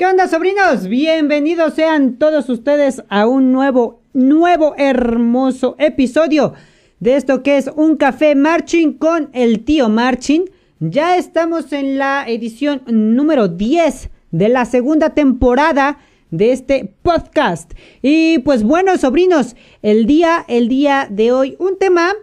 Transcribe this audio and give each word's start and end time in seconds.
¿Qué 0.00 0.06
onda, 0.06 0.28
sobrinos? 0.28 0.88
Bienvenidos 0.88 1.74
sean 1.74 2.16
todos 2.16 2.48
ustedes 2.48 3.02
a 3.10 3.26
un 3.26 3.52
nuevo, 3.52 4.00
nuevo, 4.14 4.74
hermoso 4.78 5.76
episodio 5.78 6.54
de 7.00 7.16
esto 7.16 7.42
que 7.42 7.58
es 7.58 7.70
un 7.76 7.96
café 7.96 8.34
marching 8.34 8.94
con 8.94 9.28
el 9.34 9.62
tío 9.62 9.90
Marching. 9.90 10.46
Ya 10.78 11.18
estamos 11.18 11.74
en 11.74 11.98
la 11.98 12.24
edición 12.26 12.80
número 12.86 13.48
10 13.48 14.08
de 14.30 14.48
la 14.48 14.64
segunda 14.64 15.10
temporada 15.10 15.98
de 16.30 16.52
este 16.52 16.94
podcast. 17.02 17.70
Y 18.00 18.38
pues 18.38 18.62
bueno, 18.62 18.96
sobrinos, 18.96 19.54
el 19.82 20.06
día, 20.06 20.46
el 20.48 20.68
día 20.68 21.08
de 21.10 21.30
hoy, 21.30 21.56
un 21.58 21.76
tema 21.76 22.14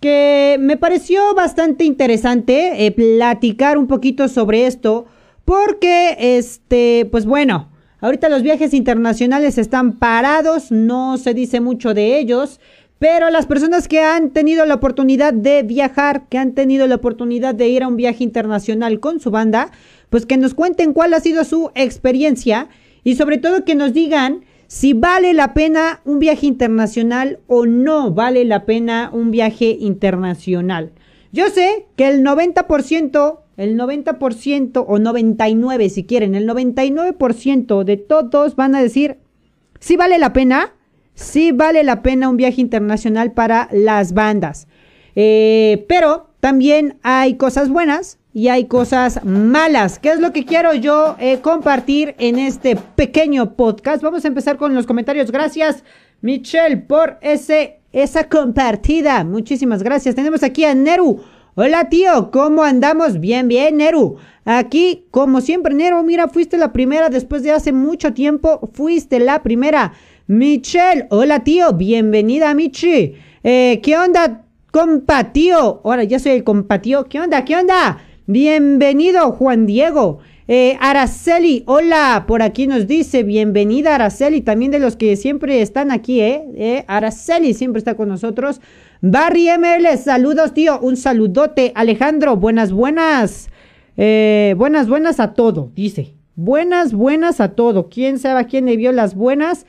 que 0.00 0.56
me 0.60 0.78
pareció 0.78 1.34
bastante 1.34 1.84
interesante 1.84 2.86
eh, 2.86 2.90
platicar 2.90 3.76
un 3.76 3.86
poquito 3.86 4.28
sobre 4.28 4.66
esto 4.66 5.08
porque, 5.48 6.14
este, 6.36 7.08
pues 7.10 7.24
bueno, 7.24 7.70
ahorita 8.02 8.28
los 8.28 8.42
viajes 8.42 8.74
internacionales 8.74 9.56
están 9.56 9.98
parados, 9.98 10.70
no 10.70 11.16
se 11.16 11.32
dice 11.32 11.60
mucho 11.60 11.94
de 11.94 12.18
ellos, 12.18 12.60
pero 12.98 13.30
las 13.30 13.46
personas 13.46 13.88
que 13.88 14.00
han 14.00 14.28
tenido 14.32 14.66
la 14.66 14.74
oportunidad 14.74 15.32
de 15.32 15.62
viajar, 15.62 16.28
que 16.28 16.36
han 16.36 16.52
tenido 16.52 16.86
la 16.86 16.96
oportunidad 16.96 17.54
de 17.54 17.66
ir 17.66 17.82
a 17.82 17.88
un 17.88 17.96
viaje 17.96 18.24
internacional 18.24 19.00
con 19.00 19.20
su 19.20 19.30
banda, 19.30 19.70
pues 20.10 20.26
que 20.26 20.36
nos 20.36 20.52
cuenten 20.52 20.92
cuál 20.92 21.14
ha 21.14 21.20
sido 21.20 21.42
su 21.44 21.70
experiencia 21.74 22.68
y 23.02 23.16
sobre 23.16 23.38
todo 23.38 23.64
que 23.64 23.74
nos 23.74 23.94
digan 23.94 24.44
si 24.66 24.92
vale 24.92 25.32
la 25.32 25.54
pena 25.54 26.02
un 26.04 26.18
viaje 26.18 26.44
internacional 26.44 27.38
o 27.46 27.64
no 27.64 28.10
vale 28.10 28.44
la 28.44 28.66
pena 28.66 29.08
un 29.14 29.30
viaje 29.30 29.78
internacional. 29.80 30.92
Yo 31.32 31.48
sé 31.48 31.86
que 31.96 32.06
el 32.06 32.22
90% 32.22 33.47
el 33.58 33.76
90% 33.76 34.84
o 34.86 34.98
99 34.98 35.90
si 35.90 36.04
quieren, 36.04 36.34
el 36.36 36.48
99% 36.48 37.82
de 37.82 37.96
todos 37.96 38.56
van 38.56 38.76
a 38.76 38.80
decir, 38.80 39.18
sí 39.80 39.96
vale 39.96 40.18
la 40.18 40.32
pena, 40.32 40.74
sí 41.14 41.50
vale 41.50 41.82
la 41.82 42.00
pena 42.02 42.28
un 42.28 42.36
viaje 42.36 42.60
internacional 42.60 43.32
para 43.32 43.68
las 43.72 44.14
bandas. 44.14 44.68
Eh, 45.16 45.84
pero 45.88 46.30
también 46.38 46.98
hay 47.02 47.34
cosas 47.34 47.68
buenas 47.68 48.18
y 48.32 48.46
hay 48.46 48.66
cosas 48.66 49.24
malas. 49.24 49.98
¿Qué 49.98 50.10
es 50.12 50.20
lo 50.20 50.32
que 50.32 50.44
quiero 50.44 50.72
yo 50.74 51.16
eh, 51.18 51.40
compartir 51.40 52.14
en 52.18 52.38
este 52.38 52.76
pequeño 52.76 53.56
podcast? 53.56 54.04
Vamos 54.04 54.24
a 54.24 54.28
empezar 54.28 54.56
con 54.56 54.72
los 54.76 54.86
comentarios. 54.86 55.32
Gracias, 55.32 55.82
Michelle, 56.20 56.76
por 56.76 57.18
ese, 57.22 57.80
esa 57.90 58.28
compartida. 58.28 59.24
Muchísimas 59.24 59.82
gracias. 59.82 60.14
Tenemos 60.14 60.44
aquí 60.44 60.64
a 60.64 60.76
Neru. 60.76 61.20
Hola 61.60 61.88
tío, 61.88 62.30
¿cómo 62.30 62.62
andamos? 62.62 63.18
Bien, 63.18 63.48
bien, 63.48 63.78
Neru. 63.78 64.14
Aquí, 64.44 65.06
como 65.10 65.40
siempre, 65.40 65.74
Neru, 65.74 66.04
mira, 66.04 66.28
fuiste 66.28 66.56
la 66.56 66.72
primera 66.72 67.08
después 67.08 67.42
de 67.42 67.50
hace 67.50 67.72
mucho 67.72 68.14
tiempo. 68.14 68.70
Fuiste 68.74 69.18
la 69.18 69.42
primera. 69.42 69.92
Michelle, 70.28 71.08
hola 71.10 71.42
tío, 71.42 71.72
bienvenida 71.72 72.54
Michi. 72.54 73.14
Eh, 73.42 73.80
¿Qué 73.82 73.98
onda, 73.98 74.44
compa 74.70 75.32
tío? 75.32 75.80
Ahora 75.82 76.04
ya 76.04 76.20
soy 76.20 76.30
el 76.30 76.44
compa 76.44 76.80
tío. 76.80 77.06
¿Qué 77.06 77.18
onda, 77.18 77.44
qué 77.44 77.56
onda? 77.56 78.04
Bienvenido, 78.28 79.32
Juan 79.32 79.66
Diego. 79.66 80.20
Eh, 80.50 80.78
Araceli, 80.80 81.62
hola, 81.66 82.24
por 82.26 82.40
aquí 82.40 82.66
nos 82.66 82.86
dice, 82.86 83.22
bienvenida 83.22 83.94
Araceli, 83.94 84.40
también 84.40 84.70
de 84.70 84.78
los 84.78 84.96
que 84.96 85.14
siempre 85.16 85.60
están 85.60 85.90
aquí, 85.90 86.22
¿eh? 86.22 86.42
eh 86.56 86.84
Araceli 86.88 87.52
siempre 87.52 87.78
está 87.78 87.96
con 87.96 88.08
nosotros. 88.08 88.62
Barry 89.02 89.50
ML, 89.50 89.86
saludos, 89.98 90.54
tío. 90.54 90.80
Un 90.80 90.96
saludote. 90.96 91.72
Alejandro, 91.74 92.36
buenas, 92.36 92.72
buenas. 92.72 93.50
Eh, 93.98 94.54
buenas, 94.56 94.88
buenas 94.88 95.20
a 95.20 95.34
todo, 95.34 95.70
dice. 95.74 96.14
Buenas, 96.34 96.94
buenas 96.94 97.42
a 97.42 97.50
todo. 97.50 97.90
¿Quién 97.90 98.18
sabe 98.18 98.40
a 98.40 98.44
quién 98.44 98.64
le 98.64 98.78
vio 98.78 98.90
las 98.90 99.14
buenas? 99.14 99.66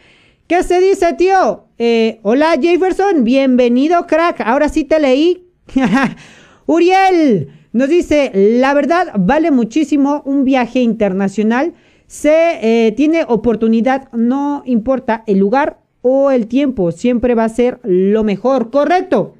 ¿Qué 0.48 0.64
se 0.64 0.80
dice, 0.80 1.14
tío? 1.14 1.66
Eh, 1.78 2.22
hola, 2.24 2.56
Jefferson. 2.60 3.26
Bienvenido, 3.26 4.08
crack. 4.08 4.40
Ahora 4.46 4.70
sí 4.70 4.86
te 4.86 5.00
leí. 5.00 5.46
Uriel 6.66 7.59
nos 7.72 7.90
dice, 7.90 8.32
la 8.34 8.74
verdad 8.74 9.14
vale 9.18 9.52
muchísimo 9.52 10.24
un 10.26 10.44
viaje 10.44 10.80
internacional. 10.82 11.74
Se 12.08 12.88
eh, 12.88 12.92
tiene 12.94 13.26
oportunidad, 13.28 14.12
no 14.12 14.64
importa 14.66 15.24
el 15.28 15.38
lugar 15.38 15.78
o 16.02 16.32
el 16.32 16.48
tiempo 16.48 16.92
siempre 16.92 17.36
va 17.36 17.44
a 17.44 17.50
ser 17.50 17.80
lo 17.84 18.24
mejor, 18.24 18.72
correcto. 18.72 19.36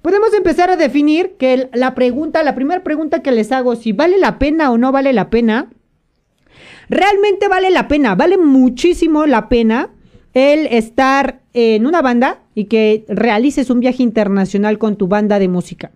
Podemos 0.00 0.32
empezar 0.34 0.70
a 0.70 0.76
definir 0.76 1.32
que 1.36 1.68
la 1.74 1.94
pregunta, 1.94 2.42
la 2.44 2.54
primera 2.54 2.82
pregunta 2.82 3.22
que 3.22 3.32
les 3.32 3.50
hago, 3.52 3.76
si 3.76 3.92
vale 3.92 4.18
la 4.18 4.38
pena 4.38 4.70
o 4.70 4.78
no 4.78 4.92
vale 4.92 5.12
la 5.12 5.30
pena, 5.30 5.68
realmente 6.88 7.48
vale 7.48 7.70
la 7.70 7.88
pena, 7.88 8.14
vale 8.14 8.38
muchísimo 8.38 9.26
la 9.26 9.48
pena 9.48 9.90
el 10.32 10.66
estar 10.66 11.40
en 11.54 11.86
una 11.86 12.02
banda 12.02 12.38
y 12.54 12.66
que 12.66 13.04
realices 13.08 13.68
un 13.68 13.80
viaje 13.80 14.02
internacional 14.02 14.78
con 14.78 14.96
tu 14.96 15.08
banda 15.08 15.38
de 15.38 15.48
música. 15.48 15.90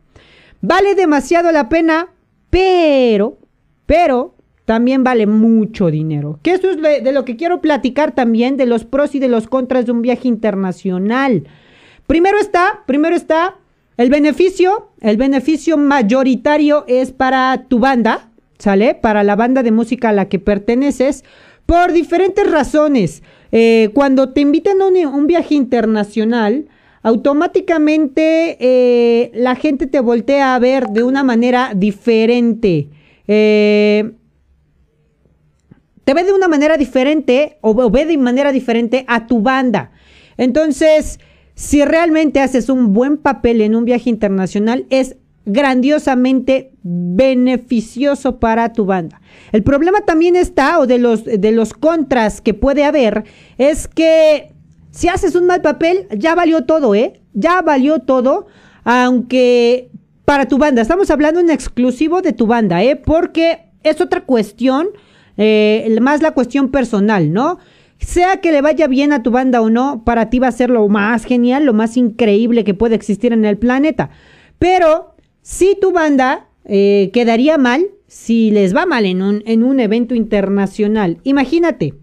Vale 0.62 0.94
demasiado 0.94 1.52
la 1.52 1.68
pena, 1.68 2.08
pero, 2.50 3.38
pero, 3.86 4.34
también 4.64 5.02
vale 5.02 5.26
mucho 5.26 5.90
dinero. 5.90 6.38
Que 6.42 6.52
eso 6.52 6.70
es 6.70 6.80
de, 6.80 7.12
lo 7.12 7.24
que 7.24 7.36
quiero 7.36 7.60
platicar 7.60 8.14
también, 8.14 8.56
de 8.56 8.66
los 8.66 8.84
pros 8.84 9.14
y 9.14 9.18
de 9.18 9.28
los 9.28 9.48
contras 9.48 9.86
de 9.86 9.92
un 9.92 10.02
viaje 10.02 10.28
internacional. 10.28 11.48
Primero 12.06 12.38
está, 12.38 12.84
primero 12.86 13.16
está 13.16 13.56
el 13.96 14.10
beneficio, 14.10 14.90
el 15.00 15.16
beneficio 15.16 15.76
mayoritario 15.76 16.84
es 16.86 17.12
para 17.12 17.66
tu 17.68 17.80
banda, 17.80 18.30
¿sale? 18.58 18.94
Para 18.94 19.24
la 19.24 19.36
banda 19.36 19.62
de 19.62 19.72
música 19.72 20.10
a 20.10 20.12
la 20.12 20.28
que 20.28 20.38
perteneces, 20.38 21.24
por 21.66 21.92
diferentes 21.92 22.50
razones. 22.50 23.22
Eh, 23.52 23.90
cuando 23.92 24.30
te 24.30 24.40
invitan 24.40 24.80
a 24.80 24.86
un, 24.86 25.26
viaje 25.26 25.54
internacional, 25.54 26.66
automáticamente 27.02 28.56
eh, 28.60 29.30
la 29.34 29.54
gente 29.54 29.86
te 29.86 30.00
voltea 30.00 30.54
a 30.54 30.58
ver 30.58 30.88
de 30.88 31.02
una 31.02 31.22
manera 31.22 31.72
diferente. 31.74 32.88
Eh, 33.26 34.12
te 36.04 36.14
ve 36.14 36.24
de 36.24 36.32
una 36.32 36.48
manera 36.48 36.76
diferente 36.76 37.58
o 37.60 37.90
ve 37.90 38.04
de 38.04 38.18
manera 38.18 38.52
diferente 38.52 39.04
a 39.08 39.26
tu 39.26 39.40
banda. 39.40 39.92
Entonces, 40.36 41.20
si 41.54 41.84
realmente 41.84 42.40
haces 42.40 42.68
un 42.68 42.92
buen 42.92 43.16
papel 43.16 43.60
en 43.60 43.74
un 43.74 43.84
viaje 43.84 44.10
internacional, 44.10 44.86
es 44.90 45.16
grandiosamente 45.46 46.72
beneficioso 46.82 48.38
para 48.40 48.72
tu 48.72 48.84
banda. 48.86 49.20
El 49.52 49.62
problema 49.62 50.00
también 50.00 50.36
está, 50.36 50.78
o 50.78 50.86
de 50.86 50.98
los, 50.98 51.24
de 51.24 51.52
los 51.52 51.72
contras 51.72 52.40
que 52.40 52.54
puede 52.54 52.84
haber, 52.84 53.24
es 53.58 53.88
que 53.88 54.52
si 54.90 55.08
haces 55.08 55.34
un 55.34 55.46
mal 55.46 55.62
papel, 55.62 56.06
ya 56.16 56.34
valió 56.34 56.64
todo, 56.64 56.94
¿eh? 56.94 57.20
Ya 57.32 57.62
valió 57.62 58.00
todo, 58.00 58.46
aunque 58.84 59.90
para 60.24 60.46
tu 60.46 60.58
banda, 60.58 60.82
estamos 60.82 61.10
hablando 61.10 61.40
en 61.40 61.50
exclusivo 61.50 62.22
de 62.22 62.32
tu 62.32 62.46
banda, 62.46 62.82
¿eh? 62.82 62.96
Porque 62.96 63.70
es 63.82 64.00
otra 64.00 64.22
cuestión 64.22 64.88
eh, 65.36 65.96
más 66.00 66.22
la 66.22 66.32
cuestión 66.32 66.70
personal, 66.70 67.32
¿no? 67.32 67.58
Sea 67.98 68.40
que 68.40 68.52
le 68.52 68.62
vaya 68.62 68.86
bien 68.86 69.12
a 69.12 69.22
tu 69.22 69.30
banda 69.30 69.60
o 69.60 69.70
no, 69.70 70.04
para 70.04 70.30
ti 70.30 70.38
va 70.38 70.48
a 70.48 70.52
ser 70.52 70.70
lo 70.70 70.86
más 70.88 71.24
genial, 71.24 71.64
lo 71.64 71.72
más 71.72 71.96
increíble 71.96 72.64
que 72.64 72.74
puede 72.74 72.94
existir 72.94 73.32
en 73.32 73.44
el 73.44 73.58
planeta. 73.58 74.10
Pero 74.58 75.14
si 75.42 75.76
tu 75.80 75.92
banda 75.92 76.48
eh, 76.64 77.10
quedaría 77.12 77.58
mal, 77.58 77.86
si 78.06 78.50
les 78.50 78.74
va 78.74 78.86
mal 78.86 79.06
en 79.06 79.22
un, 79.22 79.42
en 79.46 79.62
un 79.62 79.80
evento 79.80 80.14
internacional, 80.14 81.18
imagínate. 81.24 81.94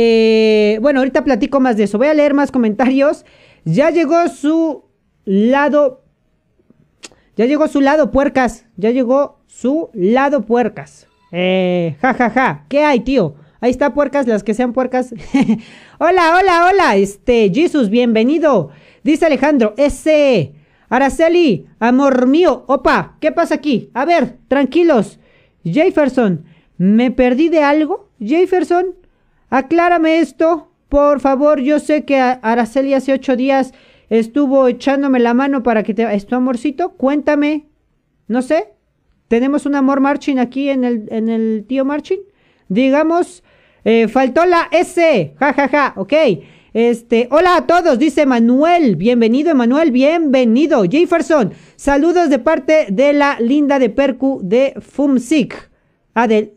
Eh, 0.00 0.78
bueno, 0.80 1.00
ahorita 1.00 1.24
platico 1.24 1.58
más 1.58 1.76
de 1.76 1.82
eso. 1.82 1.98
Voy 1.98 2.06
a 2.06 2.14
leer 2.14 2.32
más 2.32 2.52
comentarios. 2.52 3.24
Ya 3.64 3.90
llegó 3.90 4.28
su 4.28 4.84
lado. 5.24 6.04
Ya 7.34 7.46
llegó 7.46 7.66
su 7.66 7.80
lado 7.80 8.12
puercas. 8.12 8.66
Ya 8.76 8.92
llegó 8.92 9.40
su 9.48 9.90
lado 9.94 10.42
puercas. 10.42 11.08
Eh, 11.32 11.96
ja, 12.00 12.14
ja, 12.14 12.30
ja. 12.30 12.64
¿Qué 12.68 12.84
hay, 12.84 13.00
tío? 13.00 13.34
Ahí 13.60 13.72
está 13.72 13.92
puercas, 13.92 14.28
las 14.28 14.44
que 14.44 14.54
sean 14.54 14.72
puercas. 14.72 15.12
hola, 15.98 16.38
hola, 16.38 16.68
hola. 16.70 16.94
Este, 16.94 17.50
Jesus, 17.52 17.90
bienvenido. 17.90 18.70
Dice 19.02 19.26
Alejandro, 19.26 19.74
ese. 19.76 20.54
Araceli, 20.90 21.66
amor 21.80 22.28
mío. 22.28 22.62
Opa, 22.68 23.16
¿qué 23.20 23.32
pasa 23.32 23.56
aquí? 23.56 23.90
A 23.94 24.04
ver, 24.04 24.36
tranquilos. 24.46 25.18
Jefferson, 25.64 26.44
¿me 26.76 27.10
perdí 27.10 27.48
de 27.48 27.64
algo? 27.64 28.10
Jefferson, 28.20 28.94
aclárame 29.50 30.18
esto. 30.18 30.72
Por 30.88 31.20
favor, 31.20 31.60
yo 31.60 31.78
sé 31.78 32.04
que 32.04 32.18
Araceli 32.18 32.94
hace 32.94 33.12
ocho 33.12 33.36
días 33.36 33.74
estuvo 34.08 34.68
echándome 34.68 35.18
la 35.18 35.34
mano 35.34 35.62
para 35.62 35.82
que 35.82 35.94
te... 35.94 36.02
¿Es 36.14 36.26
tu 36.26 36.34
amorcito? 36.34 36.90
Cuéntame. 36.92 37.66
No 38.26 38.42
sé. 38.42 38.68
Tenemos 39.28 39.66
un 39.66 39.74
amor 39.74 40.00
marching 40.00 40.38
aquí 40.38 40.70
en 40.70 40.84
el, 40.84 41.08
en 41.10 41.28
el 41.28 41.66
tío 41.68 41.84
marching. 41.84 42.20
Digamos, 42.68 43.42
eh, 43.84 44.08
faltó 44.08 44.46
la 44.46 44.68
S. 44.72 45.34
Ja, 45.38 45.52
ja, 45.52 45.68
ja. 45.68 45.92
Ok. 45.96 46.14
Este, 46.74 47.28
hola 47.30 47.56
a 47.56 47.66
todos, 47.66 47.98
dice 47.98 48.26
Manuel. 48.26 48.96
Bienvenido, 48.96 49.50
Emanuel. 49.50 49.90
Bienvenido. 49.90 50.84
Jefferson, 50.84 51.52
saludos 51.76 52.30
de 52.30 52.38
parte 52.38 52.86
de 52.90 53.12
la 53.12 53.40
linda 53.40 53.78
de 53.78 53.90
Percu 53.90 54.40
de 54.42 54.74
Fumsic. 54.80 55.70
Ah, 56.14 56.28
de, 56.28 56.54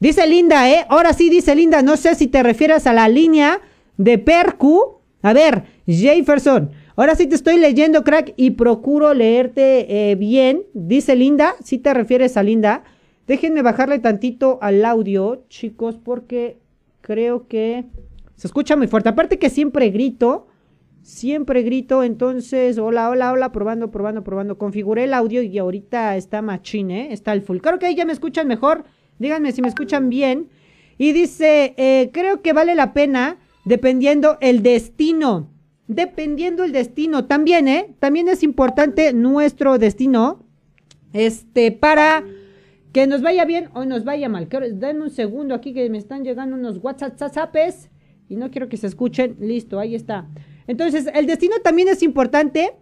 Dice 0.00 0.26
Linda, 0.28 0.70
¿eh? 0.70 0.86
Ahora 0.88 1.12
sí 1.12 1.28
dice 1.28 1.54
Linda, 1.56 1.82
no 1.82 1.96
sé 1.96 2.14
si 2.14 2.28
te 2.28 2.42
refieres 2.42 2.86
a 2.86 2.92
la 2.92 3.08
línea 3.08 3.60
de 3.96 4.18
Percu. 4.18 4.98
A 5.22 5.32
ver, 5.32 5.64
Jefferson, 5.88 6.70
ahora 6.94 7.16
sí 7.16 7.26
te 7.26 7.34
estoy 7.34 7.58
leyendo, 7.58 8.04
crack, 8.04 8.32
y 8.36 8.52
procuro 8.52 9.12
leerte 9.12 10.10
eh, 10.10 10.14
bien. 10.14 10.62
Dice 10.72 11.16
Linda, 11.16 11.56
si 11.64 11.78
te 11.78 11.92
refieres 11.94 12.36
a 12.36 12.44
Linda. 12.44 12.84
Déjenme 13.26 13.62
bajarle 13.62 13.98
tantito 13.98 14.58
al 14.62 14.84
audio, 14.84 15.44
chicos, 15.48 15.98
porque 16.02 16.58
creo 17.00 17.48
que 17.48 17.84
se 18.36 18.46
escucha 18.46 18.76
muy 18.76 18.86
fuerte. 18.86 19.08
Aparte 19.08 19.40
que 19.40 19.50
siempre 19.50 19.90
grito, 19.90 20.46
siempre 21.02 21.62
grito, 21.62 22.04
entonces, 22.04 22.78
hola, 22.78 23.10
hola, 23.10 23.32
hola, 23.32 23.50
probando, 23.50 23.90
probando, 23.90 24.22
probando. 24.22 24.58
Configuré 24.58 25.04
el 25.04 25.12
audio 25.12 25.42
y 25.42 25.58
ahorita 25.58 26.16
está 26.16 26.40
machine, 26.40 27.00
¿eh? 27.00 27.08
Está 27.12 27.32
el 27.32 27.42
full. 27.42 27.58
Creo 27.58 27.80
que 27.80 27.86
ahí 27.86 27.96
ya 27.96 28.04
me 28.04 28.12
escuchan 28.12 28.46
mejor. 28.46 28.84
Díganme 29.18 29.52
si 29.52 29.62
me 29.62 29.68
escuchan 29.68 30.08
bien. 30.08 30.48
Y 30.96 31.12
dice, 31.12 31.74
eh, 31.76 32.10
creo 32.12 32.42
que 32.42 32.52
vale 32.52 32.74
la 32.74 32.92
pena 32.92 33.38
dependiendo 33.64 34.38
el 34.40 34.62
destino. 34.62 35.48
Dependiendo 35.86 36.64
el 36.64 36.72
destino. 36.72 37.26
También, 37.26 37.68
¿eh? 37.68 37.94
También 37.98 38.28
es 38.28 38.42
importante 38.42 39.12
nuestro 39.12 39.78
destino. 39.78 40.44
Este, 41.12 41.72
para 41.72 42.24
que 42.92 43.06
nos 43.06 43.22
vaya 43.22 43.44
bien 43.44 43.68
o 43.74 43.84
nos 43.84 44.04
vaya 44.04 44.28
mal. 44.28 44.48
Denme 44.48 45.04
un 45.04 45.10
segundo 45.10 45.54
aquí 45.54 45.72
que 45.72 45.88
me 45.88 45.98
están 45.98 46.24
llegando 46.24 46.56
unos 46.56 46.78
WhatsApp 46.82 47.56
y 48.28 48.36
no 48.36 48.50
quiero 48.50 48.68
que 48.68 48.76
se 48.76 48.86
escuchen. 48.86 49.36
Listo, 49.40 49.78
ahí 49.78 49.94
está. 49.94 50.26
Entonces, 50.66 51.08
el 51.14 51.26
destino 51.26 51.56
también 51.62 51.88
es 51.88 52.02
importante. 52.02 52.72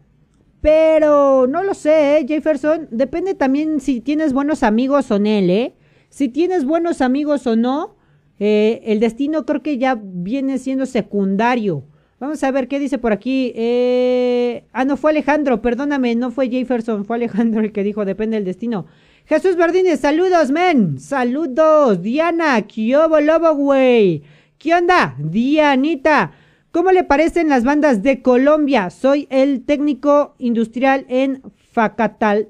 Pero 0.60 1.46
no 1.46 1.62
lo 1.62 1.74
sé, 1.74 2.18
¿eh? 2.18 2.26
Jefferson. 2.26 2.88
Depende 2.90 3.34
también 3.34 3.78
si 3.80 4.00
tienes 4.00 4.32
buenos 4.32 4.62
amigos 4.62 5.10
o 5.10 5.18
no, 5.18 5.28
¿eh? 5.28 5.74
Si 6.08 6.28
tienes 6.28 6.64
buenos 6.64 7.00
amigos 7.00 7.46
o 7.46 7.56
no, 7.56 7.96
eh, 8.38 8.82
el 8.84 9.00
destino 9.00 9.46
creo 9.46 9.62
que 9.62 9.78
ya 9.78 9.98
viene 10.00 10.58
siendo 10.58 10.86
secundario. 10.86 11.84
Vamos 12.18 12.42
a 12.42 12.50
ver 12.50 12.68
qué 12.68 12.78
dice 12.78 12.98
por 12.98 13.12
aquí. 13.12 13.52
Eh, 13.54 14.64
ah, 14.72 14.84
no 14.84 14.96
fue 14.96 15.10
Alejandro, 15.10 15.60
perdóname, 15.60 16.14
no 16.14 16.30
fue 16.30 16.48
Jefferson, 16.48 17.04
fue 17.04 17.16
Alejandro 17.16 17.60
el 17.60 17.72
que 17.72 17.82
dijo 17.82 18.04
depende 18.04 18.36
del 18.36 18.44
destino. 18.44 18.86
Jesús 19.26 19.56
Verdines, 19.56 20.00
saludos, 20.00 20.50
men. 20.50 21.00
Saludos. 21.00 22.00
Diana, 22.00 22.62
Kiobo 22.62 23.20
Lobo, 23.20 23.54
güey. 23.54 24.22
¿Qué 24.56 24.72
onda? 24.72 25.16
Dianita. 25.18 26.32
¿Cómo 26.70 26.92
le 26.92 27.04
parecen 27.04 27.48
las 27.48 27.64
bandas 27.64 28.02
de 28.02 28.22
Colombia? 28.22 28.90
Soy 28.90 29.26
el 29.30 29.64
técnico 29.64 30.34
industrial 30.38 31.06
en 31.08 31.42
Facatal. 31.72 32.48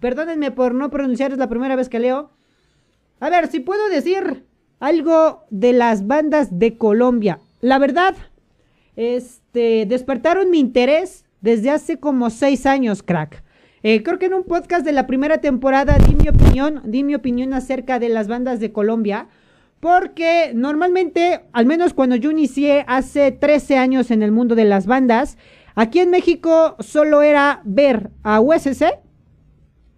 Perdónenme 0.00 0.50
por 0.50 0.74
no 0.74 0.90
pronunciar, 0.90 1.32
es 1.32 1.38
la 1.38 1.48
primera 1.48 1.76
vez 1.76 1.88
que 1.88 1.98
leo. 1.98 2.30
A 3.20 3.30
ver, 3.30 3.48
si 3.48 3.60
puedo 3.60 3.88
decir 3.88 4.44
algo 4.80 5.44
de 5.50 5.72
las 5.72 6.06
bandas 6.06 6.58
de 6.58 6.76
Colombia. 6.76 7.38
La 7.60 7.78
verdad, 7.78 8.16
este, 8.96 9.86
despertaron 9.86 10.50
mi 10.50 10.58
interés 10.58 11.24
desde 11.40 11.70
hace 11.70 12.00
como 12.00 12.30
seis 12.30 12.66
años, 12.66 13.02
crack. 13.02 13.44
Eh, 13.84 14.02
creo 14.02 14.18
que 14.18 14.26
en 14.26 14.34
un 14.34 14.44
podcast 14.44 14.84
de 14.84 14.92
la 14.92 15.06
primera 15.06 15.38
temporada 15.38 15.98
di 15.98 16.14
mi 16.14 16.28
opinión, 16.28 16.82
di 16.84 17.04
mi 17.04 17.14
opinión 17.14 17.52
acerca 17.52 17.98
de 17.98 18.08
las 18.08 18.26
bandas 18.26 18.58
de 18.58 18.72
Colombia. 18.72 19.28
Porque 19.80 20.52
normalmente, 20.54 21.42
al 21.52 21.66
menos 21.66 21.92
cuando 21.92 22.16
yo 22.16 22.30
inicié 22.30 22.84
hace 22.86 23.32
13 23.32 23.76
años 23.76 24.10
en 24.12 24.22
el 24.22 24.30
mundo 24.30 24.54
de 24.54 24.64
las 24.64 24.86
bandas, 24.86 25.36
aquí 25.74 25.98
en 25.98 26.10
México 26.10 26.76
solo 26.80 27.22
era 27.22 27.60
ver 27.64 28.10
a 28.22 28.40
USC 28.40 29.01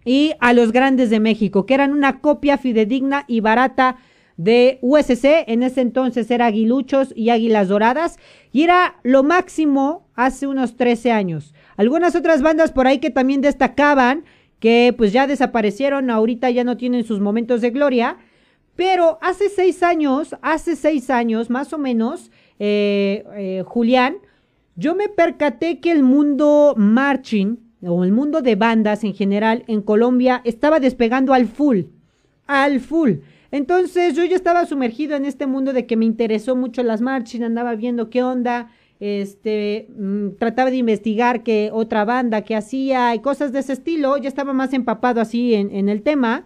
y 0.05 0.33
a 0.39 0.53
los 0.53 0.71
grandes 0.71 1.09
de 1.09 1.19
México, 1.19 1.65
que 1.65 1.73
eran 1.73 1.91
una 1.91 2.21
copia 2.21 2.57
fidedigna 2.57 3.25
y 3.27 3.41
barata 3.41 3.97
de 4.37 4.79
USC, 4.81 5.45
en 5.47 5.63
ese 5.63 5.81
entonces 5.81 6.29
era 6.29 6.45
Aguiluchos 6.45 7.13
y 7.15 7.29
Águilas 7.29 7.69
Doradas, 7.69 8.19
y 8.51 8.63
era 8.63 8.97
lo 9.03 9.23
máximo 9.23 10.07
hace 10.13 10.47
unos 10.47 10.75
13 10.77 11.11
años. 11.11 11.53
Algunas 11.77 12.15
otras 12.15 12.41
bandas 12.41 12.71
por 12.71 12.87
ahí 12.87 12.99
que 12.99 13.09
también 13.09 13.41
destacaban, 13.41 14.25
que 14.59 14.93
pues 14.95 15.11
ya 15.11 15.27
desaparecieron, 15.27 16.09
ahorita 16.09 16.49
ya 16.49 16.63
no 16.63 16.77
tienen 16.77 17.03
sus 17.03 17.19
momentos 17.19 17.61
de 17.61 17.71
gloria, 17.71 18.17
pero 18.75 19.17
hace 19.21 19.49
seis 19.49 19.83
años, 19.83 20.35
hace 20.41 20.75
seis 20.75 21.09
años 21.09 21.49
más 21.49 21.71
o 21.73 21.77
menos, 21.77 22.29
eh, 22.59 23.23
eh, 23.35 23.63
Julián, 23.65 24.17
yo 24.75 24.95
me 24.95 25.07
percaté 25.07 25.79
que 25.79 25.91
el 25.91 26.03
mundo 26.03 26.73
marching, 26.77 27.57
o 27.87 28.03
el 28.03 28.11
mundo 28.11 28.41
de 28.41 28.55
bandas 28.55 29.03
en 29.03 29.13
general 29.13 29.63
en 29.67 29.81
Colombia 29.81 30.41
estaba 30.43 30.79
despegando 30.79 31.33
al 31.33 31.47
full, 31.47 31.81
al 32.47 32.79
full. 32.79 33.13
Entonces 33.51 34.15
yo 34.15 34.25
ya 34.25 34.35
estaba 34.35 34.65
sumergido 34.65 35.15
en 35.15 35.25
este 35.25 35.47
mundo 35.47 35.71
de 35.71 35.85
que 35.85 35.95
me 35.95 36.05
interesó 36.05 36.55
mucho 36.55 36.83
las 36.83 37.01
marching, 37.01 37.41
andaba 37.41 37.75
viendo 37.75 38.09
qué 38.09 38.23
onda, 38.23 38.71
este, 38.99 39.87
mm, 39.97 40.37
trataba 40.39 40.71
de 40.71 40.77
investigar 40.77 41.43
qué 41.43 41.69
otra 41.71 42.05
banda 42.05 42.41
que 42.41 42.55
hacía 42.55 43.13
y 43.13 43.19
cosas 43.19 43.51
de 43.51 43.59
ese 43.59 43.73
estilo, 43.73 44.17
ya 44.17 44.29
estaba 44.29 44.53
más 44.53 44.73
empapado 44.73 45.21
así 45.21 45.53
en, 45.53 45.89
el 45.89 46.01
tema. 46.01 46.45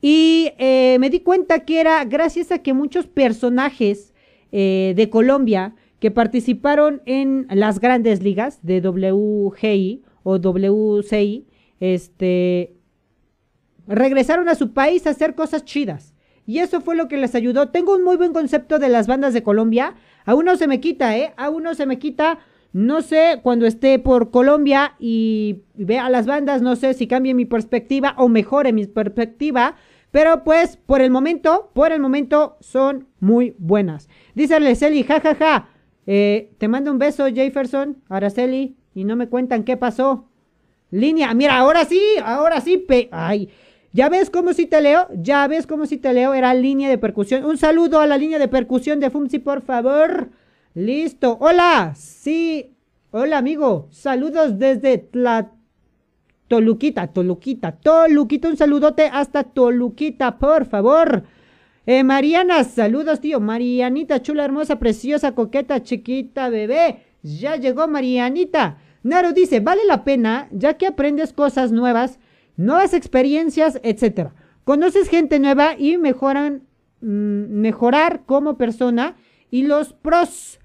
Y 0.00 0.52
eh, 0.58 0.96
me 0.98 1.10
di 1.10 1.20
cuenta 1.20 1.60
que 1.60 1.80
era 1.80 2.04
gracias 2.04 2.52
a 2.52 2.58
que 2.60 2.72
muchos 2.72 3.06
personajes 3.06 4.14
eh, 4.50 4.94
de 4.96 5.10
Colombia 5.10 5.74
que 5.98 6.10
participaron 6.10 7.02
en 7.04 7.46
las 7.50 7.78
grandes 7.78 8.22
ligas 8.22 8.58
de 8.62 8.80
WGI 8.80 10.02
o 10.22 10.38
WCI, 10.38 11.46
este, 11.80 12.76
regresaron 13.86 14.48
a 14.48 14.54
su 14.54 14.72
país 14.72 15.06
a 15.06 15.10
hacer 15.10 15.34
cosas 15.34 15.64
chidas. 15.64 16.14
Y 16.46 16.58
eso 16.58 16.80
fue 16.80 16.96
lo 16.96 17.08
que 17.08 17.16
les 17.16 17.34
ayudó. 17.34 17.68
Tengo 17.68 17.94
un 17.94 18.02
muy 18.02 18.16
buen 18.16 18.32
concepto 18.32 18.78
de 18.78 18.88
las 18.88 19.06
bandas 19.06 19.34
de 19.34 19.42
Colombia. 19.42 19.94
Aún 20.24 20.46
no 20.46 20.56
se 20.56 20.66
me 20.66 20.80
quita, 20.80 21.16
¿eh? 21.16 21.32
Aún 21.36 21.62
no 21.62 21.74
se 21.74 21.86
me 21.86 21.98
quita. 21.98 22.38
No 22.72 23.02
sé 23.02 23.40
cuando 23.42 23.66
esté 23.66 23.98
por 23.98 24.30
Colombia 24.30 24.94
y 24.98 25.62
vea 25.74 26.08
las 26.08 26.26
bandas, 26.26 26.62
no 26.62 26.76
sé 26.76 26.94
si 26.94 27.08
cambie 27.08 27.34
mi 27.34 27.44
perspectiva 27.44 28.14
o 28.16 28.28
mejore 28.28 28.72
mi 28.72 28.86
perspectiva. 28.86 29.76
Pero 30.10 30.44
pues 30.44 30.76
por 30.76 31.00
el 31.00 31.10
momento, 31.10 31.70
por 31.72 31.92
el 31.92 32.00
momento 32.00 32.56
son 32.60 33.08
muy 33.20 33.54
buenas. 33.58 34.08
Dice 34.34 34.56
Araceli, 34.56 35.02
jajaja. 35.02 35.34
Ja, 35.34 35.60
ja. 35.60 35.68
Eh, 36.06 36.52
te 36.58 36.66
mando 36.66 36.90
un 36.90 36.98
beso, 36.98 37.26
Jefferson, 37.26 38.02
Araceli 38.08 38.76
y 38.94 39.04
no 39.04 39.16
me 39.16 39.28
cuentan 39.28 39.64
qué 39.64 39.76
pasó. 39.76 40.26
Línea, 40.90 41.32
mira, 41.34 41.56
ahora 41.56 41.84
sí, 41.84 42.00
ahora 42.24 42.60
sí, 42.60 42.76
pe 42.76 43.08
ay, 43.12 43.48
¿ya 43.92 44.08
ves 44.08 44.30
cómo 44.30 44.52
si 44.52 44.66
te 44.66 44.80
leo? 44.80 45.08
¿Ya 45.14 45.46
ves 45.46 45.66
cómo 45.66 45.86
si 45.86 45.98
te 45.98 46.12
leo? 46.12 46.34
Era 46.34 46.52
línea 46.54 46.88
de 46.88 46.98
percusión. 46.98 47.44
Un 47.44 47.58
saludo 47.58 48.00
a 48.00 48.06
la 48.06 48.18
línea 48.18 48.38
de 48.38 48.48
percusión 48.48 48.98
de 48.98 49.10
Fumsi, 49.10 49.38
por 49.38 49.62
favor. 49.62 50.30
Listo. 50.74 51.36
Hola, 51.40 51.94
sí. 51.96 52.74
Hola, 53.12 53.38
amigo. 53.38 53.88
Saludos 53.90 54.58
desde 54.58 54.98
Tla... 54.98 55.52
Toluquita, 56.48 57.06
Toluquita, 57.06 57.72
Toluquita. 57.72 58.48
Un 58.48 58.56
saludote 58.56 59.08
hasta 59.12 59.44
Toluquita, 59.44 60.38
por 60.38 60.64
favor. 60.64 61.22
Eh, 61.86 62.02
Mariana, 62.02 62.64
saludos, 62.64 63.20
tío. 63.20 63.38
Marianita, 63.38 64.20
chula, 64.22 64.44
hermosa, 64.44 64.78
preciosa, 64.80 65.34
coqueta, 65.36 65.82
chiquita, 65.84 66.48
bebé. 66.48 67.04
Ya 67.22 67.56
llegó 67.56 67.88
Marianita. 67.88 68.78
Naro 69.02 69.32
dice, 69.32 69.60
vale 69.60 69.84
la 69.86 70.04
pena 70.04 70.48
ya 70.52 70.74
que 70.74 70.86
aprendes 70.86 71.32
cosas 71.32 71.72
nuevas, 71.72 72.18
nuevas 72.56 72.94
experiencias, 72.94 73.80
etc. 73.82 74.30
Conoces 74.64 75.08
gente 75.08 75.38
nueva 75.38 75.74
y 75.78 75.96
mejoran, 75.96 76.64
mm, 77.00 77.06
mejorar 77.06 78.24
como 78.26 78.56
persona 78.56 79.16
y 79.50 79.62
los 79.62 79.92
pros 79.92 80.60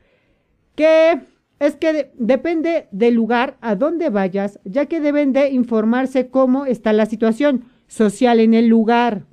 que 0.76 1.22
es 1.60 1.76
que 1.78 2.12
depende 2.16 2.88
del 2.92 3.14
lugar 3.14 3.58
a 3.62 3.76
donde 3.76 4.10
vayas, 4.10 4.60
ya 4.66 4.88
que 4.88 5.00
deben 5.00 5.32
de 5.32 5.50
informarse 5.52 6.30
cómo 6.30 6.66
está 6.66 6.92
la 6.92 7.06
situación 7.06 7.66
social 7.88 8.42
en 8.42 8.54
el 8.54 8.68
lugar. 8.68 9.26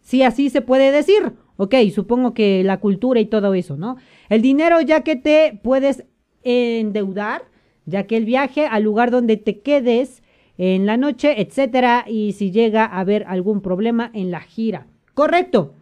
Si 0.00 0.22
así 0.22 0.50
se 0.50 0.62
puede 0.62 0.90
decir. 0.90 1.34
Ok, 1.56 1.74
supongo 1.94 2.34
que 2.34 2.64
la 2.64 2.80
cultura 2.80 3.20
y 3.20 3.26
todo 3.26 3.54
eso, 3.54 3.76
¿no? 3.76 3.96
El 4.28 4.42
dinero 4.42 4.80
ya 4.80 5.02
que 5.02 5.14
te 5.14 5.60
puedes 5.62 6.04
endeudar, 6.44 7.42
ya 7.86 8.06
que 8.06 8.16
el 8.16 8.24
viaje 8.24 8.66
al 8.66 8.82
lugar 8.82 9.10
donde 9.10 9.36
te 9.36 9.60
quedes 9.60 10.22
en 10.56 10.86
la 10.86 10.96
noche, 10.96 11.40
etcétera, 11.40 12.04
y 12.06 12.32
si 12.32 12.52
llega 12.52 12.84
a 12.84 13.00
haber 13.00 13.24
algún 13.26 13.60
problema 13.60 14.10
en 14.14 14.30
la 14.30 14.40
gira. 14.40 14.86
Correcto. 15.14 15.74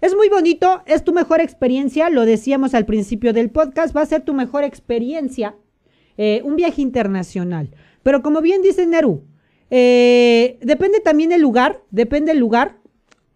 Es 0.00 0.14
muy 0.14 0.28
bonito, 0.28 0.82
es 0.86 1.04
tu 1.04 1.12
mejor 1.12 1.40
experiencia, 1.40 2.10
lo 2.10 2.26
decíamos 2.26 2.74
al 2.74 2.84
principio 2.84 3.32
del 3.32 3.50
podcast, 3.50 3.96
va 3.96 4.02
a 4.02 4.06
ser 4.06 4.22
tu 4.22 4.34
mejor 4.34 4.62
experiencia, 4.62 5.54
eh, 6.18 6.42
un 6.44 6.56
viaje 6.56 6.82
internacional. 6.82 7.70
Pero 8.02 8.22
como 8.22 8.42
bien 8.42 8.62
dice 8.62 8.86
Neru, 8.86 9.24
eh, 9.70 10.58
depende 10.60 11.00
también 11.00 11.32
el 11.32 11.40
lugar, 11.40 11.82
depende 11.90 12.32
el 12.32 12.38
lugar 12.38 12.76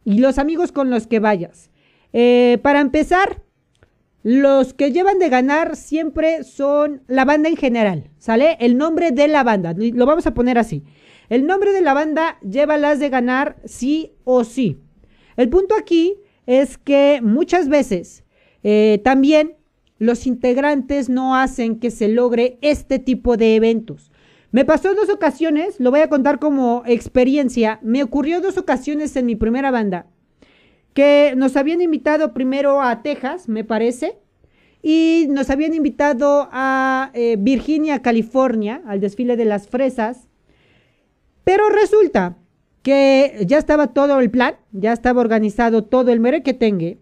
y 0.05 0.19
los 0.19 0.39
amigos 0.39 0.71
con 0.71 0.91
los 0.91 1.07
que 1.07 1.19
vayas. 1.19 1.71
Eh, 2.13 2.59
para 2.63 2.81
empezar, 2.81 3.43
los 4.23 4.75
que 4.75 4.93
llevan 4.93 5.19
de 5.19 5.29
ganar 5.29 5.77
siempre 5.77 6.45
son 6.45 7.03
la 7.07 7.25
banda 7.25 7.49
en 7.49 7.57
general, 7.57 8.11
¿sale? 8.19 8.57
El 8.61 8.77
nombre 8.77 9.13
de 9.13 9.29
la 9.29 9.43
banda, 9.43 9.75
lo 9.75 10.07
vamos 10.07 10.27
a 10.27 10.35
poner 10.35 10.59
así. 10.59 10.85
El 11.31 11.47
nombre 11.47 11.73
de 11.73 11.81
la 11.81 11.95
banda 11.95 12.39
lleva 12.41 12.77
las 12.77 12.99
de 12.99 13.09
ganar 13.09 13.57
sí 13.65 14.13
o 14.25 14.45
sí. 14.45 14.79
El 15.37 15.49
punto 15.49 15.75
aquí 15.75 16.17
es 16.47 16.77
que 16.77 17.21
muchas 17.23 17.69
veces 17.69 18.25
eh, 18.63 19.01
también 19.05 19.57
los 19.99 20.27
integrantes 20.27 21.09
no 21.09 21.37
hacen 21.37 21.79
que 21.79 21.91
se 21.91 22.09
logre 22.09 22.59
este 22.61 22.99
tipo 22.99 23.37
de 23.37 23.55
eventos. 23.57 24.11
Me 24.51 24.65
pasó 24.65 24.95
dos 24.95 25.09
ocasiones, 25.09 25.79
lo 25.79 25.93
voy 25.93 26.01
a 26.01 26.09
contar 26.09 26.41
como 26.41 26.83
experiencia, 26.85 27.79
me 27.83 28.03
ocurrió 28.03 28.41
dos 28.41 28.59
ocasiones 28.59 29.15
en 29.15 29.27
mi 29.27 29.37
primera 29.37 29.71
banda, 29.71 30.07
que 30.95 31.35
nos 31.37 31.57
habían 31.57 31.81
invitado 31.81 32.33
primero 32.33 32.83
a 32.83 33.03
Texas, 33.03 33.49
me 33.49 33.65
parece, 33.65 34.19
y 34.83 35.27
nos 35.29 35.51
habían 35.51 35.75
invitado 35.75 36.49
a 36.53 37.11
eh, 37.15 37.37
Virginia, 37.39 38.03
California, 38.03 38.83
al 38.87 39.01
desfile 39.01 39.37
de 39.37 39.45
las 39.45 39.69
fresas, 39.69 40.29
pero 41.45 41.69
resulta 41.69 42.37
que 42.83 43.45
ya 43.47 43.59
estaba 43.59 43.89
todo 43.89 44.21
el 44.21 44.31
plan, 44.31 44.57
ya 44.73 44.93
estaba 44.93 45.21
organizado 45.21 45.85
todo 45.85 46.11
el 46.13 46.21
merequetengue, 46.21 46.99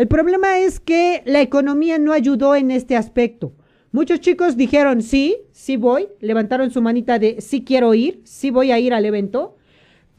el 0.00 0.08
problema 0.08 0.60
es 0.60 0.80
que 0.80 1.22
la 1.26 1.42
economía 1.42 1.98
no 1.98 2.12
ayudó 2.12 2.56
en 2.56 2.70
este 2.70 2.96
aspecto. 2.96 3.52
Muchos 3.92 4.20
chicos 4.20 4.56
dijeron 4.56 5.02
sí, 5.02 5.36
sí 5.52 5.76
voy, 5.76 6.08
levantaron 6.20 6.70
su 6.70 6.80
manita 6.80 7.18
de 7.18 7.42
sí 7.42 7.64
quiero 7.64 7.92
ir, 7.92 8.22
sí 8.24 8.50
voy 8.50 8.72
a 8.72 8.78
ir 8.78 8.94
al 8.94 9.04
evento. 9.04 9.58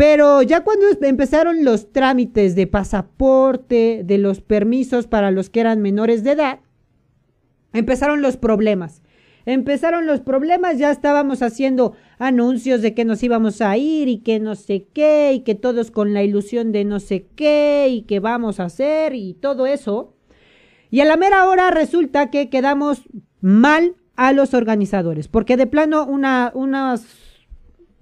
Pero 0.02 0.42
ya 0.42 0.64
cuando 0.64 0.88
empezaron 1.04 1.64
los 1.64 1.92
trámites 1.92 2.56
de 2.56 2.66
pasaporte, 2.66 4.02
de 4.04 4.18
los 4.18 4.42
permisos 4.42 5.06
para 5.06 5.30
los 5.30 5.52
que 5.52 5.60
eran 5.60 5.80
menores 5.80 6.24
de 6.24 6.32
edad, 6.32 6.60
empezaron 7.72 8.24
los 8.24 8.36
problemas. 8.36 9.04
Empezaron 9.46 10.08
los 10.08 10.20
problemas, 10.20 10.80
ya 10.80 10.90
estábamos 10.90 11.44
haciendo 11.44 11.94
anuncios 12.18 12.82
de 12.82 12.96
que 12.96 13.06
nos 13.06 13.22
íbamos 13.22 13.62
a 13.62 13.78
ir 13.78 14.08
y 14.08 14.22
que 14.22 14.40
no 14.40 14.56
sé 14.56 14.88
qué, 14.92 15.34
y 15.34 15.42
que 15.42 15.54
todos 15.54 15.92
con 15.92 16.16
la 16.16 16.24
ilusión 16.24 16.72
de 16.72 16.84
no 16.84 17.00
sé 17.00 17.28
qué, 17.36 17.86
y 17.92 18.02
que 18.02 18.20
vamos 18.20 18.60
a 18.60 18.64
hacer, 18.64 19.14
y 19.14 19.36
todo 19.36 19.68
eso. 19.68 20.16
Y 20.90 21.02
a 21.02 21.06
la 21.06 21.16
mera 21.16 21.46
hora 21.46 21.70
resulta 21.70 22.32
que 22.32 22.50
quedamos 22.50 23.04
mal 23.40 23.98
a 24.16 24.34
los 24.34 24.56
organizadores, 24.56 25.28
porque 25.28 25.58
de 25.58 25.68
plano 25.68 26.08
una, 26.08 26.52
unas, 26.56 27.06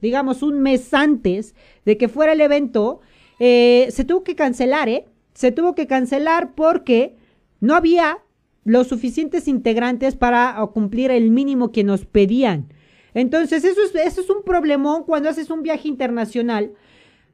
digamos, 0.02 0.44
un 0.44 0.62
mes 0.62 0.94
antes 0.94 1.56
de 1.86 1.98
que 1.98 2.08
fuera 2.08 2.34
el 2.34 2.42
evento, 2.42 3.02
eh, 3.40 3.88
se 3.92 4.04
tuvo 4.04 4.24
que 4.24 4.36
cancelar, 4.36 4.90
¿eh? 4.90 5.06
Se 5.34 5.52
tuvo 5.52 5.76
que 5.76 5.88
cancelar 5.88 6.54
porque 6.56 7.16
no 7.62 7.76
había 7.76 8.20
los 8.66 8.88
suficientes 8.88 9.48
integrantes 9.48 10.16
para 10.16 10.60
cumplir 10.74 11.12
el 11.12 11.32
mínimo 11.32 11.72
que 11.72 11.84
nos 11.84 12.06
pedían. 12.06 12.74
Entonces, 13.14 13.64
eso 13.64 13.82
es, 13.82 13.96
eso 13.96 14.22
es 14.22 14.30
un 14.30 14.44
problemón 14.44 15.04
cuando 15.04 15.30
haces 15.30 15.50
un 15.50 15.64
viaje 15.64 15.88
internacional. 15.88 16.74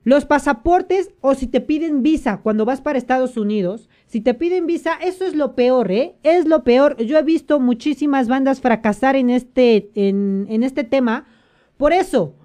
Los 0.04 0.26
pasaportes 0.26 1.10
o 1.20 1.34
si 1.34 1.48
te 1.48 1.62
piden 1.62 2.04
visa 2.04 2.42
cuando 2.44 2.64
vas 2.64 2.80
para 2.80 3.00
Estados 3.00 3.38
Unidos, 3.38 3.90
si 4.06 4.22
te 4.22 4.36
piden 4.36 4.68
visa, 4.68 4.94
eso 5.02 5.26
es 5.26 5.34
lo 5.34 5.56
peor, 5.56 5.92
¿eh? 5.92 6.16
Es 6.22 6.46
lo 6.46 6.64
peor. 6.64 6.96
Yo 6.98 7.18
he 7.18 7.24
visto 7.24 7.60
muchísimas 7.60 8.28
bandas 8.28 8.62
fracasar 8.62 9.16
en 9.16 9.32
este, 9.32 9.90
en, 9.96 10.46
en 10.48 10.64
este 10.64 10.84
tema. 10.84 11.26
Por 11.78 11.92
eso, 11.92 12.36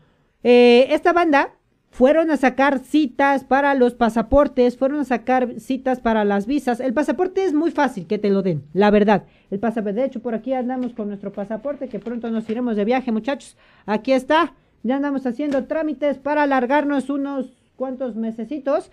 eh, 0.43 0.87
esta 0.91 1.13
banda 1.13 1.55
fueron 1.91 2.31
a 2.31 2.37
sacar 2.37 2.79
citas 2.79 3.45
para 3.45 3.75
los 3.75 3.95
pasaportes, 3.95 4.77
fueron 4.77 5.01
a 5.01 5.05
sacar 5.05 5.59
citas 5.59 6.01
para 6.01 6.25
las 6.25 6.47
visas. 6.47 6.81
El 6.81 6.95
pasaporte 6.95 7.45
es 7.45 7.53
muy 7.53 7.73
fácil 7.73 8.07
que 8.07 8.19
te 8.19 8.31
lo 8.31 8.43
den, 8.43 8.63
la 8.73 8.91
verdad. 8.91 9.25
El 9.51 9.59
pasaporte, 9.59 10.01
de 10.01 10.07
hecho, 10.07 10.21
por 10.21 10.35
aquí 10.35 10.53
andamos 10.53 10.95
con 10.95 11.09
nuestro 11.09 11.33
pasaporte, 11.33 11.89
que 11.89 11.99
pronto 11.99 12.31
nos 12.31 12.49
iremos 12.49 12.77
de 12.77 12.85
viaje, 12.85 13.11
muchachos. 13.11 13.57
Aquí 13.87 14.13
está, 14.13 14.55
ya 14.83 14.97
andamos 14.97 15.27
haciendo 15.27 15.65
trámites 15.65 16.19
para 16.19 16.45
alargarnos 16.45 17.11
unos 17.11 17.53
cuantos 17.77 18.15
mesecitos. 18.15 18.91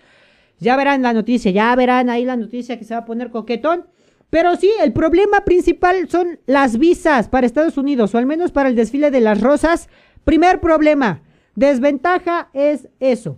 Ya 0.58 0.76
verán 0.76 1.02
la 1.02 1.12
noticia, 1.12 1.52
ya 1.52 1.74
verán 1.76 2.10
ahí 2.10 2.24
la 2.24 2.36
noticia 2.36 2.78
que 2.78 2.84
se 2.84 2.94
va 2.94 3.00
a 3.00 3.04
poner 3.06 3.30
coquetón. 3.30 3.86
Pero 4.28 4.56
sí, 4.56 4.70
el 4.82 4.92
problema 4.92 5.44
principal 5.44 6.08
son 6.10 6.40
las 6.46 6.78
visas 6.78 7.28
para 7.28 7.46
Estados 7.46 7.78
Unidos, 7.78 8.14
o 8.14 8.18
al 8.18 8.26
menos 8.26 8.50
para 8.50 8.68
el 8.68 8.74
desfile 8.74 9.10
de 9.10 9.20
las 9.20 9.40
rosas. 9.40 9.88
Primer 10.24 10.60
problema, 10.60 11.22
Desventaja 11.58 12.50
es 12.52 12.88
eso. 13.00 13.36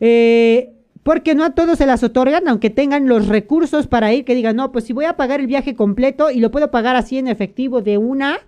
Eh, 0.00 0.72
porque 1.04 1.36
no 1.36 1.44
a 1.44 1.54
todos 1.54 1.78
se 1.78 1.86
las 1.86 2.02
otorgan, 2.02 2.48
aunque 2.48 2.68
tengan 2.68 3.06
los 3.06 3.28
recursos 3.28 3.86
para 3.86 4.12
ir, 4.12 4.24
que 4.24 4.34
digan, 4.34 4.56
no, 4.56 4.72
pues 4.72 4.84
si 4.84 4.92
voy 4.92 5.04
a 5.04 5.16
pagar 5.16 5.38
el 5.38 5.46
viaje 5.46 5.76
completo 5.76 6.30
y 6.30 6.40
lo 6.40 6.50
puedo 6.50 6.70
pagar 6.72 6.96
así 6.96 7.16
en 7.18 7.28
efectivo 7.28 7.80
de 7.80 7.96
una, 7.96 8.38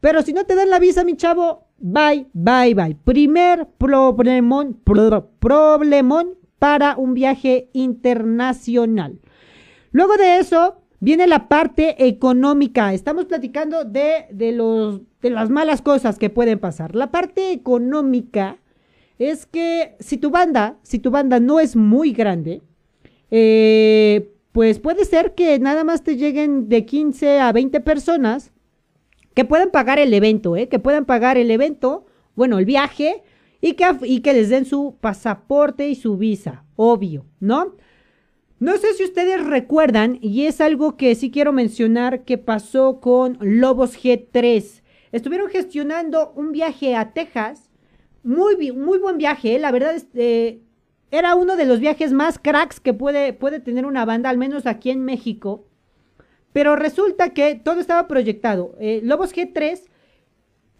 pero 0.00 0.22
si 0.22 0.32
no 0.32 0.44
te 0.44 0.56
dan 0.56 0.68
la 0.68 0.80
visa, 0.80 1.04
mi 1.04 1.16
chavo, 1.16 1.68
bye, 1.78 2.26
bye, 2.32 2.74
bye. 2.74 2.96
Primer 3.04 3.68
problemón, 3.78 4.80
problemón 4.84 6.34
para 6.58 6.96
un 6.96 7.14
viaje 7.14 7.70
internacional. 7.72 9.20
Luego 9.92 10.16
de 10.16 10.38
eso, 10.38 10.82
viene 11.00 11.26
la 11.26 11.48
parte 11.48 12.06
económica. 12.06 12.94
Estamos 12.94 13.26
platicando 13.26 13.84
de, 13.84 14.26
de 14.30 14.52
los 14.52 15.00
de 15.26 15.30
las 15.30 15.50
malas 15.50 15.82
cosas 15.82 16.18
que 16.18 16.30
pueden 16.30 16.58
pasar. 16.58 16.94
La 16.94 17.10
parte 17.10 17.52
económica 17.52 18.58
es 19.18 19.46
que 19.46 19.96
si 19.98 20.18
tu 20.18 20.30
banda, 20.30 20.78
si 20.82 20.98
tu 20.98 21.10
banda 21.10 21.40
no 21.40 21.58
es 21.58 21.74
muy 21.74 22.12
grande, 22.12 22.62
eh, 23.30 24.32
pues 24.52 24.78
puede 24.78 25.04
ser 25.04 25.34
que 25.34 25.58
nada 25.58 25.84
más 25.84 26.02
te 26.02 26.16
lleguen 26.16 26.68
de 26.68 26.86
15 26.86 27.40
a 27.40 27.52
20 27.52 27.80
personas 27.80 28.52
que 29.34 29.44
puedan 29.44 29.70
pagar 29.70 29.98
el 29.98 30.14
evento, 30.14 30.56
¿eh? 30.56 30.68
que 30.68 30.78
puedan 30.78 31.04
pagar 31.04 31.36
el 31.36 31.50
evento, 31.50 32.06
bueno, 32.36 32.58
el 32.58 32.64
viaje, 32.64 33.22
y 33.60 33.72
que, 33.72 33.84
y 34.02 34.20
que 34.20 34.32
les 34.32 34.48
den 34.48 34.64
su 34.64 34.96
pasaporte 35.00 35.88
y 35.88 35.94
su 35.94 36.16
visa, 36.16 36.64
obvio, 36.76 37.26
¿no? 37.40 37.74
No 38.58 38.76
sé 38.78 38.94
si 38.94 39.04
ustedes 39.04 39.44
recuerdan, 39.44 40.18
y 40.22 40.46
es 40.46 40.60
algo 40.60 40.96
que 40.96 41.14
sí 41.14 41.30
quiero 41.30 41.52
mencionar 41.52 42.24
que 42.24 42.38
pasó 42.38 43.00
con 43.00 43.38
Lobos 43.40 44.02
G3 44.02 44.82
estuvieron 45.16 45.48
gestionando 45.48 46.32
un 46.36 46.52
viaje 46.52 46.94
a 46.94 47.12
Texas. 47.12 47.70
Muy, 48.22 48.72
muy 48.72 48.98
buen 48.98 49.18
viaje, 49.18 49.56
¿eh? 49.56 49.58
la 49.58 49.70
verdad, 49.70 49.94
este, 49.94 50.60
era 51.10 51.34
uno 51.34 51.56
de 51.56 51.64
los 51.64 51.80
viajes 51.80 52.12
más 52.12 52.38
cracks 52.38 52.80
que 52.80 52.92
puede, 52.92 53.32
puede 53.32 53.60
tener 53.60 53.86
una 53.86 54.04
banda, 54.04 54.30
al 54.30 54.38
menos 54.38 54.66
aquí 54.66 54.90
en 54.90 55.04
México. 55.04 55.66
Pero 56.52 56.76
resulta 56.76 57.30
que 57.30 57.54
todo 57.54 57.80
estaba 57.80 58.08
proyectado. 58.08 58.74
Eh, 58.80 59.00
Lobos 59.04 59.34
G3 59.34 59.82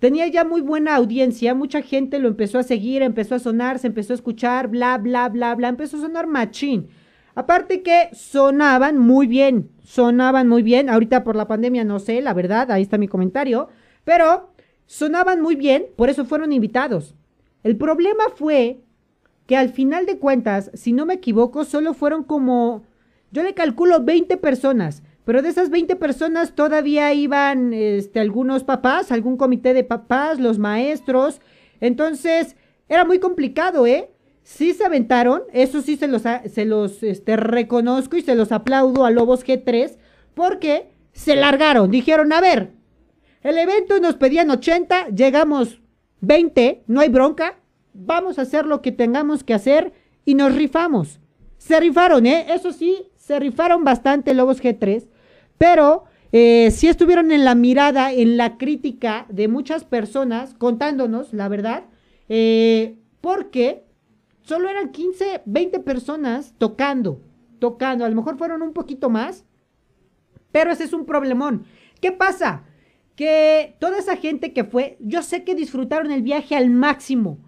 tenía 0.01 0.27
ya 0.27 0.45
muy 0.45 0.61
buena 0.61 0.97
audiencia, 0.97 1.55
mucha 1.55 1.83
gente 1.83 2.19
lo 2.19 2.29
empezó 2.29 2.59
a 2.59 2.63
seguir, 2.63 3.03
empezó 3.03 3.37
a 3.37 3.39
sonar, 3.39 3.79
se 3.79 3.87
empezó 3.87 4.13
a 4.13 4.17
escuchar, 4.17 4.69
bla, 4.69 4.99
bla, 4.99 5.29
bla, 5.29 5.55
bla, 5.55 5.69
empezó 5.69 5.99
a 5.99 6.01
sonar 6.01 6.27
machín. 6.27 6.89
Aparte 7.37 7.83
que 7.83 8.09
sonaban 8.13 8.97
muy 8.97 9.27
bien, 9.27 9.71
sonaban 9.85 10.49
muy 10.49 10.63
bien. 10.63 10.89
Ahorita 10.89 11.23
por 11.23 11.37
la 11.37 11.47
pandemia 11.47 11.85
no 11.85 11.99
sé, 11.99 12.23
la 12.23 12.33
verdad, 12.33 12.71
ahí 12.71 12.81
está 12.81 12.97
mi 12.97 13.09
comentario. 13.09 13.69
Pero 14.05 14.51
sonaban 14.87 15.43
muy 15.43 15.55
bien, 15.55 15.85
por 15.97 16.09
eso 16.09 16.25
fueron 16.25 16.51
invitados. 16.51 17.15
El 17.63 17.77
problema 17.77 18.25
fue 18.35 18.81
que 19.47 19.55
al 19.55 19.69
final 19.69 20.07
de 20.07 20.19
cuentas, 20.19 20.71
si 20.73 20.95
no 20.95 21.05
me 21.05 21.15
equivoco, 21.15 21.65
solo 21.67 21.93
fueron 21.93 22.25
como, 22.25 22.85
yo 23.33 23.43
le 23.43 23.53
calculo 23.53 24.03
20 24.03 24.39
personas, 24.39 25.03
pero 25.27 25.43
de 25.43 25.51
esas 25.51 25.69
20 25.69 25.95
personas 25.97 26.55
todavía 26.55 27.13
iban 27.13 27.75
este, 27.75 28.19
algunos 28.19 28.65
papás, 28.65 29.13
algún 29.13 29.37
comité 29.37 29.75
de 29.75 29.85
papás, 29.85 30.41
los 30.41 30.59
maestros. 30.59 31.43
Entonces, 31.81 32.57
era 32.89 33.05
muy 33.05 33.19
complicado, 33.19 33.87
¿eh? 33.87 34.11
Sí 34.47 34.75
se 34.75 34.85
aventaron, 34.85 35.43
eso 35.53 35.83
sí 35.83 35.97
se 35.97 36.07
los, 36.07 36.23
se 36.23 36.65
los 36.67 37.03
este, 37.03 37.37
reconozco 37.37 38.17
y 38.17 38.23
se 38.23 38.37
los 38.37 38.53
aplaudo 38.53 39.05
a 39.05 39.11
Lobos 39.11 39.45
G3, 39.45 39.97
porque 40.35 40.89
se 41.11 41.35
largaron, 41.35 41.91
dijeron, 41.91 42.33
a 42.33 42.41
ver, 42.41 42.71
el 43.43 43.59
evento 43.59 43.99
nos 43.99 44.15
pedían 44.15 44.49
80, 44.49 45.09
llegamos 45.09 45.81
20, 46.21 46.85
no 46.87 47.01
hay 47.01 47.09
bronca. 47.09 47.59
Vamos 47.93 48.39
a 48.39 48.43
hacer 48.43 48.67
lo 48.67 48.83
que 48.83 48.93
tengamos 48.93 49.43
que 49.43 49.53
hacer 49.53 49.93
y 50.25 50.37
nos 50.37 50.55
rifamos. 50.55 51.19
Se 51.59 51.81
rifaron, 51.81 52.25
¿eh? 52.25 52.47
Eso 52.51 52.73
sí, 52.73 53.09
se 53.17 53.41
rifaron 53.41 53.83
bastante 53.83 54.33
Lobos 54.33 54.63
G3, 54.63 55.09
pero 55.59 56.05
eh, 56.31 56.71
sí 56.71 56.87
estuvieron 56.87 57.33
en 57.33 57.45
la 57.45 57.57
mirada, 57.57 58.13
en 58.13 58.37
la 58.37 58.59
crítica 58.59 59.27
de 59.29 59.49
muchas 59.49 59.83
personas, 59.83 60.55
contándonos, 60.55 61.33
la 61.33 61.49
verdad, 61.49 61.87
eh, 62.29 63.01
porque 63.21 63.86
solo 64.47 64.71
eran 64.71 64.91
15, 64.91 65.43
20 65.45 65.81
personas 65.81 66.55
tocando, 66.57 67.21
tocando. 67.59 68.05
A 68.05 68.09
lo 68.09 68.17
mejor 68.17 68.39
fueron 68.39 68.63
un 68.63 68.73
poquito 68.73 69.11
más, 69.11 69.45
pero 70.51 70.71
ese 70.71 70.85
es 70.85 70.95
un 70.95 71.05
problemón. 71.05 71.67
¿Qué 72.01 72.11
pasa? 72.13 72.65
que 73.17 73.75
toda 73.81 73.99
esa 73.99 74.17
gente 74.17 74.53
que 74.53 74.63
fue, 74.63 74.99
yo 75.01 75.23
sé 75.23 75.43
que 75.43 75.55
disfrutaron 75.55 76.13
el 76.13 76.23
viaje 76.23 76.55
al 76.55 76.71
máximo, 76.71 77.39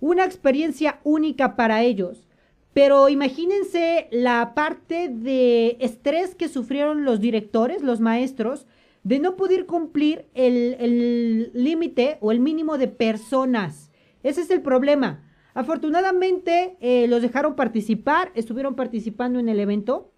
una 0.00 0.24
experiencia 0.24 1.00
única 1.02 1.56
para 1.56 1.82
ellos, 1.82 2.28
pero 2.72 3.08
imagínense 3.08 4.08
la 4.12 4.54
parte 4.54 5.08
de 5.08 5.76
estrés 5.80 6.34
que 6.34 6.48
sufrieron 6.48 7.04
los 7.04 7.20
directores, 7.20 7.82
los 7.82 8.00
maestros, 8.00 8.66
de 9.02 9.18
no 9.18 9.36
poder 9.36 9.66
cumplir 9.66 10.26
el 10.34 11.50
límite 11.54 12.18
o 12.20 12.32
el 12.32 12.40
mínimo 12.40 12.76
de 12.76 12.88
personas. 12.88 13.90
Ese 14.22 14.42
es 14.42 14.50
el 14.50 14.62
problema. 14.62 15.25
Afortunadamente 15.56 16.76
eh, 16.80 17.06
los 17.08 17.22
dejaron 17.22 17.56
participar, 17.56 18.30
estuvieron 18.34 18.76
participando 18.76 19.38
en 19.38 19.48
el 19.48 19.58
evento, 19.58 20.12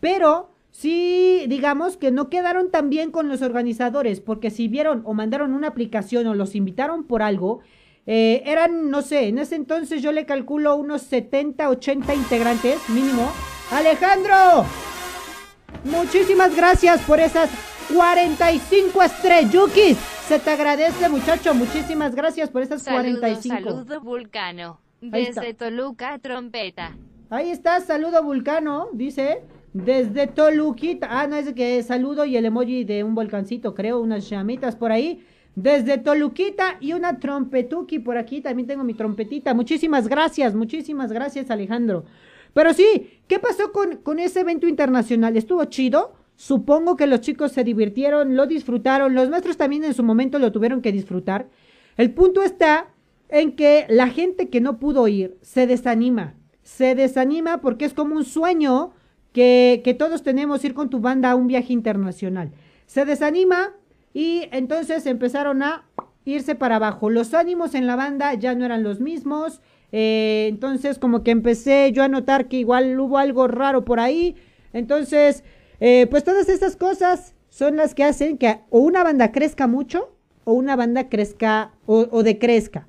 pero 0.00 0.50
sí, 0.70 1.46
digamos 1.48 1.96
que 1.96 2.10
no 2.10 2.28
quedaron 2.28 2.70
tan 2.70 2.90
bien 2.90 3.10
con 3.10 3.30
los 3.30 3.40
organizadores, 3.40 4.20
porque 4.20 4.50
si 4.50 4.68
vieron 4.68 5.00
o 5.06 5.14
mandaron 5.14 5.54
una 5.54 5.68
aplicación 5.68 6.26
o 6.26 6.34
los 6.34 6.54
invitaron 6.54 7.04
por 7.04 7.22
algo, 7.22 7.60
eh, 8.04 8.42
eran, 8.44 8.90
no 8.90 9.00
sé, 9.00 9.28
en 9.28 9.38
ese 9.38 9.54
entonces 9.54 10.02
yo 10.02 10.12
le 10.12 10.26
calculo 10.26 10.76
unos 10.76 11.00
70, 11.00 11.70
80 11.70 12.14
integrantes 12.14 12.86
mínimo. 12.90 13.32
Alejandro, 13.70 14.66
muchísimas 15.84 16.54
gracias 16.54 17.00
por 17.00 17.18
esas 17.18 17.48
45 17.94 19.02
estrellukis. 19.02 19.96
Se 20.32 20.38
te 20.38 20.48
agradece, 20.48 21.10
muchacho. 21.10 21.52
Muchísimas 21.52 22.14
gracias 22.14 22.48
por 22.48 22.62
esas 22.62 22.82
45. 22.84 23.54
Saludo, 23.54 24.00
Vulcano. 24.00 24.80
Desde 25.02 25.52
Toluca, 25.52 26.18
trompeta. 26.20 26.96
Ahí 27.28 27.50
está, 27.50 27.78
saludo, 27.82 28.22
Vulcano, 28.22 28.88
dice. 28.94 29.42
Desde 29.74 30.28
Toluquita. 30.28 31.06
Ah, 31.10 31.26
no, 31.26 31.36
es 31.36 31.52
que 31.52 31.82
saludo 31.82 32.24
y 32.24 32.38
el 32.38 32.46
emoji 32.46 32.84
de 32.84 33.04
un 33.04 33.14
volcancito, 33.14 33.74
creo, 33.74 34.00
unas 34.00 34.30
llamitas 34.30 34.74
por 34.74 34.90
ahí. 34.90 35.22
Desde 35.54 35.98
Toluquita 35.98 36.78
y 36.80 36.94
una 36.94 37.18
trompetuki 37.18 37.98
por 37.98 38.16
aquí. 38.16 38.40
También 38.40 38.66
tengo 38.66 38.84
mi 38.84 38.94
trompetita. 38.94 39.52
Muchísimas 39.52 40.08
gracias, 40.08 40.54
muchísimas 40.54 41.12
gracias, 41.12 41.50
Alejandro. 41.50 42.06
Pero 42.54 42.72
sí, 42.72 43.20
¿qué 43.28 43.38
pasó 43.38 43.70
con, 43.70 43.98
con 43.98 44.18
ese 44.18 44.40
evento 44.40 44.66
internacional? 44.66 45.36
¿Estuvo 45.36 45.62
chido? 45.66 46.21
Supongo 46.36 46.96
que 46.96 47.06
los 47.06 47.20
chicos 47.20 47.52
se 47.52 47.64
divirtieron, 47.64 48.36
lo 48.36 48.46
disfrutaron, 48.46 49.14
los 49.14 49.28
maestros 49.30 49.56
también 49.56 49.84
en 49.84 49.94
su 49.94 50.02
momento 50.02 50.38
lo 50.38 50.52
tuvieron 50.52 50.82
que 50.82 50.92
disfrutar. 50.92 51.48
El 51.96 52.10
punto 52.12 52.42
está 52.42 52.88
en 53.28 53.52
que 53.52 53.86
la 53.88 54.08
gente 54.08 54.48
que 54.48 54.60
no 54.60 54.78
pudo 54.78 55.08
ir 55.08 55.36
se 55.42 55.66
desanima. 55.66 56.34
Se 56.62 56.94
desanima 56.94 57.60
porque 57.60 57.84
es 57.84 57.94
como 57.94 58.16
un 58.16 58.24
sueño 58.24 58.92
que, 59.32 59.82
que 59.84 59.94
todos 59.94 60.22
tenemos 60.22 60.64
ir 60.64 60.74
con 60.74 60.90
tu 60.90 61.00
banda 61.00 61.30
a 61.30 61.34
un 61.34 61.46
viaje 61.46 61.72
internacional. 61.72 62.52
Se 62.86 63.04
desanima 63.04 63.72
y 64.12 64.48
entonces 64.52 65.06
empezaron 65.06 65.62
a 65.62 65.84
irse 66.24 66.54
para 66.54 66.76
abajo. 66.76 67.10
Los 67.10 67.34
ánimos 67.34 67.74
en 67.74 67.86
la 67.86 67.96
banda 67.96 68.34
ya 68.34 68.54
no 68.54 68.64
eran 68.64 68.82
los 68.82 69.00
mismos. 69.00 69.60
Eh, 69.92 70.46
entonces 70.48 70.98
como 70.98 71.22
que 71.22 71.30
empecé 71.30 71.92
yo 71.92 72.02
a 72.02 72.08
notar 72.08 72.48
que 72.48 72.56
igual 72.56 72.98
hubo 72.98 73.18
algo 73.18 73.48
raro 73.48 73.84
por 73.84 74.00
ahí. 74.00 74.36
Entonces, 74.72 75.44
eh, 75.84 76.06
pues 76.06 76.22
todas 76.22 76.48
estas 76.48 76.76
cosas 76.76 77.34
son 77.48 77.74
las 77.74 77.92
que 77.96 78.04
hacen 78.04 78.38
que 78.38 78.60
o 78.70 78.78
una 78.78 79.02
banda 79.02 79.32
crezca 79.32 79.66
mucho 79.66 80.14
o 80.44 80.52
una 80.52 80.76
banda 80.76 81.08
crezca 81.08 81.72
o, 81.86 82.22
decrezca. 82.22 82.86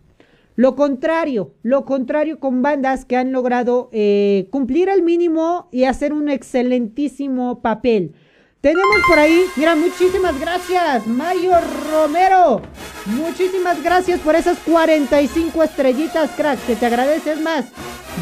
Lo 0.56 0.76
contrario, 0.76 1.56
lo 1.64 1.86
contrario 1.86 2.40
con 2.40 2.62
bandas 2.62 3.06
que 3.06 3.18
han 3.18 3.32
logrado 3.32 3.90
eh, 3.92 4.48
cumplir 4.52 4.90
el 4.90 5.02
mínimo 5.02 5.70
y 5.72 5.86
hacer 5.86 6.14
un 6.14 6.30
excelentísimo 6.30 7.64
papel. 7.64 8.14
Tenemos 8.62 9.02
por 9.10 9.18
ahí, 9.18 9.42
mira, 9.58 9.76
muchísimas 9.76 10.40
gracias, 10.40 11.08
Mayo 11.08 11.54
Romero. 11.92 12.62
Muchísimas 13.08 13.82
gracias 13.84 14.20
por 14.20 14.36
esas 14.36 14.60
45 14.60 15.64
estrellitas, 15.64 16.30
crack. 16.38 16.60
Se 16.60 16.76
te 16.76 16.86
agradece, 16.86 17.32
es 17.32 17.42
más. 17.42 17.66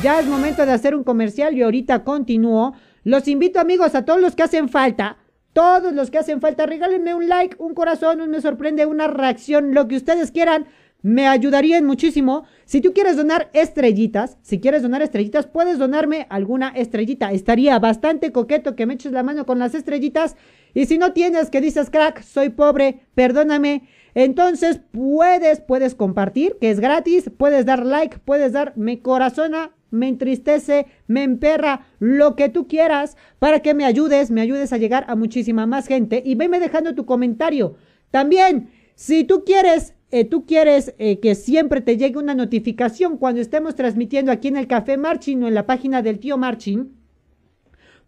Ya 0.01 0.21
es 0.21 0.27
momento 0.27 0.65
de 0.65 0.71
hacer 0.71 0.95
un 0.95 1.03
comercial 1.03 1.57
y 1.57 1.61
ahorita 1.61 2.05
continúo. 2.05 2.73
Los 3.03 3.27
invito, 3.27 3.59
amigos, 3.59 3.95
a 3.95 4.05
todos 4.05 4.21
los 4.21 4.35
que 4.35 4.43
hacen 4.43 4.69
falta. 4.69 5.17
Todos 5.53 5.93
los 5.93 6.11
que 6.11 6.19
hacen 6.19 6.39
falta, 6.39 6.65
regálenme 6.65 7.13
un 7.13 7.27
like, 7.27 7.57
un 7.59 7.73
corazón, 7.73 8.21
un 8.21 8.29
me 8.29 8.39
sorprende, 8.39 8.85
una 8.85 9.07
reacción, 9.07 9.73
lo 9.73 9.87
que 9.87 9.97
ustedes 9.97 10.31
quieran 10.31 10.67
me 11.01 11.27
ayudarían 11.27 11.85
muchísimo. 11.85 12.45
Si 12.65 12.79
tú 12.79 12.93
quieres 12.93 13.17
donar 13.17 13.49
estrellitas, 13.53 14.37
si 14.43 14.59
quieres 14.59 14.83
donar 14.83 15.01
estrellitas, 15.01 15.47
puedes 15.47 15.79
donarme 15.79 16.27
alguna 16.29 16.69
estrellita. 16.69 17.31
Estaría 17.31 17.79
bastante 17.79 18.31
coqueto 18.31 18.75
que 18.75 18.85
me 18.85 18.93
eches 18.93 19.11
la 19.11 19.23
mano 19.23 19.45
con 19.45 19.59
las 19.59 19.73
estrellitas. 19.73 20.35
Y 20.73 20.85
si 20.85 20.97
no 20.97 21.11
tienes, 21.11 21.49
que 21.49 21.59
dices, 21.59 21.89
crack, 21.89 22.21
soy 22.21 22.49
pobre, 22.49 23.01
perdóname. 23.15 23.87
Entonces 24.13 24.79
puedes, 24.91 25.59
puedes 25.61 25.95
compartir, 25.95 26.57
que 26.61 26.69
es 26.69 26.79
gratis, 26.79 27.31
puedes 27.35 27.65
dar 27.65 27.85
like, 27.85 28.19
puedes 28.19 28.51
dar 28.51 28.73
me 28.75 29.01
corazona, 29.01 29.71
me 29.91 30.07
entristece, 30.07 30.87
me 31.07 31.23
emperra, 31.23 31.85
lo 31.99 32.35
que 32.35 32.49
tú 32.49 32.67
quieras, 32.67 33.17
para 33.39 33.59
que 33.59 33.73
me 33.73 33.85
ayudes, 33.85 34.31
me 34.31 34.41
ayudes 34.41 34.73
a 34.73 34.77
llegar 34.77 35.05
a 35.07 35.15
muchísima 35.15 35.67
más 35.67 35.87
gente. 35.87 36.23
Y 36.25 36.35
veme 36.35 36.59
dejando 36.59 36.95
tu 36.95 37.05
comentario. 37.05 37.75
También, 38.09 38.69
si 38.95 39.23
tú 39.23 39.43
quieres 39.45 39.93
eh, 40.13 40.25
tú 40.25 40.45
quieres 40.45 40.93
eh, 40.99 41.21
que 41.21 41.35
siempre 41.35 41.79
te 41.79 41.95
llegue 41.95 42.17
una 42.17 42.35
notificación 42.35 43.17
cuando 43.17 43.39
estemos 43.39 43.75
transmitiendo 43.75 44.33
aquí 44.33 44.49
en 44.49 44.57
el 44.57 44.67
Café 44.67 44.97
Marching 44.97 45.41
o 45.43 45.47
en 45.47 45.53
la 45.53 45.65
página 45.65 46.01
del 46.01 46.19
tío 46.19 46.37
Marching, 46.37 46.89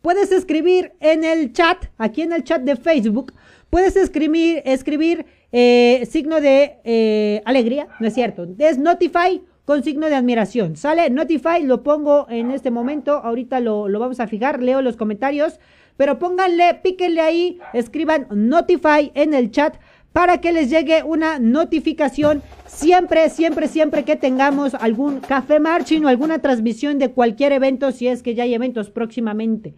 puedes 0.01 0.33
escribir 0.33 0.91
en 0.99 1.23
el 1.23 1.53
chat, 1.53 1.85
aquí 1.97 2.23
en 2.23 2.33
el 2.33 2.43
chat 2.43 2.61
de 2.61 2.75
Facebook, 2.75 3.31
puedes 3.69 3.95
escribir, 3.95 4.61
escribir 4.65 5.25
eh, 5.53 6.05
signo 6.11 6.41
de 6.41 7.41
alegría, 7.45 7.87
no 8.01 8.07
es 8.07 8.13
cierto, 8.13 8.45
es 8.57 8.77
Notify 8.77 9.41
con 9.65 9.83
signo 9.83 10.07
de 10.07 10.15
admiración, 10.15 10.75
¿sale? 10.75 11.09
Notify 11.09 11.63
lo 11.63 11.83
pongo 11.83 12.27
en 12.29 12.51
este 12.51 12.71
momento, 12.71 13.13
ahorita 13.13 13.59
lo, 13.59 13.87
lo 13.87 13.99
vamos 13.99 14.19
a 14.19 14.27
fijar, 14.27 14.61
leo 14.61 14.81
los 14.81 14.97
comentarios, 14.97 15.59
pero 15.95 16.19
pónganle, 16.19 16.79
píquenle 16.83 17.21
ahí, 17.21 17.59
escriban 17.73 18.27
Notify 18.31 19.11
en 19.13 19.33
el 19.33 19.51
chat 19.51 19.77
para 20.13 20.39
que 20.39 20.53
les 20.53 20.69
llegue 20.69 21.03
una 21.03 21.39
notificación 21.39 22.43
siempre, 22.67 23.29
siempre, 23.29 23.67
siempre 23.67 24.03
que 24.03 24.15
tengamos 24.15 24.75
algún 24.75 25.19
café 25.19 25.59
marching 25.59 26.05
o 26.05 26.07
alguna 26.07 26.39
transmisión 26.39 26.99
de 26.99 27.11
cualquier 27.11 27.51
evento, 27.51 27.91
si 27.91 28.07
es 28.07 28.21
que 28.21 28.35
ya 28.35 28.43
hay 28.43 28.53
eventos 28.53 28.91
próximamente. 28.91 29.73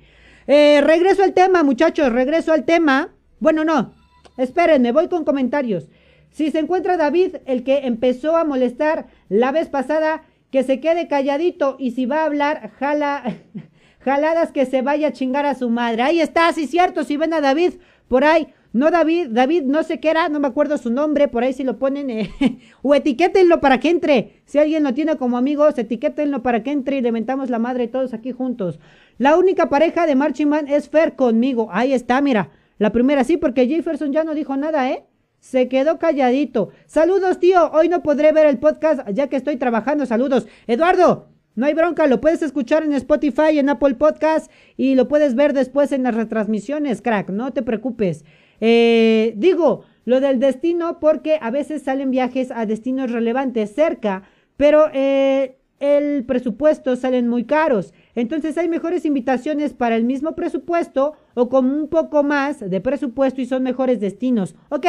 Eh, 0.48 0.82
regreso 0.82 1.24
al 1.24 1.34
tema, 1.34 1.64
muchachos, 1.64 2.12
regreso 2.12 2.52
al 2.52 2.66
tema. 2.66 3.14
Bueno, 3.40 3.64
no, 3.64 3.94
espérenme, 4.38 4.92
voy 4.92 5.08
con 5.08 5.24
comentarios. 5.24 5.88
Si 6.36 6.52
se 6.52 6.60
encuentra 6.60 6.98
David, 6.98 7.38
el 7.46 7.64
que 7.64 7.88
empezó 7.88 8.36
a 8.36 8.44
molestar 8.44 9.08
la 9.30 9.54
vez 9.54 9.70
pasada, 9.70 10.26
que 10.52 10.64
se 10.64 10.82
quede 10.82 11.08
calladito 11.08 11.78
y 11.80 11.92
si 11.92 12.06
va 12.06 12.24
a 12.24 12.26
hablar, 12.26 12.72
jala, 12.78 13.24
jaladas 14.02 14.52
que 14.52 14.66
se 14.66 14.82
vaya 14.82 15.08
a 15.08 15.14
chingar 15.14 15.46
a 15.46 15.56
su 15.56 15.70
madre. 15.70 16.02
Ahí 16.02 16.20
está, 16.20 16.52
sí 16.52 16.68
cierto, 16.68 17.06
si 17.06 17.16
ven 17.16 17.34
a 17.34 17.40
David 17.40 17.76
por 18.10 18.26
ahí, 18.26 18.50
no, 18.74 18.92
David, 18.92 19.28
David, 19.30 19.64
no 19.64 19.84
sé 19.84 20.02
qué 20.02 20.10
era, 20.10 20.28
no 20.28 20.42
me 20.42 20.50
acuerdo 20.50 20.78
su 20.78 20.90
nombre, 20.90 21.30
por 21.30 21.46
ahí 21.46 21.54
si 21.54 21.64
lo 21.64 21.80
ponen, 21.80 22.10
eh, 22.10 22.30
o 22.82 22.94
etiquétenlo 22.94 23.62
para 23.62 23.80
que 23.80 23.90
entre. 23.90 24.42
Si 24.44 24.60
alguien 24.60 24.84
lo 24.84 24.94
tiene 24.94 25.16
como 25.16 25.38
amigos, 25.38 25.78
etiquétenlo 25.78 26.44
para 26.44 26.64
que 26.64 26.72
entre 26.72 26.98
y 26.98 27.02
le 27.02 27.14
mentamos 27.14 27.50
la 27.50 27.60
madre 27.60 27.88
todos 27.88 28.14
aquí 28.14 28.34
juntos. 28.34 28.82
La 29.18 29.38
única 29.38 29.70
pareja 29.70 30.06
de 30.06 30.16
Marching 30.16 30.50
Man 30.50 30.68
es 30.68 30.90
Fer 30.90 31.16
conmigo. 31.16 31.70
Ahí 31.72 31.94
está, 31.94 32.20
mira. 32.20 32.52
La 32.78 32.92
primera 32.92 33.24
sí, 33.24 33.38
porque 33.38 33.70
Jefferson 33.70 34.12
ya 34.12 34.26
no 34.26 34.36
dijo 34.36 34.58
nada, 34.58 34.92
¿eh? 34.92 35.06
Se 35.46 35.68
quedó 35.68 36.00
calladito. 36.00 36.70
Saludos, 36.88 37.40
tío. 37.40 37.70
Hoy 37.72 37.88
no 37.88 38.02
podré 38.02 38.32
ver 38.32 38.48
el 38.48 38.58
podcast 38.58 39.08
ya 39.14 39.28
que 39.28 39.36
estoy 39.36 39.58
trabajando. 39.58 40.08
Saludos. 40.08 40.48
Eduardo, 40.66 41.28
no 41.54 41.68
hay 41.68 41.76
bronca, 41.76 42.08
lo 42.08 42.20
puedes 42.20 42.42
escuchar 42.42 42.82
en 42.84 42.94
Spotify, 42.94 43.60
en 43.60 43.70
Apple 43.70 43.94
Podcast 43.94 44.52
y 44.76 44.96
lo 44.96 45.08
puedes 45.08 45.36
ver 45.36 45.54
después 45.54 45.92
en 45.92 46.02
las 46.02 46.16
retransmisiones, 46.16 47.04
crack. 47.04 47.30
No 47.30 47.54
te 47.54 47.62
preocupes. 47.62 48.26
Eh, 48.60 49.36
digo, 49.38 49.84
lo 50.04 50.20
del 50.20 50.40
destino 50.40 51.00
porque 51.00 51.38
a 51.40 51.52
veces 51.52 51.84
salen 51.84 52.10
viajes 52.10 52.50
a 52.50 52.66
destinos 52.66 53.12
relevantes 53.12 53.72
cerca, 53.72 54.24
pero 54.58 54.90
eh, 54.94 55.60
el 55.80 56.26
presupuesto 56.26 56.96
salen 56.96 57.28
muy 57.28 57.44
caros. 57.44 57.94
Entonces 58.16 58.58
hay 58.58 58.68
mejores 58.68 59.06
invitaciones 59.06 59.76
para 59.76 59.96
el 59.96 60.06
mismo 60.06 60.34
presupuesto 60.34 61.14
o 61.36 61.50
con 61.50 61.70
un 61.70 61.88
poco 61.88 62.24
más 62.24 62.68
de 62.68 62.82
presupuesto 62.82 63.42
y 63.42 63.46
son 63.46 63.62
mejores 63.62 64.00
destinos. 64.00 64.56
Ok, 64.70 64.88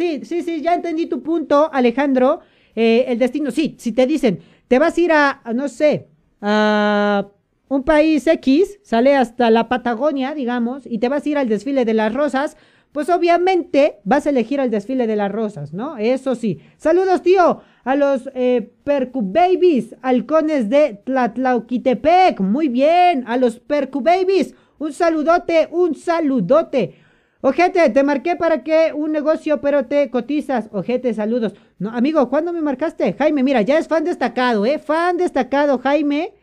sí, 0.00 0.20
sí, 0.24 0.42
sí, 0.42 0.62
ya 0.62 0.74
entendí 0.74 1.06
tu 1.06 1.22
punto, 1.22 1.70
Alejandro. 1.72 2.40
Eh, 2.74 3.04
el 3.08 3.18
destino, 3.18 3.50
sí, 3.50 3.76
si 3.78 3.92
te 3.92 4.06
dicen, 4.06 4.40
te 4.66 4.78
vas 4.78 4.96
a 4.96 5.00
ir 5.00 5.12
a, 5.12 5.42
no 5.54 5.68
sé, 5.68 6.08
a 6.40 7.28
un 7.68 7.82
país 7.82 8.26
X, 8.26 8.78
sale 8.82 9.14
hasta 9.14 9.50
la 9.50 9.68
Patagonia, 9.68 10.34
digamos, 10.34 10.86
y 10.86 10.98
te 10.98 11.08
vas 11.08 11.26
a 11.26 11.28
ir 11.28 11.38
al 11.38 11.48
desfile 11.48 11.84
de 11.84 11.94
las 11.94 12.14
rosas, 12.14 12.56
pues 12.92 13.10
obviamente 13.10 13.98
vas 14.04 14.26
a 14.26 14.30
elegir 14.30 14.58
el 14.58 14.70
desfile 14.70 15.06
de 15.06 15.16
las 15.16 15.30
rosas, 15.30 15.72
¿no? 15.72 15.96
Eso 15.98 16.34
sí. 16.34 16.58
Saludos, 16.76 17.22
tío, 17.22 17.60
a 17.84 17.94
los 17.94 18.28
eh, 18.34 18.72
Percu 18.84 19.22
Babies, 19.22 19.94
halcones 20.02 20.68
de 20.70 21.00
Tlatlauquitepec. 21.04 22.40
Muy 22.40 22.68
bien, 22.68 23.24
a 23.26 23.36
los 23.36 23.60
Percu 23.60 24.00
Babies. 24.00 24.54
Un 24.78 24.92
saludote, 24.92 25.68
un 25.70 25.94
saludote. 25.94 26.94
Ojete, 27.42 27.88
te 27.88 28.02
marqué 28.02 28.36
para 28.36 28.62
que 28.62 28.92
un 28.94 29.12
negocio, 29.12 29.60
pero 29.62 29.86
te 29.86 30.10
cotizas. 30.10 30.68
Ojete, 30.72 31.14
saludos. 31.14 31.54
No, 31.78 31.90
amigo, 31.90 32.28
¿cuándo 32.28 32.52
me 32.52 32.60
marcaste? 32.60 33.14
Jaime, 33.14 33.42
mira, 33.42 33.62
ya 33.62 33.78
es 33.78 33.88
fan 33.88 34.04
destacado, 34.04 34.66
¿eh? 34.66 34.78
Fan 34.78 35.16
destacado, 35.16 35.78
Jaime. 35.78 36.34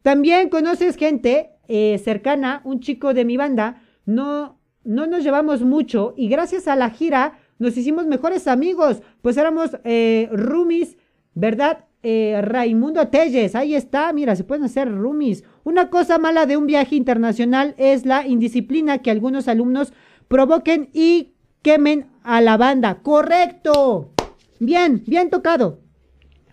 También 0.00 0.48
conoces 0.48 0.96
gente 0.96 1.50
eh, 1.68 2.00
cercana, 2.02 2.62
un 2.64 2.80
chico 2.80 3.12
de 3.12 3.26
mi 3.26 3.36
banda. 3.36 3.82
No, 4.06 4.58
no 4.84 5.06
nos 5.06 5.22
llevamos 5.22 5.60
mucho 5.62 6.14
y 6.16 6.28
gracias 6.28 6.66
a 6.66 6.76
la 6.76 6.90
gira 6.90 7.38
nos 7.58 7.76
hicimos 7.76 8.06
mejores 8.06 8.46
amigos, 8.46 9.02
pues 9.20 9.36
éramos 9.36 9.76
eh, 9.84 10.28
roomies, 10.32 10.96
¿verdad? 11.34 11.84
eh, 12.02 12.40
Raimundo 12.42 13.08
Telles. 13.08 13.54
Ahí 13.54 13.74
está, 13.74 14.12
mira, 14.12 14.36
se 14.36 14.44
pueden 14.44 14.64
hacer 14.64 14.90
roomies. 14.90 15.44
Una 15.64 15.90
cosa 15.90 16.18
mala 16.18 16.46
de 16.46 16.56
un 16.56 16.66
viaje 16.66 16.96
internacional 16.96 17.74
es 17.78 18.06
la 18.06 18.26
indisciplina 18.26 18.98
que 18.98 19.10
algunos 19.10 19.48
alumnos 19.48 19.92
provoquen 20.28 20.90
y 20.92 21.34
quemen 21.62 22.06
a 22.22 22.40
la 22.40 22.56
banda. 22.56 23.02
Correcto. 23.02 24.12
Bien, 24.60 25.02
bien 25.06 25.30
tocado. 25.30 25.80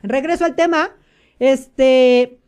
Regreso 0.04 0.46
al 0.46 0.56
tema. 0.56 0.92
Este. 1.40 2.40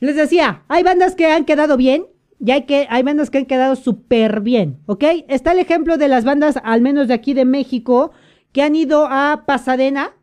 Les 0.00 0.16
decía, 0.16 0.64
hay 0.68 0.82
bandas 0.82 1.14
que 1.14 1.26
han 1.26 1.44
quedado 1.44 1.76
bien 1.76 2.06
y 2.44 2.50
hay, 2.50 2.62
que, 2.62 2.88
hay 2.90 3.04
bandas 3.04 3.30
que 3.30 3.38
han 3.38 3.46
quedado 3.46 3.76
súper 3.76 4.40
bien, 4.40 4.80
¿ok? 4.86 5.04
Está 5.28 5.52
el 5.52 5.60
ejemplo 5.60 5.96
de 5.96 6.08
las 6.08 6.24
bandas, 6.24 6.58
al 6.64 6.80
menos 6.80 7.06
de 7.06 7.14
aquí 7.14 7.34
de 7.34 7.44
México, 7.44 8.10
que 8.50 8.62
han 8.62 8.74
ido 8.74 9.06
a 9.08 9.44
Pasadena, 9.46 10.16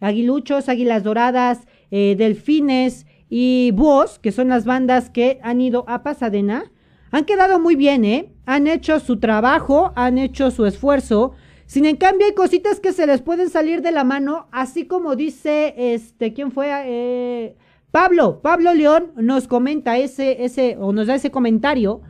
Aguiluchos, 0.00 0.70
Águilas 0.70 1.04
Doradas, 1.04 1.66
eh, 1.90 2.14
Delfines 2.16 3.04
y 3.28 3.72
Búhos, 3.74 4.18
que 4.18 4.32
son 4.32 4.48
las 4.48 4.64
bandas 4.64 5.10
que 5.10 5.38
han 5.42 5.60
ido 5.60 5.84
a 5.86 6.02
Pasadena. 6.02 6.72
Han 7.10 7.24
quedado 7.24 7.60
muy 7.60 7.76
bien, 7.76 8.04
¿eh? 8.04 8.32
Han 8.46 8.66
hecho 8.66 9.00
su 9.00 9.18
trabajo, 9.18 9.92
han 9.96 10.18
hecho 10.18 10.50
su 10.50 10.66
esfuerzo. 10.66 11.32
Sin 11.66 11.84
en 11.84 11.96
cambio, 11.96 12.26
hay 12.26 12.34
cositas 12.34 12.80
que 12.80 12.92
se 12.92 13.06
les 13.06 13.22
pueden 13.22 13.50
salir 13.50 13.82
de 13.82 13.92
la 13.92 14.04
mano, 14.04 14.48
así 14.52 14.86
como 14.86 15.16
dice, 15.16 15.74
este, 15.76 16.32
¿quién 16.32 16.52
fue? 16.52 16.68
Eh, 16.70 17.56
Pablo, 17.90 18.40
Pablo 18.42 18.74
León 18.74 19.12
nos 19.16 19.48
comenta 19.48 19.98
ese, 19.98 20.44
ese, 20.44 20.76
o 20.78 20.92
nos 20.92 21.06
da 21.06 21.14
ese 21.14 21.30
comentario, 21.30 22.02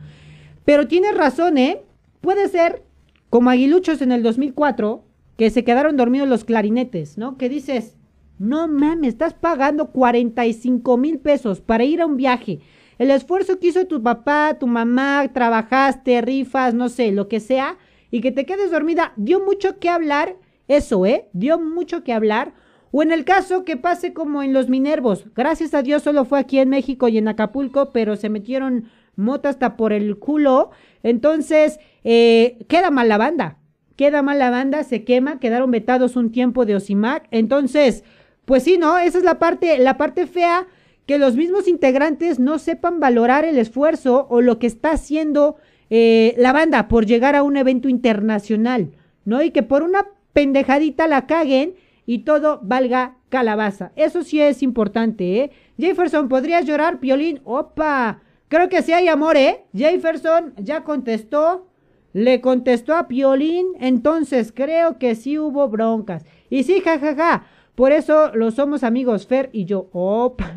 pero 0.65 0.87
tiene 0.87 1.11
razón, 1.11 1.57
¿eh? 1.57 1.83
Puede 2.21 2.49
ser, 2.49 2.83
como 3.29 3.49
Aguiluchos 3.49 4.01
en 4.01 4.11
el 4.11 4.21
2004, 4.21 5.03
que 5.37 5.49
se 5.49 5.63
quedaron 5.63 5.95
dormidos 5.95 6.27
los 6.27 6.43
clarinetes, 6.43 7.17
¿no? 7.17 7.37
Que 7.37 7.47
dices, 7.47 7.95
no 8.39 8.67
mames, 8.67 9.09
estás 9.09 9.33
pagando 9.33 9.91
45 9.91 10.97
mil 10.97 11.19
pesos 11.19 11.61
para 11.61 11.83
ir 11.83 12.01
a 12.01 12.05
un 12.05 12.17
viaje. 12.17 12.59
El 12.97 13.11
esfuerzo 13.11 13.59
que 13.59 13.67
hizo 13.67 13.85
tu 13.85 14.01
papá, 14.01 14.57
tu 14.59 14.67
mamá, 14.67 15.29
trabajaste, 15.33 16.21
rifas, 16.21 16.73
no 16.73 16.89
sé, 16.89 17.11
lo 17.11 17.27
que 17.27 17.39
sea, 17.39 17.77
y 18.11 18.21
que 18.21 18.31
te 18.31 18.45
quedes 18.45 18.71
dormida, 18.71 19.13
dio 19.15 19.39
mucho 19.39 19.79
que 19.79 19.89
hablar, 19.89 20.35
eso, 20.67 21.05
¿eh? 21.05 21.27
Dio 21.33 21.59
mucho 21.59 22.03
que 22.03 22.13
hablar. 22.13 22.53
O 22.91 23.03
en 23.03 23.11
el 23.11 23.25
caso 23.25 23.65
que 23.65 23.77
pase 23.77 24.13
como 24.13 24.43
en 24.43 24.53
los 24.53 24.69
Minervos, 24.69 25.25
gracias 25.35 25.73
a 25.73 25.81
Dios 25.81 26.03
solo 26.03 26.25
fue 26.25 26.39
aquí 26.39 26.59
en 26.59 26.69
México 26.69 27.07
y 27.07 27.17
en 27.17 27.27
Acapulco, 27.27 27.91
pero 27.91 28.15
se 28.15 28.29
metieron 28.29 28.89
mota 29.15 29.49
hasta 29.49 29.75
por 29.75 29.93
el 29.93 30.17
culo. 30.17 30.71
Entonces, 31.03 31.79
eh, 32.03 32.65
queda 32.67 32.89
mal 32.91 33.09
la 33.09 33.17
banda 33.17 33.57
queda 33.97 34.21
mal 34.21 34.39
la 34.39 34.51
banda, 34.51 34.83
se 34.83 35.03
quema, 35.03 35.39
quedaron 35.39 35.71
vetados 35.71 36.15
un 36.15 36.31
tiempo 36.31 36.65
de 36.65 36.75
Osimac. 36.75 37.27
Entonces, 37.31 38.05
pues 38.45 38.63
sí, 38.63 38.77
¿no? 38.77 38.97
Esa 38.97 39.17
es 39.17 39.23
la 39.25 39.39
parte, 39.39 39.77
la 39.79 39.97
parte 39.97 40.27
fea, 40.27 40.67
que 41.07 41.17
los 41.17 41.35
mismos 41.35 41.67
integrantes 41.67 42.37
no 42.37 42.59
sepan 42.59 42.99
valorar 42.99 43.45
el 43.45 43.57
esfuerzo 43.57 44.27
o 44.29 44.41
lo 44.41 44.59
que 44.59 44.67
está 44.67 44.91
haciendo 44.91 45.55
eh, 45.89 46.35
la 46.37 46.51
banda 46.51 46.89
por 46.89 47.05
llegar 47.05 47.35
a 47.35 47.43
un 47.43 47.55
evento 47.55 47.87
internacional, 47.87 48.91
¿no? 49.23 49.41
Y 49.41 49.51
que 49.51 49.63
por 49.63 49.83
una 49.83 50.05
pendejadita 50.33 51.07
la 51.07 51.25
caguen 51.25 51.75
y 52.05 52.19
todo 52.19 52.59
valga 52.61 53.15
calabaza. 53.29 53.93
Eso 53.95 54.21
sí 54.21 54.41
es 54.41 54.61
importante, 54.61 55.39
¿eh? 55.39 55.51
Jefferson, 55.79 56.27
¿podrías 56.27 56.65
llorar, 56.65 56.99
Piolín? 56.99 57.39
Opa, 57.45 58.19
creo 58.49 58.67
que 58.67 58.81
sí 58.81 58.91
hay 58.91 59.07
amor, 59.07 59.37
¿eh? 59.37 59.63
Jefferson 59.73 60.53
ya 60.57 60.83
contestó. 60.83 61.67
Le 62.13 62.41
contestó 62.41 62.95
a 62.95 63.07
Piolín, 63.07 63.67
entonces 63.79 64.51
creo 64.51 64.97
que 64.97 65.13
sí 65.13 65.37
hubo 65.37 65.69
broncas. 65.69 66.25
Y 66.49 66.63
sí, 66.63 66.81
jajaja, 66.81 67.15
ja, 67.15 67.15
ja. 67.15 67.47
Por 67.77 67.91
eso 67.91 68.31
lo 68.33 68.49
somos 68.49 68.83
amigos 68.83 69.27
Fer 69.27 69.51
y 69.53 69.65
yo. 69.65 69.87
Opa. 69.91 70.55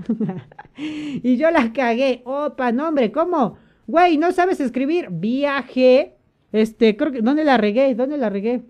y 0.79 1.37
yo 1.37 1.51
la 1.51 1.71
cagué. 1.71 2.23
Opa, 2.25 2.73
no 2.73 2.89
hombre, 2.89 3.13
¿cómo? 3.13 3.59
Güey, 3.87 4.17
¿no 4.17 4.33
sabes 4.33 4.59
escribir? 4.59 5.09
Viaje. 5.11 6.15
Este, 6.51 6.97
creo 6.97 7.13
que, 7.13 7.21
¿dónde 7.21 7.45
la 7.45 7.59
regué? 7.59 7.95
¿Dónde 7.95 8.17
la 8.17 8.31
regué? 8.31 8.63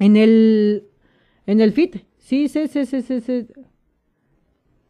En 0.00 0.16
el, 0.16 0.88
en 1.46 1.60
el 1.60 1.72
fit. 1.72 1.98
Sí, 2.18 2.48
sí, 2.48 2.66
sí, 2.66 2.86
sí, 2.86 3.02
sí, 3.02 3.20
sí. 3.20 3.46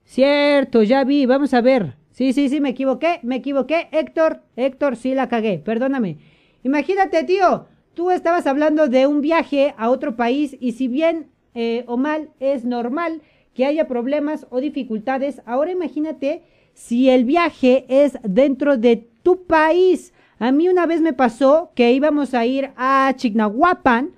Cierto, 0.05 0.83
ya 0.85 1.05
vi, 1.05 1.27
vamos 1.27 1.53
a 1.53 1.61
ver. 1.61 1.97
Sí, 2.13 2.33
sí, 2.33 2.49
sí, 2.49 2.63
me 2.63 2.71
equivoqué, 2.71 3.21
me 3.23 3.37
equivoqué. 3.37 3.91
Héctor, 3.93 4.41
Héctor, 4.57 4.97
sí 4.97 5.15
la 5.15 5.29
cagué, 5.29 5.59
perdóname. 5.59 6.17
Imagínate, 6.63 7.25
tío, 7.25 7.67
tú 7.93 8.11
estabas 8.11 8.47
hablando 8.47 8.89
de 8.89 9.07
un 9.07 9.21
viaje 9.21 9.75
a 9.77 9.91
otro 9.91 10.17
país 10.17 10.57
y 10.61 10.73
si 10.73 10.89
bien 10.89 11.32
eh, 11.55 11.85
o 11.87 11.97
mal 11.97 12.31
es 12.41 12.65
normal 12.65 13.23
que 13.55 13.67
haya 13.67 13.87
problemas 13.87 14.47
o 14.51 14.61
dificultades, 14.61 15.43
ahora 15.45 15.73
imagínate 15.73 16.43
si 16.75 17.11
el 17.11 17.25
viaje 17.25 17.85
es 17.89 18.19
dentro 18.23 18.79
de 18.79 19.09
tu 19.23 19.45
país. 19.45 20.13
A 20.39 20.53
mí 20.53 20.69
una 20.69 20.87
vez 20.87 21.01
me 21.01 21.13
pasó 21.13 21.71
que 21.75 21.93
íbamos 21.93 22.35
a 22.35 22.47
ir 22.47 22.71
a 22.77 23.13
Chignahuapan, 23.15 24.13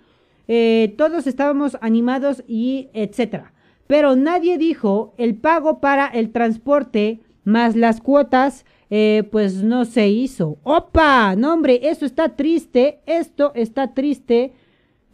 eh, 0.47 0.94
todos 0.97 1.27
estábamos 1.27 1.77
animados 1.81 2.44
y 2.47 2.88
etcétera. 2.92 3.53
Pero 3.87 4.16
nadie 4.16 4.57
dijo 4.57 5.14
el 5.18 5.35
pago 5.35 5.81
para 5.81 6.07
el 6.07 6.31
transporte 6.31 7.20
más 7.44 7.77
las 7.77 8.01
cuotas 8.01 8.64
eh, 8.90 9.25
pues 9.31 9.62
no 9.62 9.85
se 9.85 10.09
hizo. 10.09 10.59
¡Opa! 10.62 11.35
No, 11.37 11.53
hombre, 11.53 11.81
eso 11.83 12.07
está 12.07 12.37
triste. 12.37 13.01
Esto 13.07 13.53
está 13.55 13.92
triste. 13.92 14.53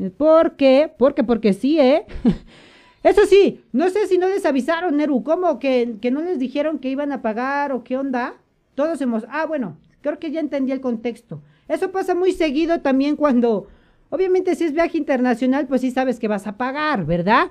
¿Por 0.09 0.57
qué? 0.57 0.91
Porque, 0.97 1.25
porque 1.25 1.53
sí, 1.53 1.79
¿eh? 1.79 2.07
eso 3.03 3.27
sí, 3.27 3.63
no 3.73 3.91
sé 3.91 4.07
si 4.07 4.17
no 4.17 4.29
les 4.29 4.47
avisaron, 4.47 4.97
Neru, 4.97 5.23
¿cómo? 5.23 5.59
¿Que, 5.59 5.97
que 6.01 6.11
no 6.11 6.23
les 6.23 6.39
dijeron 6.39 6.79
que 6.79 6.89
iban 6.89 7.13
a 7.13 7.21
pagar 7.21 7.73
o 7.73 7.85
qué 7.85 7.99
onda. 7.99 8.35
Todos 8.75 9.01
hemos... 9.03 9.27
Ah, 9.29 9.45
bueno, 9.47 9.77
creo 10.01 10.19
que 10.19 10.31
ya 10.31 10.41
entendí 10.41 10.73
el 10.73 10.81
contexto. 10.81 11.43
Eso 11.69 11.93
pasa 11.93 12.15
muy 12.15 12.33
seguido 12.33 12.81
también 12.81 13.17
cuando... 13.17 13.69
Obviamente 14.09 14.57
si 14.57 14.65
es 14.65 14.73
viaje 14.73 14.99
internacional, 14.99 15.69
pues 15.69 15.83
sí 15.83 15.91
sabes 15.91 16.19
que 16.19 16.27
vas 16.27 16.47
a 16.47 16.57
pagar, 16.57 17.05
¿verdad? 17.05 17.51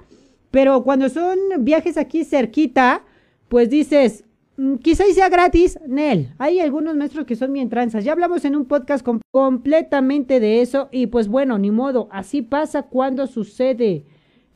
Pero 0.52 0.84
cuando 0.84 1.08
son 1.08 1.38
viajes 1.60 1.98
aquí 1.98 2.26
cerquita, 2.26 3.04
pues 3.48 3.70
dices, 3.70 4.26
Mm, 4.60 4.76
quizá 4.80 5.06
sea 5.14 5.30
gratis, 5.30 5.80
Nel. 5.88 6.34
Hay 6.38 6.60
algunos 6.60 6.94
maestros 6.98 7.26
que 7.26 7.38
son 7.38 7.54
bien 7.54 7.70
tranzas. 7.70 8.04
Ya 8.04 8.12
hablamos 8.12 8.44
en 8.44 8.58
un 8.58 8.66
podcast 8.66 9.08
completamente 9.32 10.42
de 10.42 10.62
eso. 10.62 10.90
Y 10.92 11.08
pues 11.08 11.30
bueno, 11.30 11.58
ni 11.58 11.72
modo. 11.72 12.10
Así 12.12 12.42
pasa 12.42 12.84
cuando 12.84 13.26
sucede. 13.26 14.04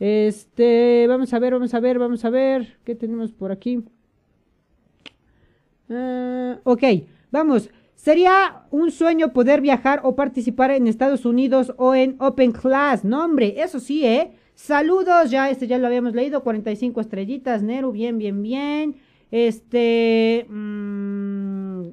Este, 0.01 1.05
vamos 1.07 1.33
a 1.33 1.39
ver, 1.39 1.53
vamos 1.53 1.73
a 1.73 1.79
ver, 1.79 1.99
vamos 1.99 2.25
a 2.25 2.29
ver. 2.29 2.77
¿Qué 2.83 2.95
tenemos 2.95 3.31
por 3.31 3.53
aquí? 3.53 3.81
Ah, 5.89 6.59
ok, 6.65 6.83
vamos. 7.31 7.69
Sería 7.95 8.63
un 8.71 8.91
sueño 8.91 9.31
poder 9.31 9.61
viajar 9.61 10.01
o 10.03 10.17
participar 10.17 10.71
en 10.71 10.87
Estados 10.87 11.23
Unidos 11.23 11.73
o 11.77 11.95
en 11.95 12.17
Open 12.19 12.51
Class. 12.51 13.05
No, 13.05 13.23
hombre, 13.23 13.61
eso 13.61 13.79
sí, 13.79 14.05
¿eh? 14.05 14.33
Saludos, 14.53 15.31
ya 15.31 15.49
este 15.49 15.65
ya 15.65 15.77
lo 15.77 15.87
habíamos 15.87 16.13
leído. 16.13 16.43
45 16.43 16.99
estrellitas, 16.99 17.63
Neru. 17.63 17.93
Bien, 17.93 18.17
bien, 18.17 18.43
bien. 18.43 18.95
Este. 19.33 20.45
Mmm, 20.47 21.87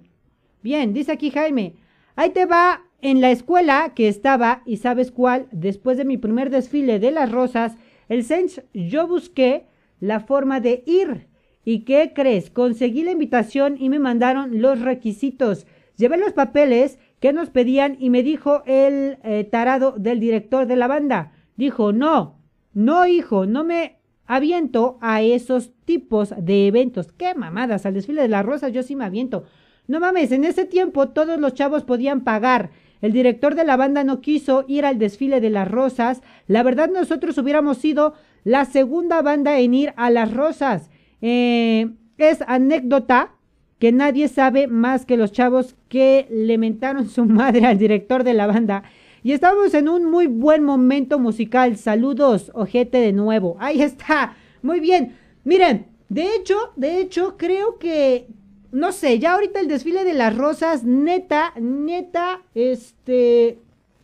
bien, 0.60 0.92
dice 0.92 1.12
aquí 1.12 1.30
Jaime. 1.30 1.72
Ahí 2.14 2.30
te 2.30 2.44
va 2.44 2.82
en 3.00 3.22
la 3.22 3.30
escuela 3.30 3.94
que 3.96 4.08
estaba, 4.08 4.60
y 4.66 4.76
sabes 4.76 5.10
cuál, 5.10 5.48
después 5.50 5.96
de 5.96 6.04
mi 6.04 6.18
primer 6.18 6.50
desfile 6.50 6.98
de 6.98 7.10
las 7.10 7.32
rosas, 7.32 7.78
el 8.10 8.24
Sense, 8.24 8.66
yo 8.74 9.08
busqué 9.08 9.64
la 10.00 10.20
forma 10.20 10.60
de 10.60 10.82
ir. 10.84 11.28
¿Y 11.64 11.84
qué 11.84 12.12
crees? 12.14 12.50
Conseguí 12.50 13.04
la 13.04 13.12
invitación 13.12 13.76
y 13.78 13.88
me 13.88 14.00
mandaron 14.00 14.60
los 14.60 14.78
requisitos. 14.80 15.66
Llevé 15.96 16.18
los 16.18 16.34
papeles 16.34 16.98
que 17.20 17.32
nos 17.32 17.48
pedían 17.48 17.96
y 17.98 18.10
me 18.10 18.22
dijo 18.22 18.62
el 18.66 19.16
eh, 19.22 19.44
tarado 19.50 19.94
del 19.96 20.20
director 20.20 20.66
de 20.66 20.76
la 20.76 20.88
banda. 20.88 21.32
Dijo, 21.56 21.94
no, 21.94 22.38
no 22.74 23.06
hijo, 23.06 23.46
no 23.46 23.64
me 23.64 23.99
aviento 24.30 24.96
a 25.00 25.22
esos 25.22 25.72
tipos 25.84 26.32
de 26.38 26.68
eventos. 26.68 27.10
Qué 27.10 27.34
mamadas, 27.34 27.84
al 27.84 27.94
desfile 27.94 28.22
de 28.22 28.28
las 28.28 28.46
rosas 28.46 28.72
yo 28.72 28.84
sí 28.84 28.94
me 28.94 29.04
aviento. 29.04 29.44
No 29.88 29.98
mames, 29.98 30.30
en 30.30 30.44
ese 30.44 30.64
tiempo 30.64 31.08
todos 31.08 31.40
los 31.40 31.54
chavos 31.54 31.82
podían 31.82 32.20
pagar. 32.20 32.70
El 33.00 33.12
director 33.12 33.56
de 33.56 33.64
la 33.64 33.76
banda 33.76 34.04
no 34.04 34.20
quiso 34.20 34.64
ir 34.68 34.84
al 34.84 35.00
desfile 35.00 35.40
de 35.40 35.50
las 35.50 35.68
rosas. 35.68 36.22
La 36.46 36.62
verdad 36.62 36.88
nosotros 36.88 37.36
hubiéramos 37.38 37.78
sido 37.78 38.14
la 38.44 38.66
segunda 38.66 39.20
banda 39.20 39.58
en 39.58 39.74
ir 39.74 39.92
a 39.96 40.10
las 40.10 40.32
rosas. 40.32 40.90
Eh, 41.22 41.90
es 42.16 42.38
anécdota 42.46 43.32
que 43.80 43.90
nadie 43.90 44.28
sabe 44.28 44.68
más 44.68 45.06
que 45.06 45.16
los 45.16 45.32
chavos 45.32 45.74
que 45.88 46.28
le 46.30 46.56
mentaron 46.56 47.08
su 47.08 47.24
madre 47.26 47.66
al 47.66 47.78
director 47.78 48.22
de 48.22 48.34
la 48.34 48.46
banda 48.46 48.84
y 49.22 49.32
estamos 49.32 49.74
en 49.74 49.88
un 49.88 50.10
muy 50.10 50.26
buen 50.26 50.64
momento 50.64 51.18
musical. 51.18 51.76
Saludos, 51.76 52.50
ojete 52.54 52.98
de 52.98 53.12
nuevo. 53.12 53.56
Ahí 53.60 53.82
está. 53.82 54.36
Muy 54.62 54.80
bien. 54.80 55.16
Miren, 55.44 55.86
de 56.08 56.34
hecho, 56.34 56.56
de 56.76 57.00
hecho, 57.00 57.36
creo 57.36 57.78
que, 57.78 58.26
no 58.72 58.92
sé, 58.92 59.18
ya 59.18 59.34
ahorita 59.34 59.60
el 59.60 59.68
desfile 59.68 60.04
de 60.04 60.14
las 60.14 60.36
rosas, 60.36 60.84
neta, 60.84 61.52
neta, 61.60 62.42
este, 62.54 63.58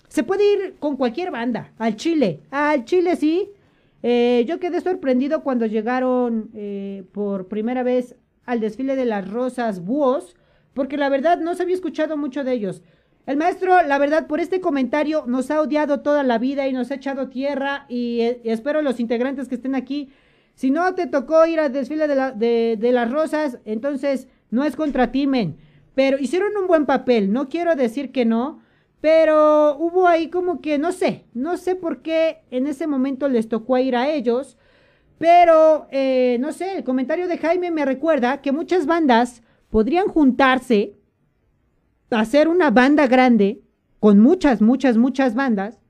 se 0.08 0.22
puede 0.22 0.52
ir 0.52 0.74
con 0.78 0.96
cualquier 0.96 1.30
banda, 1.30 1.72
al 1.78 1.96
Chile, 1.96 2.40
al 2.50 2.84
Chile 2.84 3.16
sí. 3.16 3.50
Eh, 4.02 4.44
yo 4.46 4.60
quedé 4.60 4.80
sorprendido 4.80 5.42
cuando 5.42 5.66
llegaron 5.66 6.50
eh, 6.54 7.04
por 7.12 7.48
primera 7.48 7.82
vez 7.82 8.14
al 8.44 8.60
desfile 8.60 8.94
de 8.94 9.04
las 9.04 9.28
rosas 9.28 9.84
búhos, 9.84 10.36
porque 10.74 10.96
la 10.96 11.08
verdad 11.08 11.40
no 11.40 11.54
se 11.54 11.64
había 11.64 11.74
escuchado 11.74 12.16
mucho 12.16 12.44
de 12.44 12.52
ellos. 12.52 12.82
El 13.26 13.36
maestro, 13.36 13.82
la 13.82 13.98
verdad, 13.98 14.28
por 14.28 14.38
este 14.38 14.60
comentario 14.60 15.24
nos 15.26 15.50
ha 15.50 15.60
odiado 15.60 16.00
toda 16.00 16.22
la 16.22 16.38
vida 16.38 16.68
y 16.68 16.72
nos 16.72 16.92
ha 16.92 16.94
echado 16.94 17.28
tierra 17.28 17.84
y, 17.88 18.20
eh, 18.20 18.40
espero 18.44 18.82
los 18.82 19.00
integrantes 19.00 19.48
que 19.48 19.56
estén 19.56 19.74
aquí. 19.74 20.10
Si 20.54 20.70
no 20.70 20.94
te 20.94 21.08
tocó 21.08 21.44
ir 21.44 21.58
al 21.58 21.72
desfile 21.72 22.06
de, 22.06 22.92
las 22.92 23.10
rosas, 23.10 23.58
entonces 23.64 24.28
no 24.50 24.64
es 24.64 24.76
contra 24.76 25.10
ti, 25.10 25.26
men. 25.26 25.56
Pero 25.94 26.18
hicieron 26.18 26.56
un 26.56 26.68
buen 26.68 26.86
papel, 26.86 27.32
no 27.32 27.48
quiero 27.48 27.74
decir 27.74 28.12
que 28.12 28.24
no, 28.24 28.60
pero 29.00 29.76
hubo 29.76 30.06
ahí 30.06 30.30
como 30.30 30.60
que, 30.60 30.78
no 30.78 30.92
sé, 30.92 31.24
no 31.34 31.56
sé 31.56 31.74
por 31.74 32.02
qué 32.02 32.42
en 32.50 32.66
ese 32.68 32.86
momento 32.86 33.28
les 33.28 33.48
tocó 33.48 33.76
ir 33.78 33.96
a 33.96 34.08
ellos. 34.08 34.56
Pero, 35.18 35.88
eh, 35.90 36.36
no 36.40 36.52
sé, 36.52 36.78
el 36.78 36.84
comentario 36.84 37.26
de 37.26 37.38
Jaime 37.38 37.70
me 37.70 37.84
recuerda 37.84 38.40
que 38.40 38.52
muchas 38.52 38.86
bandas 38.86 39.42
podrían 39.70 40.06
juntarse 40.08 40.94
hacer 42.10 42.48
una 42.48 42.70
banda 42.70 43.06
grande 43.06 43.62
con 44.00 44.20
muchas, 44.20 44.60
muchas, 44.60 44.96
muchas 44.96 45.34
bandas 45.34 45.80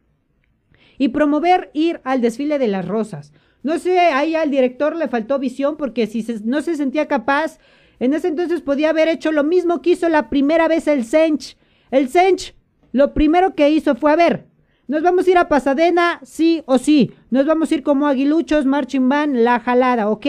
y 0.98 1.08
promover 1.08 1.70
ir 1.74 2.00
al 2.04 2.20
desfile 2.20 2.58
de 2.58 2.68
las 2.68 2.86
rosas. 2.86 3.32
No 3.62 3.78
sé, 3.78 3.98
ahí 3.98 4.34
al 4.34 4.50
director 4.50 4.96
le 4.96 5.08
faltó 5.08 5.38
visión 5.38 5.76
porque 5.76 6.06
si 6.06 6.24
no 6.44 6.62
se 6.62 6.76
sentía 6.76 7.06
capaz, 7.06 7.58
en 7.98 8.14
ese 8.14 8.28
entonces 8.28 8.60
podía 8.60 8.90
haber 8.90 9.08
hecho 9.08 9.32
lo 9.32 9.44
mismo 9.44 9.82
que 9.82 9.90
hizo 9.90 10.08
la 10.08 10.30
primera 10.30 10.68
vez 10.68 10.86
el 10.86 11.04
Sench. 11.04 11.56
El 11.90 12.08
Sench, 12.08 12.54
lo 12.92 13.12
primero 13.12 13.54
que 13.54 13.70
hizo 13.70 13.94
fue, 13.96 14.12
a 14.12 14.16
ver, 14.16 14.46
nos 14.86 15.02
vamos 15.02 15.26
a 15.26 15.30
ir 15.30 15.38
a 15.38 15.48
Pasadena, 15.48 16.20
sí 16.22 16.62
o 16.66 16.78
sí. 16.78 17.12
Nos 17.30 17.46
vamos 17.46 17.70
a 17.70 17.74
ir 17.74 17.82
como 17.82 18.06
aguiluchos, 18.06 18.66
marching 18.66 19.08
band, 19.08 19.36
la 19.36 19.58
jalada, 19.58 20.08
ok. 20.08 20.26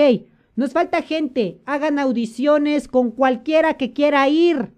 Nos 0.55 0.73
falta 0.73 1.03
gente, 1.03 1.61
hagan 1.65 1.99
audiciones 1.99 2.87
con 2.87 3.11
cualquiera 3.11 3.75
que 3.75 3.93
quiera 3.93 4.27
ir 4.27 4.71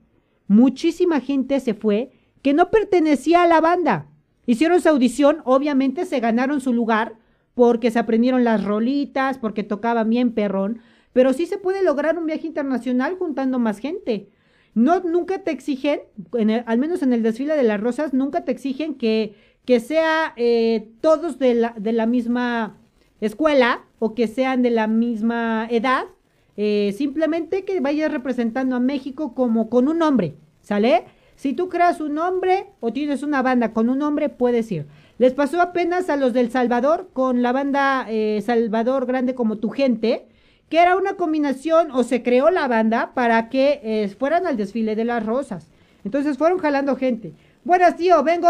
muchísima 0.49 1.21
gente 1.21 1.61
se 1.61 1.73
fue 1.73 2.11
que 2.41 2.53
no 2.53 2.69
pertenecía 2.71 3.43
a 3.43 3.47
la 3.47 3.61
banda. 3.61 4.07
Hicieron 4.45 4.81
su 4.81 4.89
audición, 4.89 5.37
obviamente 5.45 6.05
se 6.05 6.19
ganaron 6.19 6.59
su 6.59 6.73
lugar 6.73 7.15
porque 7.53 7.91
se 7.91 7.99
aprendieron 7.99 8.43
las 8.43 8.63
rolitas, 8.63 9.37
porque 9.37 9.63
tocaban 9.63 10.09
bien 10.09 10.33
perrón, 10.33 10.81
pero 11.13 11.33
sí 11.33 11.45
se 11.45 11.57
puede 11.57 11.83
lograr 11.83 12.17
un 12.17 12.25
viaje 12.25 12.47
internacional 12.47 13.15
juntando 13.17 13.59
más 13.59 13.77
gente. 13.79 14.29
No, 14.73 15.01
nunca 15.01 15.43
te 15.43 15.51
exigen, 15.51 16.01
al 16.65 16.77
menos 16.77 17.03
en 17.03 17.13
el 17.13 17.21
desfile 17.23 17.55
de 17.55 17.63
las 17.63 17.79
rosas, 17.79 18.13
nunca 18.13 18.43
te 18.43 18.51
exigen 18.51 18.95
que, 18.95 19.35
que 19.65 19.79
sea 19.79 20.33
eh, 20.35 20.89
todos 21.01 21.37
de 21.37 21.53
la, 21.53 21.75
de 21.77 21.93
la 21.93 22.07
misma 22.07 22.77
escuela 23.21 23.85
o 23.99 24.15
que 24.15 24.27
sean 24.27 24.61
de 24.63 24.71
la 24.71 24.87
misma 24.87 25.67
edad 25.69 26.05
eh, 26.61 26.93
simplemente 26.97 27.63
que 27.63 27.79
vayas 27.79 28.11
representando 28.11 28.75
a 28.75 28.81
México 28.81 29.33
como 29.33 29.69
con 29.69 29.87
un 29.87 29.99
nombre, 29.99 30.35
¿sale? 30.59 31.05
Si 31.37 31.53
tú 31.53 31.69
creas 31.69 32.01
un 32.01 32.15
nombre 32.15 32.65
o 32.81 32.91
tienes 32.91 33.23
una 33.23 33.41
banda 33.41 33.71
con 33.71 33.89
un 33.89 33.99
nombre, 33.99 34.27
puedes 34.27 34.69
ir. 34.69 34.85
Les 35.19 35.33
pasó 35.33 35.61
apenas 35.61 36.09
a 36.09 36.17
los 36.17 36.33
del 36.33 36.51
Salvador 36.51 37.11
con 37.13 37.43
la 37.43 37.53
banda 37.53 38.05
eh, 38.09 38.43
Salvador 38.45 39.05
Grande 39.05 39.35
como 39.35 39.57
tu 39.57 39.69
gente, 39.69 40.25
que 40.67 40.79
era 40.79 40.97
una 40.97 41.13
combinación 41.13 41.91
o 41.91 42.03
se 42.03 42.23
creó 42.23 42.49
la 42.49 42.67
banda 42.67 43.13
para 43.13 43.47
que 43.47 43.79
eh, 43.81 44.09
fueran 44.19 44.45
al 44.45 44.57
desfile 44.57 44.97
de 44.97 45.05
las 45.05 45.25
rosas. 45.25 45.65
Entonces 46.03 46.37
fueron 46.37 46.59
jalando 46.59 46.97
gente. 46.97 47.31
Buenas, 47.69 47.97
tío, 47.97 48.23
vengo 48.23 48.49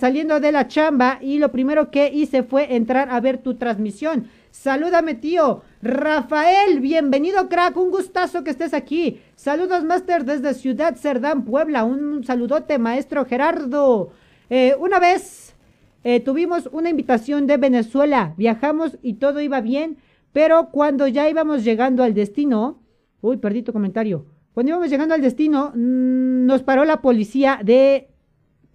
saliendo 0.00 0.40
de 0.40 0.50
la 0.50 0.66
chamba 0.66 1.18
y 1.20 1.38
lo 1.38 1.52
primero 1.52 1.90
que 1.90 2.10
hice 2.10 2.42
fue 2.42 2.74
entrar 2.74 3.10
a 3.10 3.20
ver 3.20 3.36
tu 3.36 3.56
transmisión. 3.56 4.28
Salúdame, 4.50 5.12
tío. 5.12 5.60
Rafael, 5.82 6.80
bienvenido, 6.80 7.50
crack. 7.50 7.76
Un 7.76 7.90
gustazo 7.90 8.44
que 8.44 8.50
estés 8.52 8.72
aquí. 8.72 9.20
Saludos, 9.34 9.84
Master, 9.84 10.24
desde 10.24 10.54
Ciudad 10.54 10.96
Cerdán, 10.96 11.44
Puebla. 11.44 11.84
Un 11.84 12.24
saludote, 12.24 12.78
maestro 12.78 13.26
Gerardo. 13.26 14.12
Eh, 14.48 14.74
una 14.80 15.00
vez 15.00 15.54
eh, 16.02 16.20
tuvimos 16.20 16.70
una 16.72 16.88
invitación 16.88 17.46
de 17.46 17.58
Venezuela. 17.58 18.32
Viajamos 18.38 18.96
y 19.02 19.16
todo 19.16 19.42
iba 19.42 19.60
bien. 19.60 19.98
Pero 20.32 20.70
cuando 20.70 21.06
ya 21.08 21.28
íbamos 21.28 21.62
llegando 21.62 22.02
al 22.02 22.14
destino. 22.14 22.80
Uy, 23.20 23.36
perdí 23.36 23.60
tu 23.60 23.74
comentario. 23.74 24.24
Cuando 24.54 24.70
íbamos 24.70 24.88
llegando 24.88 25.14
al 25.14 25.20
destino, 25.20 25.72
mm, 25.74 26.46
nos 26.46 26.62
paró 26.62 26.86
la 26.86 27.02
policía 27.02 27.60
de 27.62 28.15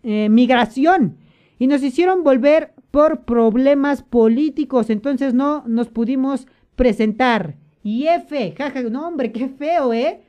eh, 0.03 0.29
migración 0.29 1.17
y 1.59 1.67
nos 1.67 1.83
hicieron 1.83 2.23
volver 2.23 2.73
por 2.91 3.23
problemas 3.23 4.03
políticos, 4.03 4.89
entonces 4.89 5.33
no 5.33 5.63
nos 5.67 5.89
pudimos 5.89 6.47
presentar. 6.75 7.55
Y 7.83 8.07
F, 8.07 8.53
jaja, 8.57 8.81
no 8.83 9.07
hombre, 9.07 9.31
qué 9.31 9.47
feo, 9.47 9.93
¿eh? 9.93 10.21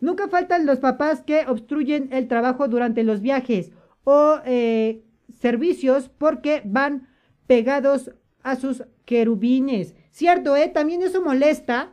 Nunca 0.00 0.28
faltan 0.28 0.66
los 0.66 0.78
papás 0.78 1.22
que 1.22 1.44
obstruyen 1.46 2.08
el 2.12 2.28
trabajo 2.28 2.68
durante 2.68 3.02
los 3.02 3.20
viajes 3.20 3.70
o 4.04 4.38
eh, 4.46 5.02
servicios 5.38 6.10
porque 6.16 6.62
van 6.64 7.08
pegados 7.46 8.10
a 8.42 8.56
sus 8.56 8.84
querubines. 9.04 9.94
Cierto, 10.10 10.56
¿eh? 10.56 10.68
También 10.68 11.02
eso 11.02 11.22
molesta. 11.22 11.92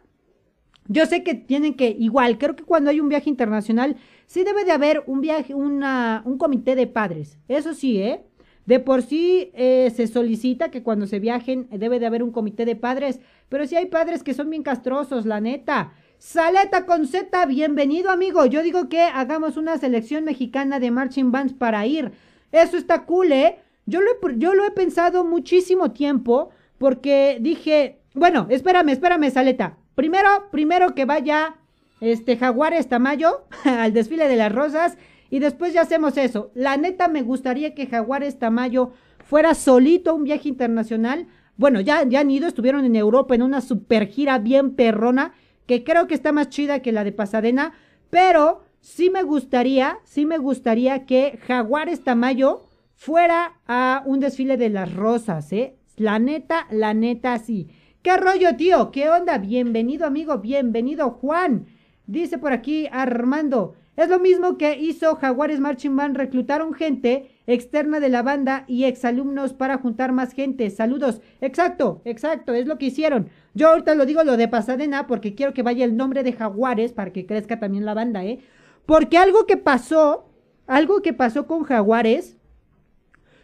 Yo 0.88 1.06
sé 1.06 1.24
que 1.24 1.34
tienen 1.34 1.76
que, 1.76 1.90
igual, 1.90 2.38
creo 2.38 2.56
que 2.56 2.64
cuando 2.64 2.90
hay 2.90 3.00
un 3.00 3.10
viaje 3.10 3.30
internacional, 3.30 3.98
sí 4.28 4.44
debe 4.44 4.64
de 4.66 4.72
haber 4.72 5.04
un 5.08 5.22
viaje, 5.22 5.56
una, 5.56 6.22
un 6.26 6.38
comité 6.38 6.76
de 6.76 6.86
padres. 6.86 7.40
Eso 7.48 7.74
sí, 7.74 8.00
¿eh? 8.00 8.24
De 8.68 8.80
por 8.80 9.02
sí 9.02 9.50
eh, 9.54 9.92
se 9.96 10.08
solicita 10.08 10.70
que 10.70 10.84
cuando 10.84 11.08
se 11.08 11.20
viajen 11.20 11.70
debe 11.72 12.00
de 12.00 12.06
haber 12.06 12.22
un 12.22 12.32
comité 12.32 12.66
de 12.66 12.76
padres, 12.76 13.22
pero 13.48 13.66
si 13.66 13.78
hay 13.78 13.86
padres 13.86 14.24
que 14.24 14.34
son 14.34 14.50
bien 14.50 14.62
castrosos, 14.62 15.26
la 15.26 15.40
neta. 15.40 15.94
Saleta 16.18 16.86
con 16.86 17.08
Z, 17.08 17.46
bienvenido 17.46 18.12
amigo. 18.12 18.46
Yo 18.46 18.62
digo 18.62 18.90
que 18.90 19.02
hagamos 19.02 19.56
una 19.56 19.78
selección 19.78 20.26
mexicana 20.26 20.80
de 20.80 20.92
marching 20.92 21.32
bands 21.32 21.54
para 21.54 21.86
ir. 21.86 22.12
Eso 22.52 22.76
está 22.76 23.06
cool, 23.06 23.32
¿eh? 23.32 23.60
Yo 23.86 24.02
lo 24.02 24.12
he, 24.12 24.38
yo 24.38 24.54
lo 24.54 24.66
he 24.66 24.72
pensado 24.72 25.24
muchísimo 25.24 25.92
tiempo 25.92 26.50
porque 26.78 27.38
dije, 27.40 28.00
bueno, 28.14 28.48
espérame, 28.50 28.90
espérame, 28.90 29.32
Saleta. 29.32 29.78
Primero, 29.96 30.50
primero 30.52 30.94
que 30.94 31.06
vaya 31.06 31.56
este 32.02 32.38
Jaguares 32.38 32.88
Tamayo 32.88 33.46
al 33.66 33.94
desfile 33.94 34.28
de 34.28 34.36
las 34.36 34.52
rosas 34.52 34.98
y 35.30 35.40
después 35.40 35.74
ya 35.74 35.82
hacemos 35.82 36.18
eso. 36.18 36.52
La 36.54 36.78
neta 36.78 37.08
me 37.08 37.22
gustaría 37.22 37.74
que 37.74 37.88
Jaguares 37.88 38.40
Tamayo 38.40 38.92
fuera 39.24 39.54
solito 39.56 40.16
un 40.16 40.24
viaje 40.24 40.50
internacional. 40.50 41.28
Bueno, 41.58 41.82
ya, 41.82 42.04
ya 42.08 42.22
han 42.22 42.32
ido, 42.32 42.48
estuvieron 42.48 42.86
en 42.86 42.96
Europa 42.96 43.36
en 43.36 43.42
una 43.42 43.62
super 43.62 44.08
gira 44.08 44.40
bien 44.40 44.76
perrona, 44.76 45.34
que 45.66 45.84
creo 45.84 46.08
que 46.08 46.14
está 46.14 46.32
más 46.32 46.50
chida 46.50 46.82
que 46.82 46.92
la 46.92 47.04
de 47.04 47.12
Pasadena, 47.12 47.74
pero 48.10 48.62
sí 48.80 49.10
me 49.10 49.24
gustaría, 49.24 50.00
sí 50.04 50.26
me 50.26 50.38
gustaría 50.38 51.06
que 51.06 51.40
Jaguares 51.46 52.04
Tamayo 52.04 52.64
fuera 52.96 53.60
a 53.68 54.02
un 54.06 54.20
desfile 54.20 54.56
de 54.56 54.70
las 54.70 54.94
rosas, 54.94 55.52
¿eh? 55.52 55.76
La 55.98 56.20
neta, 56.20 56.68
la 56.72 56.94
neta, 56.94 57.38
sí. 57.40 57.68
¿Qué 58.02 58.16
rollo, 58.16 58.56
tío? 58.56 58.92
¿Qué 58.92 59.10
onda? 59.10 59.40
Bienvenido, 59.40 60.06
amigo, 60.06 60.38
bienvenido, 60.38 61.10
Juan. 61.10 61.66
Dice 62.08 62.38
por 62.38 62.54
aquí 62.54 62.88
Armando. 62.92 63.76
Es 63.98 64.10
lo 64.10 64.20
mismo 64.20 64.58
que 64.58 64.78
hizo 64.78 65.16
Jaguares 65.16 65.60
Marching 65.60 65.96
Band, 65.96 66.18
reclutaron 66.18 66.74
gente 66.74 67.32
externa 67.48 68.00
de 68.00 68.10
la 68.10 68.22
banda 68.22 68.64
y 68.68 68.84
exalumnos 68.84 69.54
para 69.54 69.80
juntar 69.80 70.12
más 70.12 70.34
gente. 70.34 70.70
Saludos. 70.70 71.20
Exacto, 71.42 72.02
exacto, 72.06 72.54
es 72.54 72.68
lo 72.68 72.78
que 72.78 72.86
hicieron. 72.86 73.30
Yo 73.56 73.70
ahorita 73.70 73.96
lo 73.96 74.06
digo 74.06 74.24
lo 74.24 74.38
de 74.38 74.48
Pasadena 74.48 75.08
porque 75.08 75.34
quiero 75.34 75.54
que 75.54 75.64
vaya 75.64 75.84
el 75.84 75.98
nombre 75.98 76.24
de 76.24 76.34
Jaguares 76.34 76.94
para 76.94 77.12
que 77.12 77.26
crezca 77.26 77.60
también 77.60 77.86
la 77.86 77.96
banda, 77.96 78.24
¿eh? 78.24 78.40
Porque 78.86 79.18
algo 79.18 79.46
que 79.48 79.58
pasó, 79.58 80.30
algo 80.68 81.02
que 81.02 81.14
pasó 81.14 81.48
con 81.48 81.64
Jaguares, 81.64 82.38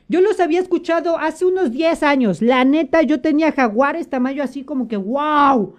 yo 0.08 0.22
los 0.22 0.40
había 0.40 0.60
escuchado 0.60 1.18
hace 1.18 1.46
unos 1.46 1.72
10 1.72 2.04
años. 2.04 2.42
La 2.44 2.64
neta, 2.64 3.02
yo 3.02 3.22
tenía 3.22 3.52
Jaguares 3.52 4.10
tamaño 4.10 4.44
así 4.44 4.64
como 4.64 4.88
que, 4.88 4.98
wow. 4.98 5.76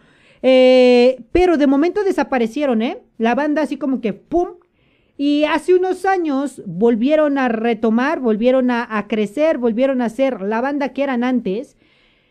Eh, 0.47 1.23
pero 1.33 1.57
de 1.57 1.67
momento 1.67 2.05
desaparecieron, 2.05 2.83
¿eh? 2.83 2.99
La 3.17 3.35
banda 3.35 3.63
así 3.63 3.79
como 3.79 4.03
que, 4.03 4.13
¡pum! 4.13 4.49
Y 5.17 5.45
hace 5.45 5.75
unos 5.75 6.05
años 6.05 6.61
volvieron 6.67 7.39
a 7.39 7.49
retomar, 7.49 8.21
volvieron 8.21 8.71
a, 8.71 9.07
crecer, 9.09 9.57
volvieron 9.57 10.03
a 10.03 10.11
ser 10.11 10.43
la 10.43 10.61
banda 10.61 10.91
que 10.91 11.03
eran 11.03 11.25
antes. 11.25 11.79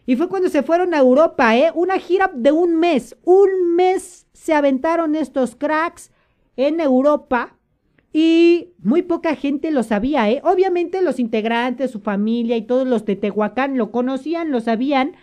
Y 0.06 0.16
fue 0.16 0.30
cuando 0.30 0.50
se 0.50 0.62
fueron 0.62 0.94
a 0.94 1.00
Europa, 1.00 1.58
¿eh? 1.58 1.72
Una 1.74 1.98
gira 1.98 2.30
de 2.32 2.52
un 2.52 2.76
mes. 2.76 3.18
Un 3.24 3.76
mes 3.76 4.28
se 4.34 4.54
aventaron 4.54 5.16
estos 5.16 5.56
cracks 5.56 6.12
en 6.56 6.82
Europa. 6.82 7.58
Y 8.12 8.74
muy 8.78 9.02
poca 9.02 9.36
gente 9.36 9.72
lo 9.72 9.82
sabía, 9.82 10.30
¿eh? 10.30 10.40
Obviamente 10.44 11.02
los 11.02 11.18
integrantes, 11.18 11.90
su 11.90 12.00
familia 12.00 12.58
y 12.58 12.62
todos 12.62 12.88
los 12.88 13.06
de 13.06 13.16
Tehuacán 13.16 13.76
lo 13.76 13.90
conocían, 13.90 14.52
lo 14.52 14.62
sabían. 14.62 15.14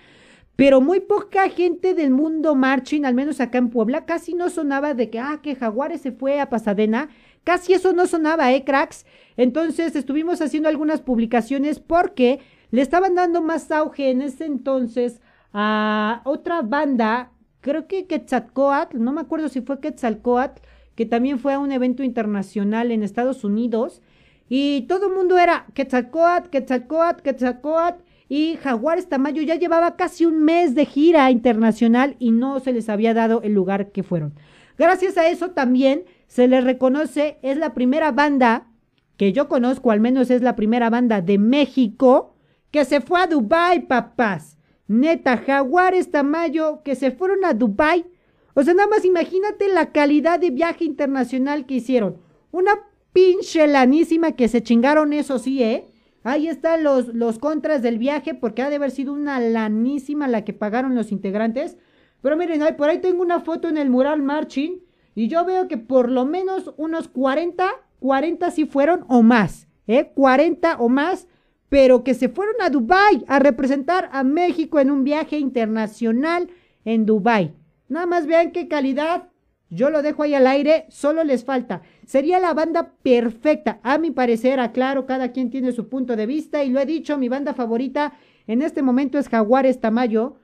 Pero 0.61 0.83
muy 0.83 1.01
poca 1.01 1.49
gente 1.49 1.95
del 1.95 2.11
mundo 2.11 2.55
marching, 2.55 3.07
al 3.07 3.15
menos 3.15 3.41
acá 3.41 3.57
en 3.57 3.71
Puebla, 3.71 4.05
casi 4.05 4.35
no 4.35 4.51
sonaba 4.51 4.93
de 4.93 5.09
que, 5.09 5.19
ah, 5.19 5.41
que 5.43 5.57
Jaguares 5.57 6.03
se 6.03 6.13
fue 6.13 6.39
a 6.39 6.51
Pasadena. 6.51 7.09
Casi 7.45 7.73
eso 7.73 7.95
no 7.95 8.07
sonaba, 8.07 8.53
¿eh, 8.53 8.63
cracks? 8.63 9.07
Entonces 9.39 9.97
estuvimos 9.97 10.43
haciendo 10.43 10.69
algunas 10.69 11.01
publicaciones 11.01 11.81
porque 11.81 12.41
le 12.73 12.83
estaban 12.83 13.15
dando 13.15 13.41
más 13.41 13.71
auge 13.71 14.11
en 14.11 14.21
ese 14.21 14.45
entonces 14.45 15.23
a 15.55 16.21
otra 16.27 16.61
banda, 16.61 17.33
creo 17.63 17.87
que 17.87 18.05
Quetzalcoatl, 18.05 19.03
no 19.03 19.13
me 19.13 19.23
acuerdo 19.23 19.49
si 19.49 19.63
fue 19.63 19.81
Quetzalcoatl, 19.81 20.61
que 20.95 21.07
también 21.07 21.39
fue 21.39 21.55
a 21.55 21.59
un 21.59 21.73
evento 21.73 22.03
internacional 22.03 22.91
en 22.93 23.03
Estados 23.03 23.45
Unidos. 23.45 24.03
Y 24.51 24.83
todo 24.83 25.07
el 25.07 25.15
mundo 25.15 25.39
era 25.39 25.65
Quetzalcoatl, 25.73 26.51
Quetzalcoatl, 26.51 27.23
Quetzalcoatl. 27.23 28.10
Y 28.31 28.59
Jaguares 28.63 29.09
Tamayo 29.09 29.43
ya 29.43 29.57
llevaba 29.57 29.97
casi 29.97 30.25
un 30.25 30.45
mes 30.45 30.77
de 30.77 30.87
gira 30.87 31.33
internacional 31.33 32.15
y 32.21 32.31
no 32.31 32.61
se 32.61 32.73
les 32.73 32.89
había 32.89 33.13
dado 33.13 33.43
el 33.43 33.55
lugar 33.55 33.91
que 33.91 34.05
fueron. 34.05 34.35
Gracias 34.79 35.19
a 35.19 35.29
eso 35.29 35.51
también 35.51 36.05
se 36.29 36.47
les 36.47 36.63
reconoce, 36.63 37.39
es 37.43 37.59
la 37.59 37.75
primera 37.75 38.13
banda 38.13 38.69
que 39.17 39.33
yo 39.33 39.49
conozco, 39.49 39.91
al 39.91 39.99
menos 39.99 40.31
es 40.31 40.43
la 40.43 40.55
primera 40.55 40.91
banda 40.91 41.21
de 41.21 41.39
México, 41.39 42.37
que 42.71 42.85
se 42.85 43.01
fue 43.01 43.21
a 43.21 43.27
Dubai, 43.27 43.89
papás. 43.89 44.57
Neta, 44.87 45.37
Jaguares 45.37 46.13
Tamayo, 46.13 46.85
que 46.85 46.95
se 46.95 47.11
fueron 47.11 47.45
a 47.45 47.53
Dubai. 47.53 48.07
O 48.55 48.63
sea, 48.63 48.75
nada 48.75 48.89
más 48.89 49.05
imagínate 49.05 49.69
la 49.71 49.91
calidad 49.91 50.39
de 50.39 50.51
viaje 50.51 50.85
internacional 50.85 51.67
que 51.67 51.75
hicieron. 51.75 52.19
Una 52.53 52.79
pinche 53.13 53.67
lanísima 53.67 54.33
que 54.37 54.47
se 54.47 54.63
chingaron, 54.63 55.13
eso 55.13 55.41
sí, 55.41 55.65
¿eh? 55.65 55.89
Ahí 56.23 56.49
están 56.49 56.85
los, 56.85 57.09
los 57.09 57.39
contras 57.39 57.83
del 57.83 57.99
viaje, 57.99 58.35
porque 58.35 58.63
ha 58.63 58.71
de 58.71 58.77
haber 58.77 58.91
sido 58.91 59.13
una 59.13 59.41
lanísima 59.41 60.29
la 60.29 60.45
que 60.45 60.53
pagaron 60.53 60.95
los 60.95 61.13
integrantes. 61.13 61.77
Pero 62.21 62.37
miren, 62.37 62.63
por 62.77 62.91
ahí 62.91 62.99
tengo 62.99 63.23
una 63.23 63.41
foto 63.41 63.69
en 63.69 63.79
el 63.79 63.89
mural 63.91 64.23
marching 64.23 64.81
y 65.15 65.29
yo 65.29 65.45
veo 65.45 65.69
que 65.69 65.79
por 65.79 66.11
lo 66.11 66.25
menos 66.25 66.73
unos 66.77 67.09
40, 67.09 67.69
40 67.99 68.51
sí 68.51 68.67
fueron 68.67 69.05
o 69.09 69.23
más, 69.23 69.69
¿eh? 69.87 70.13
40 70.15 70.77
o 70.79 70.89
más, 70.89 71.27
pero 71.69 72.05
que 72.05 72.15
se 72.15 72.29
fueron 72.29 72.57
a 72.61 72.69
Dubai 72.69 73.25
a 73.27 73.39
representar 73.39 74.11
a 74.13 74.23
México 74.23 74.79
en 74.81 74.91
un 74.91 75.05
viaje 75.05 75.39
internacional 75.39 76.51
en 76.85 77.07
Dubai. 77.07 77.55
Nada 77.89 78.07
más 78.07 78.27
vean 78.27 78.53
qué 78.53 78.69
calidad. 78.69 79.29
Yo 79.69 79.89
lo 79.91 80.03
dejo 80.03 80.25
ahí 80.25 80.35
al 80.35 80.49
aire, 80.49 80.87
solo 80.89 81.23
les 81.23 81.45
falta. 81.45 81.83
Sería 82.11 82.41
la 82.41 82.55
banda 82.55 82.97
perfecta, 83.05 83.79
a 83.85 83.97
mi 83.97 84.11
parecer, 84.11 84.59
aclaro, 84.59 85.07
cada 85.07 85.31
quien 85.31 85.49
tiene 85.49 85.71
su 85.71 85.89
punto 85.89 86.17
de 86.17 86.27
vista 86.27 86.65
y 86.65 86.69
lo 86.69 86.81
he 86.81 86.85
dicho, 86.85 87.17
mi 87.17 87.29
banda 87.29 87.55
favorita 87.55 88.15
en 88.49 88.63
este 88.63 88.83
momento 88.83 89.17
es 89.17 89.29
Jaguares 89.29 89.79
Tamayo, 89.79 90.35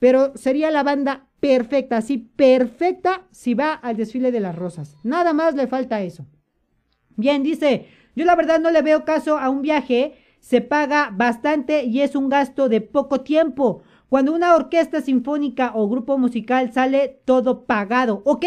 pero 0.00 0.36
sería 0.36 0.72
la 0.72 0.82
banda 0.82 1.28
perfecta, 1.38 2.00
sí, 2.00 2.18
perfecta 2.18 3.28
si 3.30 3.54
va 3.54 3.72
al 3.72 3.96
desfile 3.96 4.32
de 4.32 4.40
las 4.40 4.56
rosas. 4.56 4.96
Nada 5.04 5.32
más 5.32 5.54
le 5.54 5.68
falta 5.68 6.00
eso. 6.00 6.26
Bien, 7.14 7.44
dice, 7.44 7.86
yo 8.16 8.24
la 8.24 8.34
verdad 8.34 8.58
no 8.58 8.72
le 8.72 8.82
veo 8.82 9.04
caso 9.04 9.38
a 9.38 9.48
un 9.48 9.62
viaje, 9.62 10.14
se 10.40 10.60
paga 10.60 11.12
bastante 11.14 11.84
y 11.84 12.00
es 12.00 12.16
un 12.16 12.30
gasto 12.30 12.68
de 12.68 12.80
poco 12.80 13.20
tiempo. 13.20 13.84
Cuando 14.08 14.34
una 14.34 14.56
orquesta 14.56 15.00
sinfónica 15.00 15.70
o 15.76 15.88
grupo 15.88 16.18
musical 16.18 16.72
sale 16.72 17.20
todo 17.24 17.64
pagado. 17.64 18.22
Ok, 18.24 18.44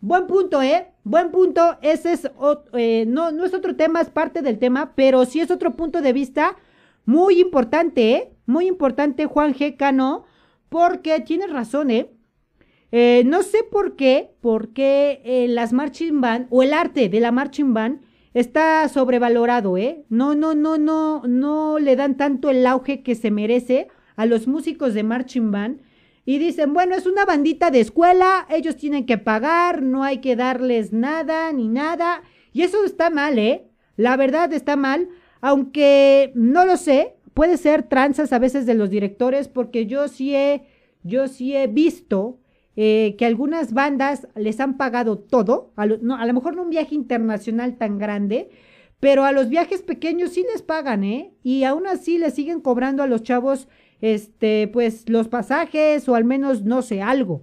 buen 0.00 0.26
punto, 0.26 0.60
¿eh? 0.62 0.91
Buen 1.04 1.32
punto, 1.32 1.78
ese 1.82 2.12
es, 2.12 2.30
eh, 2.74 3.04
no, 3.08 3.32
no 3.32 3.44
es 3.44 3.54
otro 3.54 3.74
tema, 3.74 4.00
es 4.00 4.08
parte 4.08 4.40
del 4.40 4.58
tema, 4.58 4.92
pero 4.94 5.24
sí 5.24 5.40
es 5.40 5.50
otro 5.50 5.74
punto 5.74 6.00
de 6.00 6.12
vista 6.12 6.56
muy 7.04 7.40
importante, 7.40 8.12
¿eh? 8.12 8.32
Muy 8.46 8.66
importante, 8.66 9.26
Juan 9.26 9.52
G. 9.52 9.76
Cano, 9.76 10.24
porque 10.68 11.18
tienes 11.20 11.50
razón, 11.50 11.90
¿eh? 11.90 12.10
¿eh? 12.92 13.24
no 13.26 13.42
sé 13.42 13.64
por 13.68 13.96
qué, 13.96 14.34
porque 14.40 15.20
eh, 15.24 15.48
las 15.48 15.72
marching 15.72 16.20
band 16.20 16.46
o 16.50 16.62
el 16.62 16.72
arte 16.72 17.08
de 17.08 17.20
la 17.20 17.32
marching 17.32 17.74
band 17.74 18.00
está 18.32 18.88
sobrevalorado, 18.88 19.76
¿eh? 19.76 20.04
No, 20.08 20.34
no, 20.34 20.54
no, 20.54 20.78
no, 20.78 21.22
no 21.26 21.78
le 21.80 21.96
dan 21.96 22.16
tanto 22.16 22.48
el 22.48 22.64
auge 22.66 23.02
que 23.02 23.14
se 23.16 23.30
merece 23.30 23.88
a 24.14 24.24
los 24.26 24.46
músicos 24.46 24.94
de 24.94 25.02
marching 25.02 25.50
band 25.50 25.80
y 26.24 26.38
dicen, 26.38 26.72
bueno, 26.72 26.94
es 26.94 27.06
una 27.06 27.24
bandita 27.24 27.70
de 27.70 27.80
escuela, 27.80 28.46
ellos 28.48 28.76
tienen 28.76 29.06
que 29.06 29.18
pagar, 29.18 29.82
no 29.82 30.04
hay 30.04 30.18
que 30.18 30.36
darles 30.36 30.92
nada 30.92 31.52
ni 31.52 31.68
nada. 31.68 32.22
Y 32.52 32.62
eso 32.62 32.84
está 32.84 33.10
mal, 33.10 33.38
¿eh? 33.38 33.66
La 33.96 34.16
verdad 34.16 34.52
está 34.52 34.76
mal, 34.76 35.08
aunque 35.40 36.32
no 36.34 36.64
lo 36.64 36.76
sé, 36.76 37.16
puede 37.34 37.56
ser 37.56 37.82
tranzas 37.82 38.32
a 38.32 38.38
veces 38.38 38.66
de 38.66 38.74
los 38.74 38.90
directores, 38.90 39.48
porque 39.48 39.86
yo 39.86 40.06
sí 40.06 40.34
he, 40.34 40.66
yo 41.02 41.26
sí 41.26 41.56
he 41.56 41.66
visto 41.66 42.38
eh, 42.76 43.16
que 43.18 43.26
algunas 43.26 43.72
bandas 43.72 44.28
les 44.36 44.60
han 44.60 44.76
pagado 44.76 45.18
todo, 45.18 45.72
a 45.76 45.86
lo, 45.86 46.14
a 46.14 46.24
lo 46.24 46.32
mejor 46.32 46.54
no 46.54 46.62
un 46.62 46.70
viaje 46.70 46.94
internacional 46.94 47.76
tan 47.76 47.98
grande, 47.98 48.50
pero 49.00 49.24
a 49.24 49.32
los 49.32 49.48
viajes 49.48 49.82
pequeños 49.82 50.30
sí 50.30 50.44
les 50.52 50.62
pagan, 50.62 51.02
¿eh? 51.02 51.34
Y 51.42 51.64
aún 51.64 51.88
así 51.88 52.18
les 52.18 52.34
siguen 52.34 52.60
cobrando 52.60 53.02
a 53.02 53.08
los 53.08 53.24
chavos 53.24 53.66
este, 54.02 54.68
pues 54.68 55.08
los 55.08 55.28
pasajes 55.28 56.06
o 56.08 56.14
al 56.14 56.24
menos 56.24 56.64
no 56.64 56.82
sé, 56.82 57.00
algo. 57.00 57.42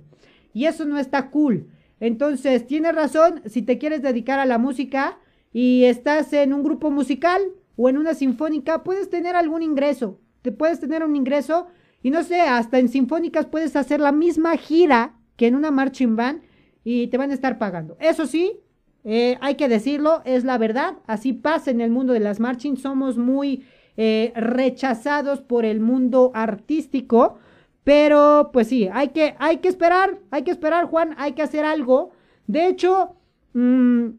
Y 0.53 0.65
eso 0.65 0.85
no 0.85 0.99
está 0.99 1.31
cool. 1.31 1.69
Entonces, 1.99 2.67
tienes 2.67 2.93
razón, 2.93 3.41
si 3.45 3.63
te 3.63 3.79
quieres 3.79 4.01
dedicar 4.01 4.39
a 4.39 4.45
la 4.45 4.59
música 4.59 5.17
y 5.51 5.85
estás 5.85 6.31
en 6.33 6.53
un 6.53 6.63
grupo 6.63 6.91
musical 6.91 7.41
o 7.75 7.89
en 7.89 7.97
una 7.97 8.13
sinfónica, 8.13 8.83
puedes 8.83 9.09
tener 9.09 9.35
algún 9.35 9.63
ingreso. 9.63 10.19
Te 10.41 10.51
puedes 10.51 10.79
tener 10.79 11.03
un 11.03 11.15
ingreso 11.15 11.67
y 12.03 12.11
no 12.11 12.23
sé, 12.23 12.41
hasta 12.41 12.77
en 12.77 12.89
sinfónicas 12.89 13.45
puedes 13.45 13.75
hacer 13.75 13.99
la 13.99 14.11
misma 14.11 14.55
gira 14.57 15.15
que 15.35 15.47
en 15.47 15.55
una 15.55 15.71
marching 15.71 16.15
band 16.15 16.41
y 16.83 17.07
te 17.07 17.17
van 17.17 17.31
a 17.31 17.33
estar 17.33 17.57
pagando. 17.57 17.97
Eso 17.99 18.25
sí, 18.25 18.59
eh, 19.05 19.37
hay 19.41 19.55
que 19.55 19.69
decirlo, 19.69 20.21
es 20.25 20.43
la 20.43 20.57
verdad, 20.57 20.97
así 21.07 21.33
pasa 21.33 21.71
en 21.71 21.79
el 21.79 21.91
mundo 21.91 22.13
de 22.13 22.19
las 22.19 22.39
marching, 22.39 22.75
somos 22.75 23.17
muy 23.17 23.65
eh, 24.01 24.31
rechazados 24.33 25.41
por 25.41 25.65
el 25.65 25.81
mundo 25.81 26.31
artístico. 26.33 27.37
Pero 27.83 28.49
pues 28.53 28.69
sí, 28.69 28.87
hay 28.93 29.09
que, 29.09 29.35
hay 29.39 29.57
que 29.57 29.67
esperar, 29.67 30.19
hay 30.31 30.43
que 30.43 30.51
esperar, 30.51 30.85
Juan, 30.85 31.15
hay 31.17 31.33
que 31.33 31.41
hacer 31.41 31.65
algo. 31.65 32.11
De 32.47 32.67
hecho, 32.67 33.17
mm, 33.51 34.11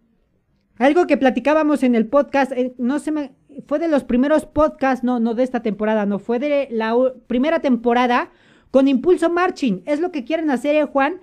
algo 0.77 1.07
que 1.07 1.17
platicábamos 1.17 1.83
en 1.83 1.95
el 1.95 2.07
podcast, 2.07 2.53
eh, 2.53 2.75
no 2.77 2.99
se 2.99 3.11
me, 3.11 3.33
fue 3.67 3.79
de 3.79 3.89
los 3.89 4.05
primeros 4.05 4.45
podcasts, 4.45 5.03
no, 5.03 5.19
no 5.19 5.33
de 5.33 5.45
esta 5.45 5.63
temporada, 5.63 6.05
no, 6.05 6.19
fue 6.19 6.39
de 6.39 6.69
la 6.71 6.95
primera 7.27 7.61
temporada 7.61 8.33
con 8.71 8.87
Impulso 8.87 9.31
Marching. 9.31 9.83
Es 9.87 9.99
lo 9.99 10.13
que 10.13 10.27
quieren 10.27 10.51
hacer, 10.51 10.77
eh, 10.77 10.85
Juan, 10.85 11.21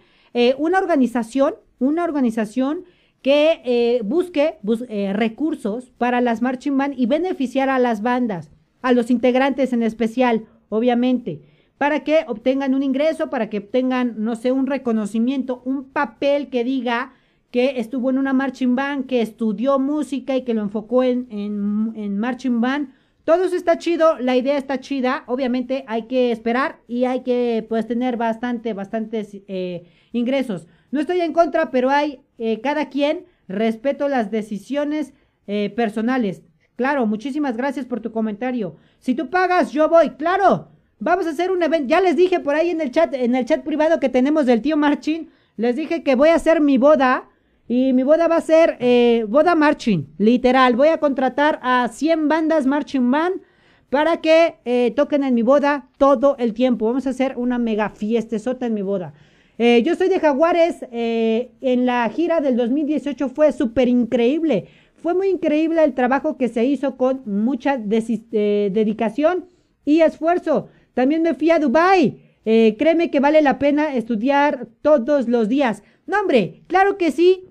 una 0.58 0.80
organización, 0.80 1.54
una 1.78 2.04
organización 2.04 2.86
que 3.28 3.60
eh, 3.66 4.00
busque 4.06 4.58
eh, 4.88 5.12
recursos 5.12 5.92
para 5.98 6.22
las 6.22 6.42
marching 6.42 6.78
band 6.78 6.94
y 6.98 7.08
beneficiar 7.08 7.68
a 7.68 7.78
las 7.78 8.02
bandas, 8.02 8.50
a 8.82 8.94
los 8.94 9.12
integrantes 9.12 9.74
en 9.74 9.84
especial, 9.84 10.46
obviamente, 10.70 11.42
para 11.78 12.06
que 12.06 12.24
obtengan 12.30 12.74
un 12.74 12.84
ingreso, 12.84 13.30
para 13.30 13.50
que 13.50 13.58
obtengan, 13.58 14.16
no 14.18 14.38
sé, 14.38 14.54
un 14.54 14.66
reconocimiento, 14.66 15.62
un 15.66 15.90
papel 15.90 16.48
que 16.48 16.64
diga 16.64 17.12
que 17.52 17.82
estuvo 17.82 18.12
en 18.12 18.18
una 18.18 18.32
marching 18.32 18.78
band, 18.78 19.08
que 19.08 19.22
estudió 19.22 19.78
música 19.78 20.38
y 20.38 20.44
que 20.44 20.54
lo 20.54 20.62
enfocó 20.62 21.04
en, 21.04 21.28
en, 21.30 22.18
marching 22.18 22.62
band. 22.62 22.94
Todo 23.26 23.44
eso 23.44 23.58
está 23.58 23.78
chido, 23.78 24.18
la 24.20 24.38
idea 24.38 24.58
está 24.58 24.80
chida, 24.80 25.26
obviamente 25.28 25.84
hay 25.90 26.04
que 26.04 26.32
esperar 26.32 26.80
y 26.88 27.04
hay 27.04 27.24
que 27.24 27.66
pues 27.68 27.86
tener 27.88 28.16
bastante, 28.16 28.72
bastantes 28.72 29.36
eh, 29.50 29.84
ingresos. 30.14 30.66
No 30.92 31.00
estoy 31.00 31.22
en 31.22 31.34
contra, 31.34 31.72
pero 31.72 31.90
hay 31.90 32.22
eh, 32.38 32.62
cada 32.62 32.90
quien, 32.90 33.26
respeto 33.48 34.08
las 34.08 34.32
decisiones 34.32 35.14
eh, 35.48 35.72
personales. 35.76 36.44
Claro, 36.76 37.06
muchísimas 37.06 37.58
gracias 37.58 37.86
por 37.86 38.02
tu 38.02 38.12
comentario. 38.12 38.76
Si 39.00 39.16
tú 39.16 39.30
pagas, 39.30 39.72
yo 39.72 39.90
voy, 39.90 40.12
claro. 40.12 40.70
Vamos 41.00 41.26
a 41.28 41.32
hacer 41.32 41.52
un 41.52 41.64
evento. 41.64 41.88
Ya 41.88 42.02
les 42.02 42.16
dije 42.16 42.40
por 42.40 42.56
ahí 42.56 42.70
en 42.70 42.82
el 42.82 42.92
chat, 42.92 43.14
en 43.14 43.36
el 43.36 43.46
chat 43.46 43.64
privado 43.64 44.00
que 44.00 44.10
tenemos 44.10 44.46
del 44.46 44.62
tío 44.62 44.78
Marching, 44.78 45.30
les 45.58 45.76
dije 45.76 46.04
que 46.04 46.16
voy 46.16 46.30
a 46.30 46.36
hacer 46.36 46.62
mi 46.62 46.78
boda. 46.78 47.30
Y 47.70 47.92
mi 47.92 48.04
boda 48.04 48.30
va 48.30 48.38
a 48.38 48.42
ser 48.42 48.78
eh, 48.80 49.26
boda 49.28 49.54
marching, 49.54 50.08
literal. 50.18 50.78
Voy 50.78 50.88
a 50.88 51.02
contratar 51.02 51.60
a 51.62 51.90
100 51.92 52.30
bandas 52.30 52.66
marching 52.66 53.12
band 53.12 53.42
para 53.90 54.22
que 54.22 54.94
toquen 54.96 55.26
en 55.26 55.34
mi 55.34 55.42
boda 55.42 55.90
todo 55.98 56.38
el 56.40 56.54
tiempo. 56.54 56.86
Vamos 56.86 57.08
a 57.08 57.10
hacer 57.10 57.34
una 57.36 57.58
mega 57.58 57.90
fiestezota 57.90 58.68
en 58.68 58.74
mi 58.74 58.84
boda. 58.84 59.14
Eh, 59.58 59.82
yo 59.84 59.96
soy 59.96 60.10
de 60.10 60.20
Jaguares. 60.20 60.86
Eh, 60.92 61.52
en 61.62 61.86
la 61.86 62.08
gira 62.10 62.42
del 62.42 62.56
2018 62.56 63.30
fue 63.30 63.52
súper 63.52 63.88
increíble. 63.88 64.68
Fue 64.96 65.14
muy 65.14 65.30
increíble 65.30 65.84
el 65.84 65.94
trabajo 65.94 66.38
que 66.38 66.48
se 66.48 66.66
hizo 66.66 66.98
con 66.98 67.22
mucha 67.26 67.76
eh, 67.76 68.70
dedicación 68.74 69.46
y 69.86 70.02
esfuerzo. 70.02 70.70
También 70.94 71.22
me 71.22 71.34
fui 71.34 71.52
a 71.52 71.60
Dubai. 71.60 72.24
créeme 72.44 73.12
que 73.12 73.20
vale 73.20 73.42
la 73.42 73.60
pena 73.60 73.94
estudiar 73.96 74.68
todos 74.82 75.28
los 75.28 75.50
días. 75.50 75.84
No, 76.06 76.20
hombre, 76.22 76.64
claro 76.68 76.98
que 76.98 77.12
sí. 77.12 77.50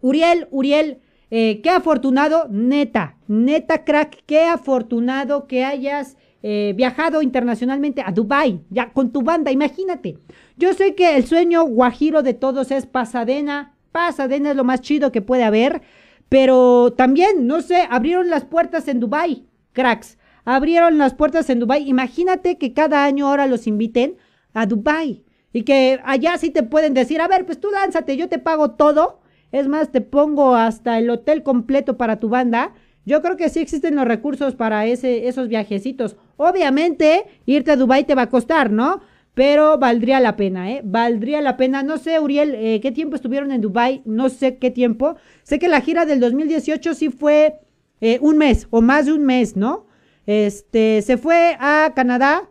Uriel, 0.00 0.48
Uriel, 0.50 0.98
qué 1.30 1.70
afortunado, 1.70 2.48
neta, 2.50 3.16
neta 3.28 3.84
crack, 3.84 4.24
qué 4.26 4.40
afortunado 4.40 5.46
que 5.46 5.64
hayas 5.64 6.16
viajado 6.42 7.22
internacionalmente 7.22 8.02
a 8.04 8.10
Dubai, 8.10 8.60
ya 8.68 8.92
con 8.92 9.12
tu 9.12 9.22
banda, 9.22 9.52
imagínate. 9.52 10.18
Yo 10.56 10.74
sé 10.74 10.94
que 10.94 11.16
el 11.16 11.26
sueño 11.26 11.64
guajiro 11.64 12.22
de 12.22 12.34
todos 12.34 12.70
es 12.70 12.86
Pasadena. 12.86 13.74
Pasadena 13.92 14.50
es 14.50 14.56
lo 14.56 14.64
más 14.64 14.80
chido 14.80 15.12
que 15.12 15.22
puede 15.22 15.44
haber. 15.44 15.82
Pero 16.28 16.92
también, 16.92 17.46
no 17.46 17.60
sé, 17.60 17.86
abrieron 17.90 18.30
las 18.30 18.44
puertas 18.44 18.88
en 18.88 19.00
Dubai, 19.00 19.44
cracks. 19.72 20.16
abrieron 20.44 20.96
las 20.98 21.14
puertas 21.14 21.50
en 21.50 21.60
Dubai. 21.60 21.88
Imagínate 21.88 22.56
que 22.56 22.72
cada 22.72 23.04
año 23.04 23.28
ahora 23.28 23.46
los 23.46 23.66
inviten 23.66 24.16
a 24.54 24.66
Dubai 24.66 25.24
y 25.52 25.62
que 25.64 26.00
allá 26.04 26.38
sí 26.38 26.50
te 26.50 26.62
pueden 26.62 26.94
decir, 26.94 27.20
a 27.20 27.28
ver, 27.28 27.44
pues 27.44 27.60
tú 27.60 27.70
lánzate, 27.70 28.16
yo 28.16 28.28
te 28.28 28.38
pago 28.38 28.72
todo. 28.72 29.20
Es 29.52 29.68
más, 29.68 29.92
te 29.92 30.00
pongo 30.00 30.54
hasta 30.54 30.98
el 30.98 31.10
hotel 31.10 31.42
completo 31.42 31.98
para 31.98 32.18
tu 32.18 32.30
banda. 32.30 32.72
Yo 33.04 33.20
creo 33.20 33.36
que 33.36 33.50
sí 33.50 33.60
existen 33.60 33.96
los 33.96 34.06
recursos 34.06 34.54
para 34.54 34.86
ese, 34.86 35.28
esos 35.28 35.48
viajecitos. 35.48 36.16
Obviamente, 36.38 37.26
irte 37.44 37.72
a 37.72 37.76
Dubai 37.76 38.04
te 38.04 38.14
va 38.14 38.22
a 38.22 38.30
costar, 38.30 38.70
¿no? 38.70 39.02
Pero 39.34 39.78
valdría 39.78 40.20
la 40.20 40.36
pena, 40.36 40.70
¿eh? 40.70 40.82
Valdría 40.84 41.40
la 41.40 41.56
pena. 41.56 41.82
No 41.82 41.96
sé, 41.96 42.20
Uriel, 42.20 42.54
eh, 42.54 42.80
qué 42.82 42.92
tiempo 42.92 43.16
estuvieron 43.16 43.50
en 43.50 43.62
Dubai. 43.62 44.02
No 44.04 44.28
sé 44.28 44.58
qué 44.58 44.70
tiempo. 44.70 45.16
Sé 45.42 45.58
que 45.58 45.68
la 45.68 45.80
gira 45.80 46.04
del 46.04 46.20
2018 46.20 46.94
sí 46.94 47.08
fue 47.08 47.60
eh, 48.00 48.18
un 48.20 48.36
mes 48.36 48.66
o 48.70 48.82
más 48.82 49.06
de 49.06 49.12
un 49.12 49.24
mes, 49.24 49.56
¿no? 49.56 49.86
Este, 50.26 51.00
se 51.02 51.16
fue 51.16 51.56
a 51.58 51.92
Canadá, 51.96 52.50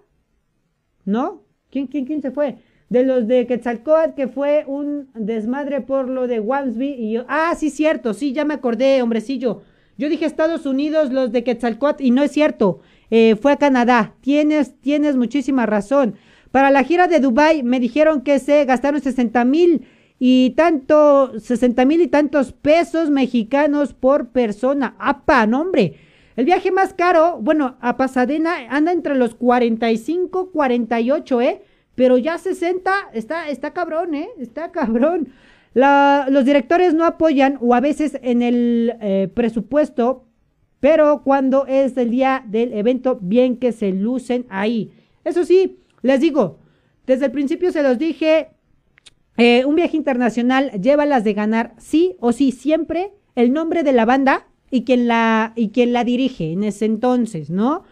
¿no? 1.06 1.44
¿Quién, 1.70 1.88
quién, 1.88 2.06
quién 2.06 2.22
se 2.22 2.32
fue? 2.32 2.58
De 2.90 3.04
los 3.04 3.28
de 3.28 3.46
Quetzalcoatl, 3.48 4.16
que 4.16 4.28
fue 4.28 4.66
un 4.68 5.10
desmadre 5.14 5.82
por 5.82 6.10
lo 6.10 6.28
de 6.28 6.40
Wamsby. 6.40 6.90
Y 6.90 7.12
yo, 7.14 7.26
ah, 7.30 7.54
sí, 7.56 7.70
cierto, 7.70 8.14
sí, 8.14 8.34
ya 8.34 8.44
me 8.44 8.56
acordé, 8.56 9.02
hombrecillo. 9.02 9.62
Yo 9.98 10.10
dije 10.10 10.26
Estados 10.26 10.66
Unidos, 10.66 11.12
los 11.12 11.32
de 11.32 11.44
Quetzalcoatl, 11.44 12.04
y 12.04 12.12
no 12.12 12.24
es 12.24 12.32
cierto. 12.32 12.82
Eh, 13.12 13.36
fue 13.36 13.52
a 13.52 13.58
Canadá. 13.58 14.16
Tienes, 14.22 14.74
tienes 14.82 15.16
muchísima 15.16 15.66
razón. 15.66 16.16
Para 16.52 16.70
la 16.70 16.84
gira 16.84 17.08
de 17.08 17.20
Dubai 17.20 17.64
me 17.64 17.80
dijeron 17.80 18.22
que 18.22 18.40
se 18.40 18.66
gastaron 18.66 19.02
60 19.02 19.46
mil 19.46 19.88
y 20.20 20.52
tanto, 20.52 21.40
60 21.40 21.86
mil 21.86 22.02
y 22.02 22.08
tantos 22.08 22.52
pesos 22.52 23.10
mexicanos 23.10 23.94
por 23.94 24.30
persona. 24.30 24.96
¡Apa, 25.00 25.48
nombre! 25.48 25.96
El 26.36 26.46
viaje 26.46 26.72
más 26.72 26.94
caro, 26.94 27.40
bueno, 27.42 27.78
a 27.82 27.98
Pasadena 27.98 28.52
anda 28.70 28.92
entre 28.92 29.16
los 29.16 29.36
45, 29.36 30.52
48, 30.52 31.42
¿eh? 31.42 31.62
Pero 31.96 32.18
ya 32.18 32.38
60, 32.38 32.92
está, 33.14 33.50
está 33.50 33.72
cabrón, 33.72 34.16
¿eh? 34.16 34.30
Está 34.40 34.72
cabrón. 34.72 35.30
los 35.74 36.46
directores 36.46 36.94
no 36.94 37.06
apoyan 37.06 37.58
o 37.62 37.74
a 37.74 37.80
veces 37.80 38.18
en 38.22 38.42
el 38.42 38.94
eh, 39.02 39.30
presupuesto, 39.34 40.26
pero 40.80 41.22
cuando 41.24 41.66
es 41.68 41.98
el 41.98 42.12
día 42.12 42.44
del 42.48 42.74
evento, 42.74 43.18
bien 43.22 43.58
que 43.58 43.72
se 43.72 43.92
lucen 43.92 44.46
ahí. 44.50 44.92
Eso 45.24 45.46
sí, 45.46 45.81
les 46.02 46.20
digo, 46.20 46.60
desde 47.06 47.26
el 47.26 47.32
principio 47.32 47.72
se 47.72 47.84
los 47.84 47.98
dije, 47.98 48.50
eh, 49.38 49.66
un 49.66 49.76
viaje 49.76 49.98
internacional 49.98 50.72
lleva 50.82 51.06
las 51.06 51.24
de 51.24 51.34
ganar 51.34 51.74
sí 51.78 52.16
o 52.20 52.32
sí 52.32 52.52
siempre 52.52 53.12
el 53.36 53.54
nombre 53.54 53.84
de 53.84 53.94
la 53.94 54.06
banda 54.06 54.48
y 54.70 54.84
quien 54.84 55.08
la, 55.08 55.54
y 55.56 55.70
quien 55.70 55.94
la 55.94 56.04
dirige 56.04 56.52
en 56.52 56.64
ese 56.64 56.86
entonces, 56.86 57.50
¿no? 57.50 57.84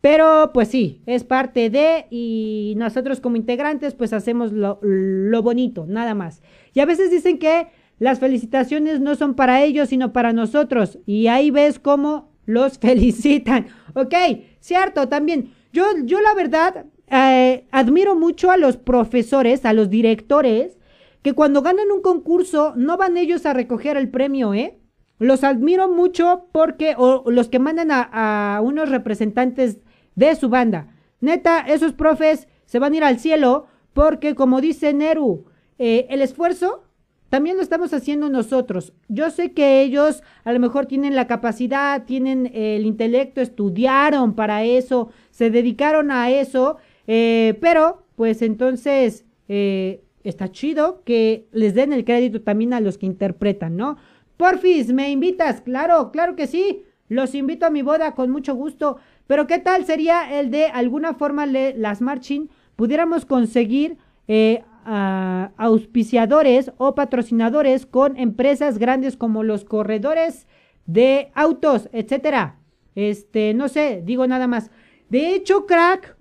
Pero 0.00 0.50
pues 0.54 0.68
sí, 0.68 1.02
es 1.06 1.24
parte 1.24 1.70
de 1.70 2.06
y 2.10 2.74
nosotros 2.76 3.20
como 3.20 3.36
integrantes 3.36 3.94
pues 3.94 4.12
hacemos 4.12 4.52
lo, 4.52 4.78
lo 4.82 5.42
bonito, 5.42 5.86
nada 5.88 6.14
más. 6.14 6.42
Y 6.72 6.80
a 6.80 6.86
veces 6.86 7.10
dicen 7.10 7.38
que 7.38 7.68
las 7.98 8.20
felicitaciones 8.20 9.00
no 9.00 9.16
son 9.16 9.34
para 9.34 9.64
ellos, 9.64 9.88
sino 9.88 10.12
para 10.12 10.32
nosotros. 10.32 10.98
Y 11.04 11.26
ahí 11.26 11.50
ves 11.50 11.80
cómo 11.80 12.30
los 12.46 12.78
felicitan. 12.80 13.66
Ok, 13.94 14.14
cierto, 14.60 15.08
también. 15.08 15.52
Yo, 15.72 15.84
yo 16.04 16.20
la 16.20 16.34
verdad 16.34 16.86
eh, 17.10 17.66
admiro 17.70 18.14
mucho 18.14 18.50
a 18.50 18.56
los 18.56 18.76
profesores, 18.76 19.64
a 19.64 19.72
los 19.72 19.90
directores, 19.90 20.78
que 21.22 21.32
cuando 21.32 21.62
ganan 21.62 21.90
un 21.90 22.00
concurso 22.00 22.74
no 22.76 22.96
van 22.96 23.16
ellos 23.16 23.46
a 23.46 23.52
recoger 23.52 23.96
el 23.96 24.08
premio, 24.08 24.54
¿eh? 24.54 24.78
Los 25.18 25.42
admiro 25.42 25.88
mucho 25.88 26.46
porque, 26.52 26.94
o 26.96 27.24
los 27.30 27.48
que 27.48 27.58
mandan 27.58 27.88
a, 27.90 28.60
unos 28.62 28.88
representantes 28.88 29.78
de 30.14 30.34
su 30.36 30.48
banda. 30.48 30.94
Neta, 31.20 31.60
esos 31.60 31.92
profes 31.92 32.46
se 32.66 32.78
van 32.78 32.92
a 32.92 32.96
ir 32.96 33.04
al 33.04 33.18
cielo 33.18 33.66
porque, 33.92 34.36
como 34.36 34.60
dice 34.60 34.92
Neru, 34.92 35.46
eh, 35.78 36.06
el 36.10 36.22
esfuerzo 36.22 36.84
también 37.30 37.56
lo 37.56 37.62
estamos 37.62 37.92
haciendo 37.92 38.30
nosotros. 38.30 38.92
Yo 39.08 39.30
sé 39.30 39.52
que 39.52 39.82
ellos 39.82 40.22
a 40.44 40.52
lo 40.52 40.60
mejor 40.60 40.86
tienen 40.86 41.14
la 41.14 41.26
capacidad, 41.26 42.04
tienen 42.04 42.50
el 42.54 42.86
intelecto, 42.86 43.40
estudiaron 43.40 44.34
para 44.34 44.64
eso, 44.64 45.10
se 45.30 45.50
dedicaron 45.50 46.10
a 46.10 46.30
eso, 46.30 46.78
eh, 47.08 47.58
pero 47.60 48.04
pues 48.16 48.42
entonces 48.42 49.24
eh, 49.48 50.04
está 50.22 50.52
chido 50.52 51.02
que 51.04 51.48
les 51.52 51.74
den 51.74 51.92
el 51.94 52.04
crédito 52.04 52.42
también 52.42 52.74
a 52.74 52.80
los 52.80 52.98
que 52.98 53.06
interpretan, 53.06 53.76
¿no? 53.76 53.96
Porfis, 54.36 54.92
¿me 54.92 55.10
invitas? 55.10 55.62
Claro, 55.62 56.12
claro 56.12 56.36
que 56.36 56.46
sí. 56.46 56.84
Los 57.08 57.34
invito 57.34 57.64
a 57.64 57.70
mi 57.70 57.80
boda 57.80 58.14
con 58.14 58.30
mucho 58.30 58.54
gusto. 58.54 58.98
Pero 59.26 59.46
¿qué 59.46 59.58
tal 59.58 59.86
sería 59.86 60.38
el 60.38 60.50
de 60.50 60.66
alguna 60.66 61.14
forma 61.14 61.46
las 61.46 62.02
marching 62.02 62.48
pudiéramos 62.76 63.24
conseguir 63.24 63.96
eh, 64.28 64.62
auspiciadores 64.84 66.72
o 66.76 66.94
patrocinadores 66.94 67.86
con 67.86 68.18
empresas 68.18 68.78
grandes 68.78 69.16
como 69.16 69.42
los 69.42 69.64
corredores 69.64 70.46
de 70.84 71.30
autos, 71.34 71.88
etcétera? 71.92 72.58
Este, 72.94 73.54
no 73.54 73.68
sé, 73.68 74.02
digo 74.04 74.26
nada 74.26 74.46
más. 74.46 74.70
De 75.08 75.34
hecho, 75.34 75.64
crack, 75.64 76.17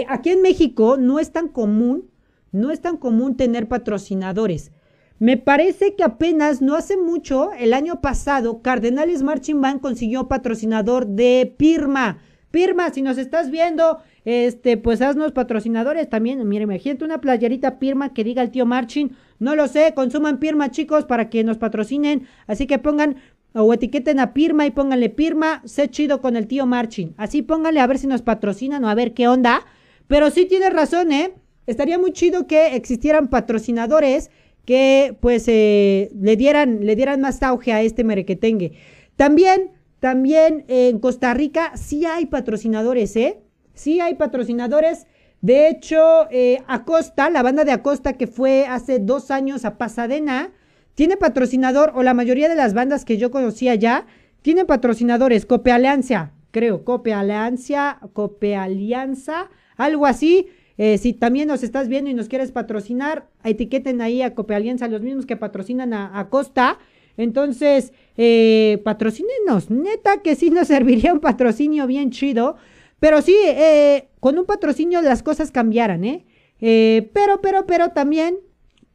eh, 0.00 0.06
aquí 0.08 0.30
en 0.30 0.42
México 0.42 0.96
no 0.96 1.18
es 1.18 1.32
tan 1.32 1.48
común 1.48 2.10
no 2.54 2.70
es 2.70 2.80
tan 2.80 2.96
común 2.96 3.36
tener 3.36 3.66
patrocinadores. 3.66 4.70
Me 5.18 5.36
parece 5.36 5.96
que 5.96 6.04
apenas 6.04 6.62
no 6.62 6.76
hace 6.76 6.96
mucho, 6.96 7.50
el 7.58 7.74
año 7.74 8.00
pasado, 8.00 8.62
Cardenales 8.62 9.22
Marching 9.22 9.60
Band 9.60 9.80
consiguió 9.80 10.28
patrocinador 10.28 11.06
de 11.06 11.52
Pirma. 11.56 12.18
Pirma, 12.52 12.90
si 12.90 13.02
nos 13.02 13.18
estás 13.18 13.50
viendo, 13.50 13.98
este, 14.24 14.76
pues 14.76 15.02
haznos 15.02 15.32
patrocinadores 15.32 16.08
también. 16.08 16.46
Mire, 16.48 16.62
imagínate 16.62 17.04
una 17.04 17.20
playerita 17.20 17.80
Pirma 17.80 18.14
que 18.14 18.22
diga 18.22 18.42
el 18.42 18.52
tío 18.52 18.66
Marching. 18.66 19.10
No 19.40 19.56
lo 19.56 19.66
sé, 19.66 19.92
consuman 19.92 20.38
Pirma, 20.38 20.70
chicos, 20.70 21.04
para 21.04 21.30
que 21.30 21.42
nos 21.42 21.58
patrocinen. 21.58 22.28
Así 22.46 22.68
que 22.68 22.78
pongan 22.78 23.16
o 23.52 23.72
etiqueten 23.74 24.20
a 24.20 24.32
Pirma 24.32 24.64
y 24.66 24.70
pónganle 24.70 25.10
Pirma, 25.10 25.62
sé 25.64 25.88
chido 25.88 26.20
con 26.20 26.36
el 26.36 26.46
tío 26.46 26.66
Marching. 26.66 27.14
Así 27.16 27.42
pónganle 27.42 27.80
a 27.80 27.86
ver 27.88 27.98
si 27.98 28.06
nos 28.06 28.22
patrocinan 28.22 28.84
o 28.84 28.88
a 28.88 28.94
ver 28.94 29.12
qué 29.14 29.26
onda. 29.26 29.64
Pero 30.06 30.30
sí 30.30 30.46
tienes 30.46 30.72
razón, 30.72 31.12
¿eh? 31.12 31.34
estaría 31.66 31.98
muy 31.98 32.12
chido 32.12 32.46
que 32.46 32.76
existieran 32.76 33.28
patrocinadores 33.28 34.30
que 34.64 35.16
pues 35.20 35.44
eh, 35.48 36.10
le, 36.18 36.36
dieran, 36.36 36.84
le 36.84 36.96
dieran 36.96 37.20
más 37.20 37.42
auge 37.42 37.72
a 37.72 37.82
este 37.82 38.04
merequetengue. 38.04 38.72
También, 39.16 39.72
también 40.00 40.64
en 40.68 40.98
Costa 40.98 41.34
Rica 41.34 41.72
sí 41.76 42.04
hay 42.06 42.26
patrocinadores, 42.26 43.14
¿eh? 43.16 43.40
Sí 43.74 44.00
hay 44.00 44.14
patrocinadores. 44.14 45.06
De 45.42 45.68
hecho, 45.68 46.28
eh, 46.30 46.62
Acosta, 46.66 47.28
la 47.28 47.42
banda 47.42 47.64
de 47.64 47.72
Acosta 47.72 48.14
que 48.14 48.26
fue 48.26 48.66
hace 48.66 48.98
dos 48.98 49.30
años 49.30 49.64
a 49.66 49.76
Pasadena, 49.76 50.52
tiene 50.94 51.16
patrocinador, 51.16 51.92
o 51.94 52.02
la 52.02 52.14
mayoría 52.14 52.48
de 52.48 52.54
las 52.54 52.72
bandas 52.72 53.04
que 53.04 53.18
yo 53.18 53.30
conocía 53.30 53.74
ya, 53.74 54.06
tienen 54.42 54.66
patrocinadores, 54.66 55.44
Cope 55.44 55.72
Alianza, 55.72 56.32
creo, 56.50 56.84
Cope 56.84 57.12
Alianza, 57.12 57.98
Cope 58.12 58.56
Alianza, 58.56 59.50
algo 59.76 60.06
así. 60.06 60.48
Eh, 60.76 60.98
si 60.98 61.12
también 61.12 61.48
nos 61.48 61.62
estás 61.62 61.88
viendo 61.88 62.10
y 62.10 62.14
nos 62.14 62.28
quieres 62.28 62.50
patrocinar, 62.50 63.28
etiqueten 63.44 64.00
ahí 64.00 64.22
a 64.22 64.34
Copealianza, 64.34 64.88
los 64.88 65.02
mismos 65.02 65.26
que 65.26 65.36
patrocinan 65.36 65.92
a, 65.94 66.28
Costa. 66.30 66.78
Entonces, 67.16 67.92
eh, 68.16 68.80
patrocínenos. 68.84 69.70
Neta 69.70 70.22
que 70.22 70.34
sí 70.34 70.50
nos 70.50 70.68
serviría 70.74 71.12
un 71.12 71.20
patrocinio 71.20 71.86
bien 71.86 72.10
chido. 72.10 72.56
Pero 72.98 73.22
sí, 73.22 73.36
eh, 73.44 74.08
con 74.20 74.38
un 74.38 74.46
patrocinio 74.46 75.02
las 75.02 75.22
cosas 75.22 75.50
cambiaran, 75.50 76.04
¿eh? 76.04 76.24
¿eh? 76.60 77.10
Pero, 77.12 77.40
pero, 77.40 77.66
pero 77.66 77.90
también 77.90 78.38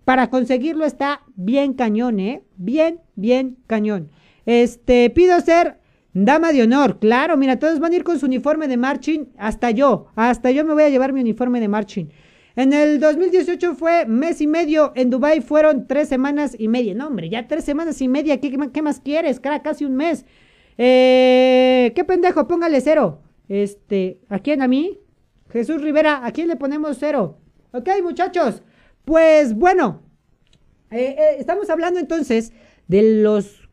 para 0.03 0.31
conseguirlo 0.31 0.85
está 0.85 1.21
bien 1.35 1.73
cañón, 1.73 2.19
¿eh? 2.19 2.41
Bien, 2.57 3.01
bien 3.15 3.57
cañón. 3.67 4.09
Este, 4.47 5.11
pido 5.11 5.39
ser 5.41 5.78
Dama 6.25 6.51
de 6.51 6.63
honor, 6.63 6.99
claro, 6.99 7.37
mira, 7.37 7.59
todos 7.59 7.79
van 7.79 7.93
a 7.93 7.95
ir 7.95 8.03
con 8.03 8.19
su 8.19 8.25
uniforme 8.25 8.67
de 8.67 8.75
marching, 8.75 9.27
hasta 9.37 9.71
yo, 9.71 10.07
hasta 10.17 10.51
yo 10.51 10.65
me 10.65 10.73
voy 10.73 10.83
a 10.83 10.89
llevar 10.89 11.13
mi 11.13 11.21
uniforme 11.21 11.61
de 11.61 11.69
marching. 11.69 12.07
En 12.57 12.73
el 12.73 12.99
2018 12.99 13.73
fue 13.75 14.05
mes 14.05 14.41
y 14.41 14.47
medio, 14.47 14.91
en 14.95 15.09
Dubai 15.09 15.39
fueron 15.39 15.87
tres 15.87 16.09
semanas 16.09 16.57
y 16.59 16.67
media. 16.67 16.93
No, 16.93 17.07
hombre, 17.07 17.29
ya 17.29 17.47
tres 17.47 17.63
semanas 17.63 18.01
y 18.01 18.09
media, 18.09 18.41
¿qué, 18.41 18.81
más 18.81 18.99
quieres? 18.99 19.39
Cara, 19.39 19.61
casi 19.61 19.85
un 19.85 19.95
mes. 19.95 20.25
Eh, 20.77 21.93
¿Qué 21.95 22.03
pendejo? 22.03 22.49
Póngale 22.49 22.81
cero. 22.81 23.21
Este, 23.47 24.19
¿a 24.27 24.39
quién? 24.39 24.61
¿A 24.61 24.67
mí? 24.67 24.99
Jesús 25.51 25.81
Rivera, 25.81 26.25
¿a 26.25 26.31
quién 26.33 26.49
le 26.49 26.57
ponemos 26.57 26.97
cero? 26.99 27.37
Ok, 27.71 27.87
muchachos, 28.03 28.61
pues 29.05 29.53
bueno, 29.53 30.01
eh, 30.91 31.15
eh, 31.17 31.35
estamos 31.39 31.69
hablando 31.69 31.97
entonces 31.97 32.51
de 32.89 33.21
los 33.21 33.69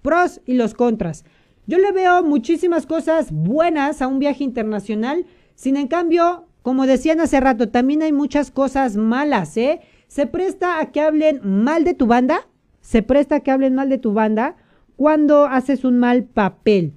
pros 0.00 0.40
y 0.46 0.54
los 0.54 0.72
contras. 0.72 1.24
Yo 1.70 1.78
le 1.78 1.92
veo 1.92 2.24
muchísimas 2.24 2.84
cosas 2.84 3.30
buenas 3.30 4.02
a 4.02 4.08
un 4.08 4.18
viaje 4.18 4.42
internacional, 4.42 5.24
sin 5.54 5.76
en 5.76 5.86
cambio, 5.86 6.48
como 6.62 6.84
decían 6.84 7.20
hace 7.20 7.38
rato, 7.38 7.68
también 7.68 8.02
hay 8.02 8.10
muchas 8.10 8.50
cosas 8.50 8.96
malas, 8.96 9.56
¿eh? 9.56 9.80
Se 10.08 10.26
presta 10.26 10.80
a 10.80 10.90
que 10.90 11.00
hablen 11.00 11.38
mal 11.44 11.84
de 11.84 11.94
tu 11.94 12.08
banda, 12.08 12.48
se 12.80 13.04
presta 13.04 13.36
a 13.36 13.40
que 13.40 13.52
hablen 13.52 13.76
mal 13.76 13.88
de 13.88 13.98
tu 13.98 14.12
banda 14.12 14.56
cuando 14.96 15.44
haces 15.44 15.84
un 15.84 16.00
mal 16.00 16.24
papel. 16.24 16.94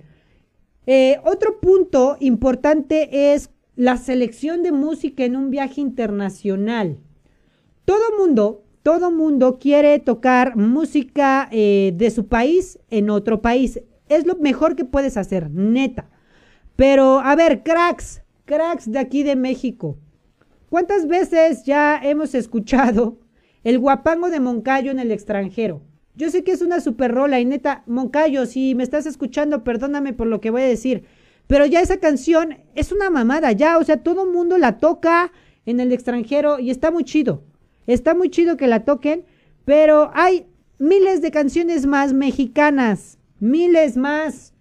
Eh, 0.88 1.18
otro 1.24 1.60
punto 1.60 2.18
importante 2.20 3.32
es 3.32 3.52
la 3.76 3.98
selección 3.98 4.64
de 4.64 4.72
música 4.72 5.24
en 5.24 5.36
un 5.36 5.52
viaje 5.52 5.82
internacional. 5.82 6.98
Todo 7.86 8.18
mundo, 8.18 8.64
todo 8.82 9.12
mundo 9.12 9.60
quiere 9.60 10.00
tocar 10.00 10.56
música 10.56 11.48
eh, 11.52 11.94
de 11.96 12.10
su 12.10 12.26
país 12.26 12.80
en 12.90 13.12
otro 13.12 13.40
país. 13.40 13.80
Es 14.16 14.28
lo 14.28 14.36
mejor 14.36 14.76
que 14.76 14.86
puedes 14.86 15.18
hacer, 15.18 15.50
neta. 15.50 16.10
Pero, 16.76 17.20
a 17.20 17.36
ver, 17.36 17.64
cracks, 17.64 18.22
cracks 18.46 18.92
de 18.92 19.00
aquí 19.00 19.24
de 19.24 19.36
México. 19.36 19.98
¿Cuántas 20.70 21.08
veces 21.08 21.64
ya 21.64 22.00
hemos 22.02 22.36
escuchado 22.36 23.20
el 23.64 23.80
guapango 23.80 24.30
de 24.30 24.40
Moncayo 24.40 24.92
en 24.92 25.00
el 25.00 25.12
extranjero? 25.12 25.82
Yo 26.16 26.30
sé 26.30 26.44
que 26.44 26.52
es 26.52 26.62
una 26.62 26.80
super 26.80 27.12
rola 27.12 27.40
y 27.40 27.46
neta, 27.46 27.84
Moncayo, 27.88 28.46
si 28.46 28.76
me 28.76 28.84
estás 28.84 29.08
escuchando, 29.08 29.64
perdóname 29.64 30.14
por 30.14 30.28
lo 30.28 30.42
que 30.42 30.52
voy 30.52 30.62
a 30.62 30.66
decir. 30.66 31.06
Pero 31.48 31.66
ya 31.66 31.82
esa 31.82 31.98
canción 31.98 32.58
es 32.76 32.92
una 32.92 33.10
mamada, 33.10 33.52
ya, 33.52 33.80
o 33.80 33.84
sea, 33.84 33.98
todo 33.98 34.26
el 34.26 34.32
mundo 34.32 34.60
la 34.60 34.78
toca 34.78 35.32
en 35.66 35.80
el 35.80 35.92
extranjero 35.92 36.60
y 36.60 36.70
está 36.70 36.92
muy 36.92 37.04
chido. 37.04 37.44
Está 37.88 38.14
muy 38.14 38.30
chido 38.30 38.58
que 38.58 38.68
la 38.68 38.86
toquen, 38.86 39.26
pero 39.66 40.12
hay 40.14 40.46
miles 40.78 41.22
de 41.22 41.32
canciones 41.32 41.86
más 41.86 42.14
mexicanas, 42.14 43.18
miles 43.44 43.98
más, 43.98 44.54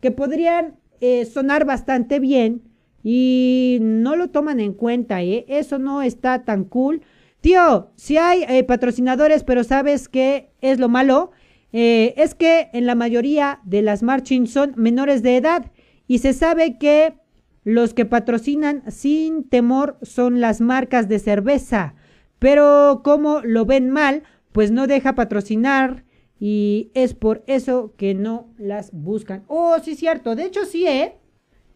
que 0.00 0.10
podrían 0.10 0.76
eh, 1.00 1.26
sonar 1.26 1.66
bastante 1.66 2.18
bien 2.18 2.62
y 3.02 3.78
no 3.82 4.16
lo 4.16 4.30
toman 4.30 4.60
en 4.60 4.72
cuenta, 4.72 5.22
¿eh? 5.22 5.44
Eso 5.48 5.78
no 5.78 6.02
está 6.02 6.42
tan 6.44 6.64
cool. 6.64 7.02
Tío, 7.40 7.90
si 7.96 8.16
hay 8.16 8.44
eh, 8.48 8.64
patrocinadores, 8.64 9.44
pero 9.44 9.62
¿sabes 9.62 10.08
qué 10.08 10.50
es 10.60 10.78
lo 10.78 10.88
malo? 10.88 11.32
Eh, 11.72 12.14
es 12.16 12.34
que 12.34 12.68
en 12.72 12.86
la 12.86 12.94
mayoría 12.94 13.60
de 13.64 13.82
las 13.82 14.02
marching 14.02 14.46
son 14.46 14.72
menores 14.76 15.22
de 15.22 15.36
edad 15.36 15.70
y 16.06 16.18
se 16.18 16.32
sabe 16.32 16.78
que 16.78 17.14
los 17.62 17.94
que 17.94 18.06
patrocinan 18.06 18.82
sin 18.90 19.44
temor 19.44 19.98
son 20.02 20.40
las 20.40 20.60
marcas 20.60 21.08
de 21.08 21.18
cerveza. 21.18 21.94
Pero 22.38 23.02
como 23.04 23.40
lo 23.42 23.66
ven 23.66 23.90
mal, 23.90 24.22
pues 24.52 24.70
no 24.70 24.86
deja 24.86 25.14
patrocinar 25.14 26.04
y 26.40 26.90
es 26.94 27.12
por 27.12 27.44
eso 27.46 27.92
que 27.98 28.14
no 28.14 28.48
las 28.56 28.92
buscan. 28.92 29.44
Oh, 29.46 29.76
sí, 29.84 29.94
cierto. 29.94 30.34
De 30.34 30.46
hecho, 30.46 30.64
sí, 30.64 30.86
¿eh? 30.86 31.18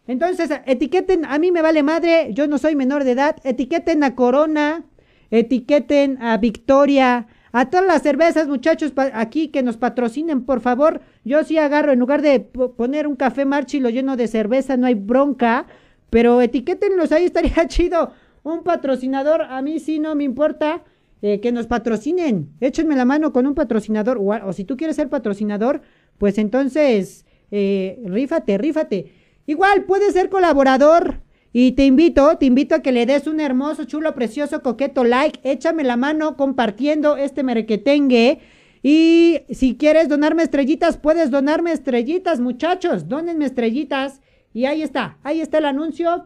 Entonces, 0.07 0.49
etiqueten, 0.65 1.23
a 1.25 1.37
mí 1.37 1.51
me 1.51 1.61
vale 1.61 1.83
madre, 1.83 2.29
yo 2.33 2.47
no 2.47 2.57
soy 2.57 2.75
menor 2.75 3.03
de 3.03 3.11
edad, 3.11 3.37
etiqueten 3.43 4.03
a 4.03 4.15
Corona, 4.15 4.85
etiqueten 5.29 6.21
a 6.21 6.37
Victoria, 6.37 7.27
a 7.51 7.69
todas 7.69 7.85
las 7.85 8.01
cervezas, 8.01 8.47
muchachos, 8.47 8.91
aquí 9.13 9.47
que 9.47 9.63
nos 9.63 9.77
patrocinen, 9.77 10.43
por 10.45 10.61
favor. 10.61 11.01
Yo 11.23 11.43
sí 11.43 11.57
agarro, 11.57 11.91
en 11.91 11.99
lugar 11.99 12.21
de 12.21 12.39
poner 12.39 13.07
un 13.07 13.15
café 13.15 13.45
marchi 13.45 13.79
lo 13.79 13.89
lleno 13.89 14.17
de 14.17 14.27
cerveza, 14.27 14.77
no 14.77 14.87
hay 14.87 14.95
bronca, 14.95 15.67
pero 16.09 16.41
etiquétenlos, 16.41 17.11
ahí 17.11 17.25
estaría 17.25 17.65
chido. 17.67 18.11
Un 18.43 18.63
patrocinador, 18.63 19.43
a 19.43 19.61
mí 19.61 19.79
sí 19.79 19.99
no 19.99 20.15
me 20.15 20.23
importa 20.23 20.83
eh, 21.27 21.39
que 21.39 21.51
nos 21.51 21.65
patrocinen. 21.65 22.51
Échenme 22.61 22.95
la 22.95 23.03
mano 23.03 23.33
con 23.33 23.47
un 23.47 23.55
patrocinador, 23.55 24.19
o, 24.21 24.53
si 24.53 24.63
tú 24.63 24.77
quieres 24.77 24.95
ser 24.95 25.09
patrocinador, 25.09 25.81
pues 26.19 26.37
entonces, 26.37 27.25
eh, 27.49 27.99
rífate, 28.05 28.59
rífate. 28.59 29.11
Igual, 29.47 29.85
puedes 29.85 30.13
ser 30.13 30.29
colaborador. 30.29 31.21
Y 31.51 31.71
te 31.71 31.83
invito, 31.83 32.37
te 32.37 32.45
invito 32.45 32.75
a 32.75 32.83
que 32.83 32.91
le 32.91 33.07
des 33.07 33.25
un 33.25 33.39
hermoso, 33.39 33.85
chulo, 33.85 34.13
precioso, 34.13 34.61
coqueto 34.61 35.03
like. 35.03 35.39
Échame 35.41 35.83
la 35.83 35.97
mano 35.97 36.37
compartiendo 36.37 37.17
este 37.17 37.41
merequetengue. 37.41 38.41
Y 38.83 39.39
si 39.49 39.77
quieres 39.77 40.07
donarme 40.07 40.43
estrellitas, 40.43 40.97
puedes 40.97 41.31
donarme 41.31 41.71
estrellitas, 41.71 42.39
muchachos. 42.39 43.07
Dónenme 43.07 43.45
estrellitas. 43.45 44.21
Y 44.53 44.65
ahí 44.65 44.83
está, 44.83 45.17
ahí 45.23 45.41
está 45.41 45.57
el 45.57 45.65
anuncio. 45.65 46.25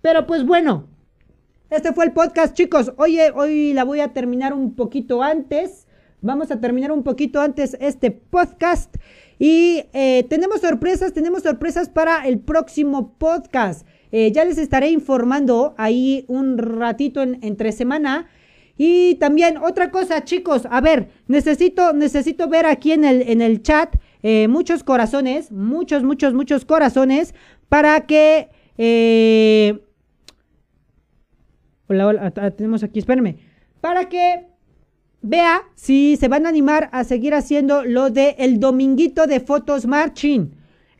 Pero 0.00 0.26
pues 0.26 0.46
bueno, 0.46 0.88
este 1.70 1.92
fue 1.92 2.06
el 2.06 2.12
podcast, 2.12 2.54
chicos. 2.54 2.92
Oye, 2.96 3.30
hoy 3.34 3.74
la 3.74 3.84
voy 3.84 4.00
a 4.00 4.14
terminar 4.14 4.54
un 4.54 4.74
poquito 4.74 5.22
antes. 5.22 5.86
Vamos 6.22 6.50
a 6.50 6.60
terminar 6.60 6.90
un 6.90 7.02
poquito 7.02 7.40
antes 7.40 7.76
este 7.80 8.10
podcast. 8.10 8.96
Y 9.38 9.84
eh, 9.92 10.24
tenemos 10.30 10.62
sorpresas, 10.62 11.12
tenemos 11.12 11.42
sorpresas 11.42 11.90
para 11.90 12.26
el 12.26 12.38
próximo 12.38 13.14
podcast. 13.18 13.86
Eh, 14.12 14.32
ya 14.32 14.46
les 14.46 14.56
estaré 14.56 14.88
informando 14.88 15.74
ahí 15.76 16.24
un 16.28 16.56
ratito 16.56 17.22
en, 17.22 17.38
entre 17.42 17.72
semana. 17.72 18.28
Y 18.78 19.16
también 19.16 19.58
otra 19.58 19.90
cosa, 19.90 20.24
chicos, 20.24 20.66
a 20.70 20.80
ver, 20.80 21.10
necesito, 21.26 21.92
necesito 21.92 22.48
ver 22.48 22.64
aquí 22.64 22.92
en 22.92 23.04
el, 23.04 23.22
en 23.28 23.42
el 23.42 23.62
chat 23.62 23.94
eh, 24.22 24.48
muchos 24.48 24.84
corazones, 24.84 25.52
muchos, 25.52 26.02
muchos, 26.02 26.32
muchos 26.32 26.64
corazones 26.64 27.34
para 27.68 28.06
que... 28.06 28.48
Hola, 31.90 32.06
hola, 32.06 32.30
tenemos 32.50 32.82
aquí, 32.82 32.98
espérenme. 32.98 33.38
Para 33.80 34.10
que 34.10 34.46
vea 35.22 35.62
si 35.74 36.18
se 36.18 36.28
van 36.28 36.44
a 36.44 36.50
animar 36.50 36.90
a 36.92 37.02
seguir 37.02 37.32
haciendo 37.32 37.82
lo 37.82 38.10
de 38.10 38.36
el 38.38 38.60
dominguito 38.60 39.26
de 39.26 39.40
fotos 39.40 39.86
marching. 39.86 40.50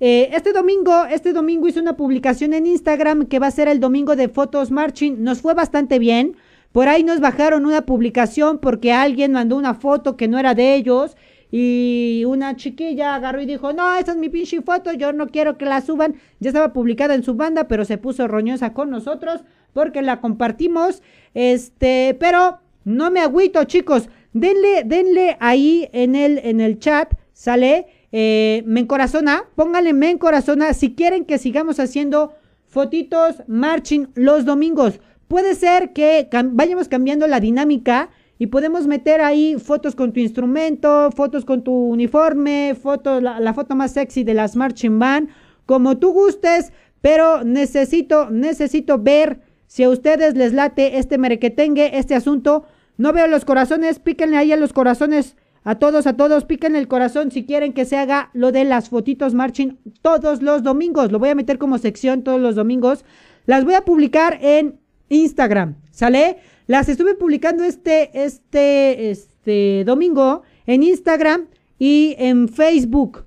Eh, 0.00 0.30
este 0.32 0.54
domingo, 0.54 1.04
este 1.04 1.34
domingo 1.34 1.68
hice 1.68 1.80
una 1.80 1.94
publicación 1.94 2.54
en 2.54 2.64
Instagram 2.64 3.26
que 3.26 3.38
va 3.38 3.48
a 3.48 3.50
ser 3.50 3.68
el 3.68 3.80
domingo 3.80 4.16
de 4.16 4.30
fotos 4.30 4.70
marching. 4.70 5.22
Nos 5.22 5.42
fue 5.42 5.52
bastante 5.52 5.98
bien. 5.98 6.36
Por 6.72 6.88
ahí 6.88 7.04
nos 7.04 7.20
bajaron 7.20 7.66
una 7.66 7.82
publicación 7.82 8.56
porque 8.58 8.90
alguien 8.90 9.32
mandó 9.32 9.56
una 9.56 9.74
foto 9.74 10.16
que 10.16 10.26
no 10.26 10.38
era 10.38 10.54
de 10.54 10.74
ellos. 10.74 11.18
Y 11.50 12.24
una 12.26 12.56
chiquilla 12.56 13.14
agarró 13.14 13.40
y 13.40 13.46
dijo, 13.46 13.72
no, 13.72 13.94
esa 13.96 14.12
es 14.12 14.18
mi 14.18 14.28
pinche 14.28 14.60
foto, 14.60 14.92
yo 14.92 15.12
no 15.12 15.28
quiero 15.28 15.56
que 15.56 15.64
la 15.64 15.80
suban. 15.80 16.16
Ya 16.40 16.50
estaba 16.50 16.72
publicada 16.72 17.14
en 17.14 17.22
su 17.22 17.34
banda, 17.34 17.68
pero 17.68 17.84
se 17.84 17.98
puso 17.98 18.28
roñosa 18.28 18.74
con 18.74 18.90
nosotros 18.90 19.42
porque 19.72 20.02
la 20.02 20.20
compartimos. 20.20 21.02
Este, 21.34 22.16
pero 22.20 22.58
no 22.84 23.10
me 23.10 23.20
agüito, 23.20 23.64
chicos. 23.64 24.08
Denle, 24.32 24.84
denle 24.84 25.36
ahí 25.40 25.88
en 25.92 26.14
el, 26.14 26.38
en 26.38 26.60
el 26.60 26.78
chat, 26.78 27.14
¿sale? 27.32 27.86
Eh, 28.12 28.62
me 28.66 28.80
encorazona, 28.80 29.44
pónganle 29.54 29.92
me 29.92 30.10
encorazona 30.10 30.72
si 30.72 30.94
quieren 30.94 31.26
que 31.26 31.36
sigamos 31.36 31.78
haciendo 31.78 32.34
fotitos 32.66 33.42
marching 33.46 34.08
los 34.14 34.44
domingos. 34.44 35.00
Puede 35.28 35.54
ser 35.54 35.92
que 35.92 36.28
vayamos 36.52 36.88
cambiando 36.88 37.26
la 37.26 37.40
dinámica 37.40 38.10
y 38.38 38.46
podemos 38.46 38.86
meter 38.86 39.20
ahí 39.20 39.56
fotos 39.58 39.94
con 39.94 40.12
tu 40.12 40.20
instrumento, 40.20 41.10
fotos 41.10 41.44
con 41.44 41.62
tu 41.62 41.72
uniforme, 41.72 42.76
fotos, 42.80 43.22
la, 43.22 43.40
la 43.40 43.54
foto 43.54 43.74
más 43.74 43.92
sexy 43.92 44.24
de 44.24 44.34
las 44.34 44.56
marching 44.56 44.98
band, 44.98 45.28
como 45.66 45.98
tú 45.98 46.12
gustes, 46.12 46.72
pero 47.00 47.44
necesito, 47.44 48.30
necesito 48.30 48.98
ver 48.98 49.40
si 49.66 49.82
a 49.82 49.90
ustedes 49.90 50.34
les 50.34 50.52
late 50.52 50.98
este 50.98 51.18
merequetengue, 51.18 51.98
este 51.98 52.14
asunto. 52.14 52.64
No 52.96 53.12
veo 53.12 53.26
los 53.26 53.44
corazones, 53.44 53.98
píquenle 53.98 54.36
ahí 54.36 54.52
a 54.52 54.56
los 54.56 54.72
corazones 54.72 55.36
a 55.64 55.74
todos, 55.74 56.06
a 56.06 56.16
todos, 56.16 56.46
piquen 56.46 56.76
el 56.76 56.88
corazón 56.88 57.30
si 57.30 57.44
quieren 57.44 57.74
que 57.74 57.84
se 57.84 57.98
haga 57.98 58.30
lo 58.32 58.52
de 58.52 58.64
las 58.64 58.88
fotitos 58.88 59.34
marching 59.34 59.76
todos 60.00 60.40
los 60.40 60.62
domingos. 60.62 61.12
Lo 61.12 61.18
voy 61.18 61.28
a 61.28 61.34
meter 61.34 61.58
como 61.58 61.76
sección 61.76 62.22
todos 62.22 62.40
los 62.40 62.54
domingos. 62.54 63.04
Las 63.44 63.64
voy 63.64 63.74
a 63.74 63.84
publicar 63.84 64.38
en 64.40 64.80
Instagram, 65.10 65.76
¿sale? 65.90 66.38
Las 66.68 66.88
estuve 66.88 67.14
publicando 67.14 67.64
este, 67.64 68.10
este, 68.12 69.10
este 69.10 69.84
domingo 69.84 70.42
en 70.66 70.82
Instagram 70.82 71.46
y 71.78 72.14
en 72.18 72.48
Facebook. 72.48 73.24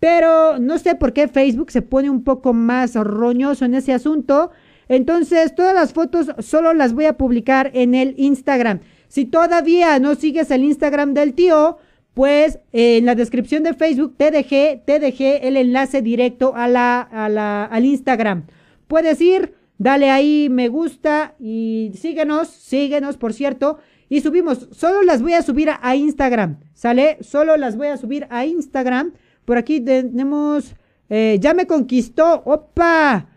Pero 0.00 0.58
no 0.58 0.76
sé 0.78 0.96
por 0.96 1.12
qué 1.12 1.28
Facebook 1.28 1.70
se 1.70 1.82
pone 1.82 2.10
un 2.10 2.24
poco 2.24 2.52
más 2.52 2.96
roñoso 2.96 3.64
en 3.64 3.74
ese 3.74 3.92
asunto. 3.92 4.50
Entonces, 4.88 5.54
todas 5.54 5.72
las 5.72 5.92
fotos 5.92 6.32
solo 6.40 6.74
las 6.74 6.92
voy 6.92 7.04
a 7.04 7.16
publicar 7.16 7.70
en 7.74 7.94
el 7.94 8.14
Instagram. 8.18 8.80
Si 9.06 9.24
todavía 9.24 10.00
no 10.00 10.16
sigues 10.16 10.50
el 10.50 10.64
Instagram 10.64 11.14
del 11.14 11.34
tío, 11.34 11.78
pues 12.12 12.58
en 12.72 13.06
la 13.06 13.14
descripción 13.14 13.62
de 13.62 13.74
Facebook 13.74 14.16
te 14.16 14.32
dejé, 14.32 14.82
te 14.84 14.98
dejé 14.98 15.46
el 15.46 15.56
enlace 15.56 16.02
directo 16.02 16.54
a 16.56 16.66
la, 16.66 17.02
al 17.02 17.84
Instagram. 17.84 18.46
Puedes 18.88 19.20
ir, 19.20 19.54
dale 19.80 20.10
ahí 20.10 20.48
me 20.50 20.68
gusta 20.68 21.34
y 21.40 21.90
síguenos, 21.94 22.48
síguenos 22.48 23.16
por 23.16 23.32
cierto. 23.32 23.78
Y 24.10 24.20
subimos, 24.20 24.68
solo 24.72 25.02
las 25.02 25.22
voy 25.22 25.32
a 25.32 25.42
subir 25.42 25.70
a, 25.70 25.96
Instagram, 25.96 26.60
¿sale? 26.74 27.16
Solo 27.22 27.56
las 27.56 27.76
voy 27.76 27.86
a 27.86 27.96
subir 27.96 28.26
a 28.28 28.44
Instagram. 28.44 29.14
Por 29.44 29.56
aquí 29.56 29.80
tenemos, 29.80 30.74
eh, 31.08 31.38
ya 31.40 31.54
me 31.54 31.66
conquistó, 31.66 32.42
opa. 32.44 33.28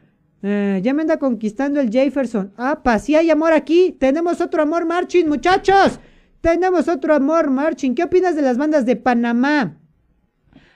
Eh, 0.41 0.81
ya 0.83 0.93
me 0.93 1.03
anda 1.03 1.17
conquistando 1.17 1.79
el 1.79 1.89
Jefferson. 1.89 2.51
Ah, 2.57 2.81
pa, 2.83 2.99
si 2.99 3.15
hay 3.15 3.29
amor 3.29 3.53
aquí. 3.53 3.95
Tenemos 3.97 4.41
otro 4.41 4.63
amor 4.63 4.85
marching, 4.85 5.27
muchachos. 5.27 5.99
Tenemos 6.41 6.89
otro 6.89 7.15
amor 7.15 7.51
marching. 7.51 7.93
¿Qué 7.95 8.03
opinas 8.03 8.35
de 8.35 8.41
las 8.41 8.57
bandas 8.57 8.85
de 8.85 8.97
Panamá? 8.97 9.77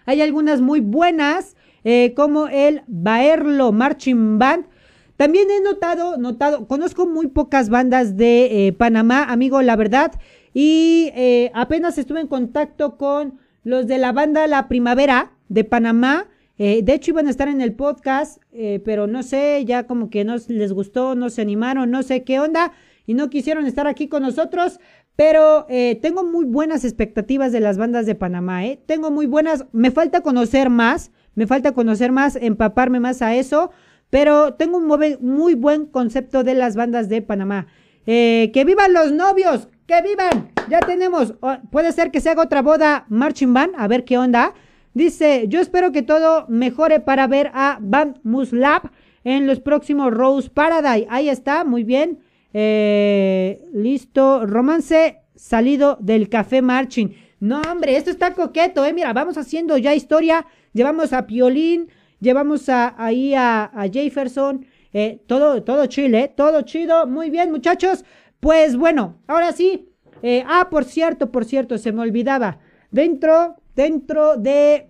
Hay 0.05 0.21
algunas 0.21 0.61
muy 0.61 0.79
buenas, 0.79 1.57
eh, 1.83 2.13
como 2.15 2.47
el 2.47 2.83
Baerlo 2.87 3.73
Marching 3.73 4.39
Band. 4.39 4.65
También 5.17 5.49
he 5.51 5.61
notado, 5.61 6.17
notado, 6.17 6.67
conozco 6.67 7.05
muy 7.05 7.27
pocas 7.27 7.69
bandas 7.69 8.15
de 8.15 8.67
eh, 8.67 8.73
Panamá, 8.73 9.23
amigo, 9.23 9.61
la 9.61 9.75
verdad. 9.75 10.13
Y 10.53 11.11
apenas 11.53 11.97
estuve 11.97 12.21
en 12.21 12.27
contacto 12.27 12.97
con 12.97 13.37
los 13.63 13.85
de 13.85 13.97
la 13.97 14.13
banda 14.13 14.47
La 14.47 14.69
Primavera 14.69 15.33
de 15.49 15.65
Panamá. 15.65 16.27
Eh, 16.57 16.81
de 16.83 16.93
hecho, 16.93 17.11
iban 17.11 17.27
a 17.27 17.29
estar 17.29 17.47
en 17.47 17.61
el 17.61 17.73
podcast, 17.73 18.41
eh, 18.51 18.81
pero 18.83 19.07
no 19.07 19.23
sé, 19.23 19.63
ya 19.65 19.85
como 19.85 20.09
que 20.09 20.23
no 20.23 20.37
les 20.47 20.73
gustó, 20.73 21.15
no 21.15 21.29
se 21.29 21.41
animaron, 21.41 21.91
no 21.91 22.01
sé 22.01 22.23
qué 22.23 22.39
onda, 22.39 22.71
y 23.05 23.13
no 23.13 23.29
quisieron 23.29 23.65
estar 23.65 23.85
aquí 23.85 24.07
con 24.07 24.23
nosotros. 24.23 24.79
Pero 25.15 25.65
eh, 25.67 25.99
tengo 26.01 26.23
muy 26.23 26.45
buenas 26.45 26.85
expectativas 26.85 27.51
de 27.51 27.59
las 27.59 27.77
bandas 27.77 28.05
de 28.05 28.15
Panamá, 28.15 28.65
¿eh? 28.65 28.79
Tengo 28.85 29.11
muy 29.11 29.25
buenas, 29.25 29.65
me 29.71 29.91
falta 29.91 30.21
conocer 30.21 30.69
más, 30.69 31.11
me 31.35 31.45
falta 31.45 31.73
conocer 31.73 32.11
más, 32.11 32.35
empaparme 32.35 32.99
más 32.99 33.21
a 33.21 33.35
eso, 33.35 33.71
pero 34.09 34.53
tengo 34.53 34.77
un 34.77 34.87
muy 35.21 35.55
buen 35.55 35.85
concepto 35.85 36.43
de 36.43 36.53
las 36.53 36.75
bandas 36.75 37.09
de 37.09 37.21
Panamá. 37.21 37.67
Eh, 38.05 38.51
que 38.53 38.63
vivan 38.63 38.93
los 38.93 39.11
novios, 39.11 39.67
que 39.85 40.01
vivan, 40.01 40.51
ya 40.69 40.79
tenemos, 40.79 41.33
puede 41.71 41.91
ser 41.91 42.11
que 42.11 42.21
se 42.21 42.29
haga 42.29 42.43
otra 42.43 42.61
boda 42.61 43.05
Marching 43.09 43.53
Band, 43.53 43.73
a 43.77 43.87
ver 43.87 44.05
qué 44.05 44.17
onda. 44.17 44.53
Dice, 44.93 45.45
yo 45.47 45.59
espero 45.59 45.91
que 45.91 46.01
todo 46.01 46.45
mejore 46.47 46.99
para 46.99 47.27
ver 47.27 47.51
a 47.53 47.77
Band 47.81 48.19
Muslab 48.23 48.89
en 49.23 49.45
los 49.45 49.59
próximos 49.59 50.11
Rose 50.11 50.49
Paradise. 50.49 51.05
Ahí 51.09 51.29
está, 51.29 51.63
muy 51.63 51.83
bien. 51.83 52.19
Eh, 52.53 53.63
listo. 53.73 54.45
Romance 54.45 55.19
salido 55.35 55.97
del 56.01 56.29
café 56.29 56.61
marching. 56.61 57.09
No, 57.39 57.61
hombre, 57.69 57.95
esto 57.97 58.09
está 58.09 58.33
coqueto, 58.33 58.83
eh. 58.85 58.93
Mira, 58.93 59.13
vamos 59.13 59.37
haciendo 59.37 59.77
ya 59.77 59.93
historia. 59.93 60.47
Llevamos 60.73 61.13
a 61.13 61.27
Piolín, 61.27 61.89
llevamos 62.19 62.69
a, 62.69 62.95
ahí 62.97 63.33
a, 63.35 63.71
Jefferson. 63.91 64.65
Eh, 64.93 65.21
todo, 65.27 65.63
todo 65.63 65.85
chile, 65.87 66.23
eh, 66.23 66.33
todo 66.35 66.61
chido. 66.61 67.07
Muy 67.07 67.29
bien, 67.29 67.51
muchachos. 67.51 68.05
Pues 68.39 68.77
bueno, 68.77 69.21
ahora 69.27 69.51
sí. 69.51 69.89
Eh, 70.23 70.43
ah, 70.47 70.69
por 70.71 70.85
cierto, 70.85 71.31
por 71.31 71.45
cierto, 71.45 71.77
se 71.77 71.91
me 71.91 72.01
olvidaba. 72.01 72.59
Dentro, 72.89 73.57
dentro 73.75 74.37
de 74.37 74.87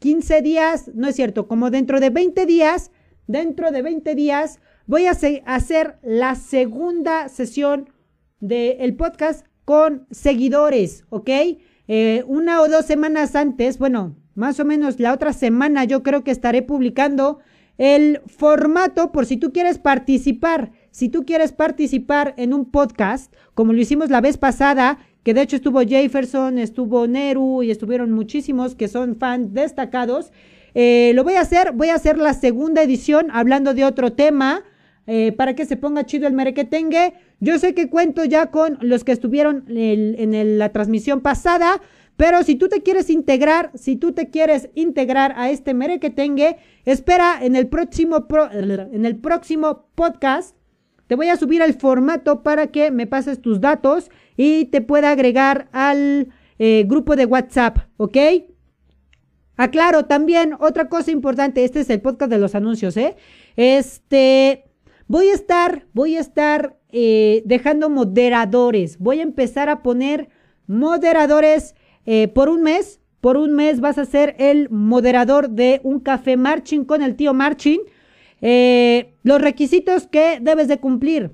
15 0.00 0.40
mm, 0.40 0.42
días, 0.42 0.90
no 0.94 1.08
es 1.08 1.16
cierto, 1.16 1.46
como 1.46 1.70
dentro 1.70 2.00
de 2.00 2.10
20 2.10 2.46
días, 2.46 2.90
dentro 3.26 3.70
de 3.70 3.82
20 3.82 4.14
días 4.16 4.58
voy 4.86 5.06
a 5.06 5.12
hacer 5.12 5.98
la 6.02 6.34
segunda 6.34 7.28
sesión 7.28 7.90
del 8.40 8.96
podcast 8.96 9.46
con 9.64 10.08
seguidores, 10.10 11.04
¿ok? 11.10 11.30
Una 12.26 12.62
o 12.62 12.68
dos 12.68 12.86
semanas 12.86 13.36
antes, 13.36 13.78
bueno, 13.78 14.16
más 14.34 14.60
o 14.60 14.64
menos 14.64 15.00
la 15.00 15.12
otra 15.12 15.32
semana 15.32 15.84
yo 15.84 16.02
creo 16.02 16.24
que 16.24 16.30
estaré 16.30 16.62
publicando 16.62 17.38
el 17.78 18.20
formato 18.26 19.10
por 19.10 19.26
si 19.26 19.36
tú 19.36 19.52
quieres 19.52 19.78
participar. 19.78 20.72
Si 20.90 21.08
tú 21.08 21.24
quieres 21.24 21.52
participar 21.52 22.34
en 22.36 22.52
un 22.52 22.70
podcast, 22.70 23.32
como 23.54 23.72
lo 23.72 23.80
hicimos 23.80 24.10
la 24.10 24.20
vez 24.20 24.36
pasada, 24.36 24.98
que 25.22 25.34
de 25.34 25.42
hecho 25.42 25.56
estuvo 25.56 25.80
Jefferson, 25.80 26.58
estuvo 26.58 27.06
Neru 27.06 27.62
y 27.62 27.70
estuvieron 27.70 28.12
muchísimos 28.12 28.74
que 28.74 28.88
son 28.88 29.16
fans 29.16 29.52
destacados. 29.54 30.32
Eh, 30.74 31.12
lo 31.14 31.24
voy 31.24 31.34
a 31.34 31.40
hacer, 31.40 31.72
voy 31.72 31.88
a 31.88 31.94
hacer 31.94 32.18
la 32.18 32.34
segunda 32.34 32.82
edición 32.82 33.28
hablando 33.32 33.74
de 33.74 33.84
otro 33.84 34.12
tema 34.12 34.62
eh, 35.06 35.32
para 35.32 35.54
que 35.54 35.66
se 35.66 35.76
ponga 35.76 36.06
chido 36.06 36.26
el 36.26 36.34
merequetengue. 36.34 37.14
Yo 37.40 37.58
sé 37.58 37.74
que 37.74 37.88
cuento 37.88 38.24
ya 38.24 38.46
con 38.46 38.78
los 38.80 39.04
que 39.04 39.12
estuvieron 39.12 39.64
en, 39.68 40.58
la 40.58 40.68
transmisión 40.68 41.20
pasada, 41.20 41.80
pero 42.20 42.42
si 42.42 42.54
tú 42.54 42.68
te 42.68 42.82
quieres 42.82 43.08
integrar, 43.08 43.70
si 43.72 43.96
tú 43.96 44.12
te 44.12 44.28
quieres 44.28 44.68
integrar 44.74 45.32
a 45.38 45.48
este 45.48 45.72
merequetengue, 45.72 46.58
espera 46.84 47.38
en 47.40 47.56
el 47.56 47.66
próximo, 47.68 48.26
en 48.52 49.06
el 49.06 49.16
próximo 49.16 49.86
podcast. 49.94 50.54
Te 51.06 51.14
voy 51.14 51.28
a 51.28 51.38
subir 51.38 51.62
el 51.62 51.72
formato 51.72 52.42
para 52.42 52.66
que 52.66 52.90
me 52.90 53.06
pases 53.06 53.40
tus 53.40 53.62
datos 53.62 54.10
y 54.36 54.66
te 54.66 54.82
pueda 54.82 55.12
agregar 55.12 55.70
al 55.72 56.28
eh, 56.58 56.84
grupo 56.86 57.16
de 57.16 57.24
WhatsApp, 57.24 57.78
¿ok? 57.96 58.18
Aclaro 59.56 60.04
también 60.04 60.54
otra 60.60 60.90
cosa 60.90 61.10
importante, 61.10 61.64
este 61.64 61.80
es 61.80 61.88
el 61.88 62.02
podcast 62.02 62.30
de 62.30 62.38
los 62.38 62.54
anuncios, 62.54 62.98
¿eh? 62.98 63.16
Este, 63.56 64.66
Voy 65.06 65.28
a 65.28 65.32
estar, 65.32 65.86
voy 65.94 66.16
a 66.16 66.20
estar 66.20 66.76
eh, 66.90 67.42
dejando 67.46 67.88
moderadores. 67.88 68.98
Voy 68.98 69.20
a 69.20 69.22
empezar 69.22 69.70
a 69.70 69.82
poner 69.82 70.28
moderadores 70.66 71.74
eh, 72.06 72.28
por 72.28 72.48
un 72.48 72.62
mes. 72.62 73.00
Por 73.20 73.36
un 73.36 73.54
mes 73.54 73.80
vas 73.80 73.98
a 73.98 74.06
ser 74.06 74.34
el 74.38 74.70
moderador 74.70 75.50
de 75.50 75.80
un 75.84 76.00
café 76.00 76.36
marching 76.36 76.84
con 76.84 77.02
el 77.02 77.16
tío 77.16 77.34
marching. 77.34 77.80
Eh, 78.40 79.14
los 79.22 79.40
requisitos 79.40 80.06
que 80.06 80.38
debes 80.40 80.68
de 80.68 80.78
cumplir. 80.78 81.32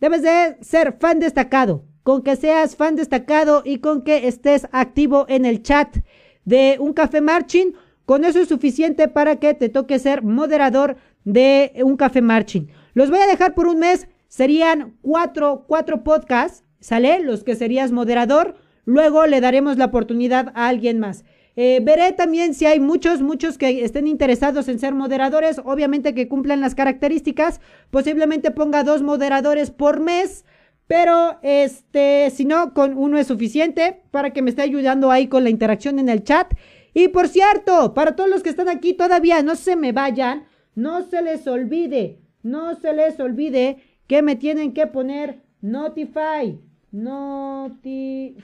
Debes 0.00 0.22
de 0.22 0.58
ser 0.60 0.96
fan 1.00 1.18
destacado. 1.18 1.84
Con 2.02 2.22
que 2.22 2.36
seas 2.36 2.76
fan 2.76 2.96
destacado 2.96 3.62
y 3.64 3.78
con 3.78 4.02
que 4.02 4.28
estés 4.28 4.68
activo 4.72 5.24
en 5.28 5.46
el 5.46 5.62
chat 5.62 5.96
de 6.44 6.76
un 6.78 6.92
café 6.92 7.20
marching. 7.20 7.72
Con 8.04 8.24
eso 8.24 8.38
es 8.38 8.48
suficiente 8.48 9.08
para 9.08 9.36
que 9.36 9.54
te 9.54 9.68
toque 9.68 9.98
ser 9.98 10.22
moderador 10.22 10.96
de 11.24 11.72
un 11.82 11.96
café 11.96 12.20
marching. 12.20 12.68
Los 12.94 13.10
voy 13.10 13.20
a 13.20 13.26
dejar 13.26 13.54
por 13.54 13.66
un 13.66 13.78
mes. 13.78 14.06
Serían 14.28 14.96
cuatro, 15.02 15.64
cuatro 15.66 16.04
podcasts, 16.04 16.62
¿sale? 16.78 17.20
Los 17.20 17.42
que 17.42 17.56
serías 17.56 17.90
moderador. 17.90 18.56
Luego 18.86 19.26
le 19.26 19.42
daremos 19.42 19.76
la 19.76 19.86
oportunidad 19.86 20.52
a 20.54 20.68
alguien 20.68 20.98
más. 20.98 21.24
Eh, 21.56 21.80
veré 21.82 22.12
también 22.12 22.54
si 22.54 22.66
hay 22.66 22.80
muchos, 22.80 23.22
muchos 23.22 23.58
que 23.58 23.84
estén 23.84 24.06
interesados 24.06 24.68
en 24.68 24.78
ser 24.78 24.94
moderadores, 24.94 25.60
obviamente 25.64 26.14
que 26.14 26.28
cumplan 26.28 26.60
las 26.60 26.74
características. 26.74 27.60
Posiblemente 27.90 28.50
ponga 28.50 28.84
dos 28.84 29.02
moderadores 29.02 29.70
por 29.70 30.00
mes, 30.00 30.44
pero 30.86 31.38
este, 31.42 32.30
si 32.30 32.44
no, 32.44 32.74
con 32.74 32.96
uno 32.96 33.18
es 33.18 33.26
suficiente 33.26 34.02
para 34.10 34.32
que 34.32 34.42
me 34.42 34.50
esté 34.50 34.62
ayudando 34.62 35.10
ahí 35.10 35.26
con 35.28 35.44
la 35.44 35.50
interacción 35.50 35.98
en 35.98 36.08
el 36.08 36.24
chat. 36.24 36.52
Y 36.94 37.08
por 37.08 37.28
cierto, 37.28 37.92
para 37.92 38.14
todos 38.14 38.30
los 38.30 38.42
que 38.42 38.50
están 38.50 38.68
aquí 38.68 38.94
todavía, 38.94 39.42
no 39.42 39.56
se 39.56 39.76
me 39.76 39.92
vayan, 39.92 40.46
no 40.74 41.02
se 41.02 41.22
les 41.22 41.46
olvide, 41.46 42.20
no 42.42 42.74
se 42.74 42.92
les 42.92 43.18
olvide 43.18 43.78
que 44.06 44.22
me 44.22 44.36
tienen 44.36 44.72
que 44.72 44.86
poner 44.86 45.42
Notify. 45.62 46.60
Notify. 46.96 48.36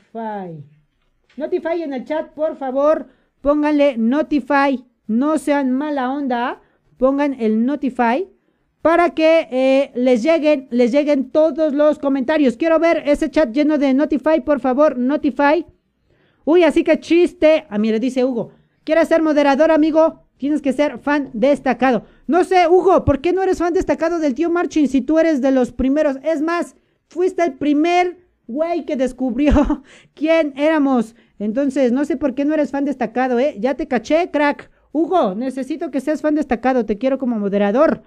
Notify 1.38 1.82
en 1.82 1.94
el 1.94 2.04
chat, 2.04 2.32
por 2.34 2.56
favor. 2.56 3.06
Pónganle 3.40 3.96
Notify. 3.96 4.84
No 5.06 5.38
sean 5.38 5.72
mala 5.72 6.12
onda. 6.12 6.60
Pongan 6.98 7.32
el 7.40 7.64
Notify 7.64 8.28
para 8.82 9.14
que 9.14 9.48
eh, 9.50 9.90
les 9.94 10.22
lleguen, 10.22 10.68
les 10.70 10.92
lleguen 10.92 11.30
todos 11.30 11.72
los 11.72 11.98
comentarios. 11.98 12.58
Quiero 12.58 12.78
ver 12.78 13.02
ese 13.06 13.30
chat 13.30 13.52
lleno 13.52 13.78
de 13.78 13.94
Notify, 13.94 14.42
por 14.44 14.60
favor, 14.60 14.98
Notify. 14.98 15.64
Uy, 16.44 16.64
así 16.64 16.84
que 16.84 17.00
chiste. 17.00 17.64
A 17.70 17.78
mí 17.78 17.90
le 17.90 18.00
dice 18.00 18.22
Hugo. 18.22 18.52
¿Quieres 18.84 19.08
ser 19.08 19.22
moderador, 19.22 19.70
amigo? 19.70 20.24
Tienes 20.36 20.60
que 20.60 20.74
ser 20.74 20.98
fan 20.98 21.30
destacado. 21.32 22.04
No 22.26 22.44
sé, 22.44 22.68
Hugo, 22.68 23.06
¿por 23.06 23.22
qué 23.22 23.32
no 23.32 23.42
eres 23.42 23.58
fan 23.58 23.72
destacado 23.72 24.18
del 24.18 24.34
tío 24.34 24.50
Marching 24.50 24.88
si 24.88 25.00
tú 25.00 25.18
eres 25.18 25.40
de 25.40 25.52
los 25.52 25.72
primeros? 25.72 26.18
Es 26.22 26.42
más, 26.42 26.76
fuiste 27.08 27.42
el 27.44 27.54
primer 27.54 28.21
güey 28.46 28.84
que 28.84 28.96
descubrió 28.96 29.82
quién 30.14 30.52
éramos. 30.56 31.14
Entonces, 31.38 31.92
no 31.92 32.04
sé 32.04 32.16
por 32.16 32.34
qué 32.34 32.44
no 32.44 32.54
eres 32.54 32.70
fan 32.70 32.84
destacado, 32.84 33.38
¿eh? 33.38 33.56
Ya 33.58 33.74
te 33.74 33.88
caché, 33.88 34.30
crack. 34.30 34.70
Hugo, 34.92 35.34
necesito 35.34 35.90
que 35.90 36.00
seas 36.00 36.20
fan 36.20 36.34
destacado, 36.34 36.84
te 36.84 36.98
quiero 36.98 37.18
como 37.18 37.38
moderador. 37.38 38.02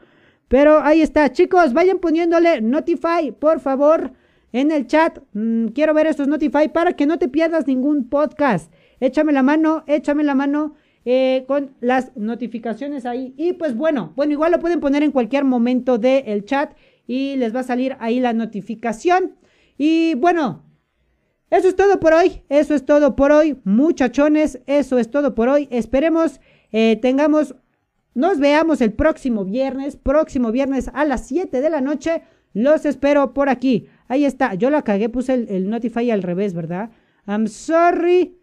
Pero 0.47 0.79
ahí 0.81 1.01
está, 1.01 1.31
chicos, 1.31 1.73
vayan 1.73 1.97
poniéndole 1.97 2.61
Notify, 2.61 3.31
por 3.37 3.59
favor, 3.59 4.11
en 4.53 4.71
el 4.71 4.85
chat. 4.85 5.19
Mm, 5.33 5.67
quiero 5.69 5.93
ver 5.93 6.07
estos 6.07 6.27
Notify 6.27 6.69
para 6.71 6.93
que 6.93 7.07
no 7.07 7.17
te 7.17 7.27
pierdas 7.27 7.65
ningún 7.65 8.07
podcast. 8.07 8.71
Échame 8.99 9.33
la 9.33 9.41
mano, 9.41 9.83
échame 9.87 10.23
la 10.23 10.35
mano. 10.35 10.75
Eh, 11.07 11.45
con 11.47 11.75
las 11.81 12.17
notificaciones 12.17 13.05
ahí. 13.05 13.35
Y 13.37 13.53
pues 13.53 13.75
bueno, 13.75 14.13
bueno, 14.15 14.31
igual 14.31 14.51
lo 14.51 14.59
pueden 14.59 14.79
poner 14.79 15.03
en 15.03 15.11
cualquier 15.11 15.43
momento 15.43 15.99
del 15.99 16.45
chat 16.45 16.73
y 17.05 17.35
les 17.35 17.55
va 17.55 17.59
a 17.59 17.63
salir 17.63 17.95
ahí 17.99 18.19
la 18.19 18.33
notificación. 18.33 19.35
Y 19.77 20.15
bueno, 20.15 20.63
eso 21.49 21.67
es 21.67 21.75
todo 21.75 21.99
por 21.99 22.13
hoy. 22.13 22.43
Eso 22.49 22.73
es 22.73 22.85
todo 22.85 23.15
por 23.15 23.31
hoy, 23.31 23.59
muchachones. 23.63 24.59
Eso 24.65 24.97
es 24.97 25.09
todo 25.09 25.35
por 25.35 25.49
hoy. 25.49 25.67
Esperemos 25.71 26.39
eh, 26.77 26.97
tengamos, 27.01 27.55
nos 28.13 28.37
veamos 28.39 28.81
el 28.81 28.91
próximo 28.91 29.45
viernes, 29.45 29.95
próximo 29.95 30.51
viernes 30.51 30.89
a 30.93 31.05
las 31.05 31.25
7 31.27 31.61
de 31.61 31.69
la 31.69 31.79
noche. 31.79 32.23
Los 32.53 32.85
espero 32.85 33.33
por 33.33 33.47
aquí. 33.47 33.87
Ahí 34.07 34.25
está. 34.25 34.55
Yo 34.55 34.69
la 34.69 34.81
cagué, 34.81 35.07
puse 35.07 35.33
el, 35.33 35.47
el 35.49 35.69
Notify 35.69 36.11
al 36.11 36.23
revés, 36.23 36.53
¿verdad? 36.53 36.89
I'm 37.27 37.47
sorry. 37.47 38.37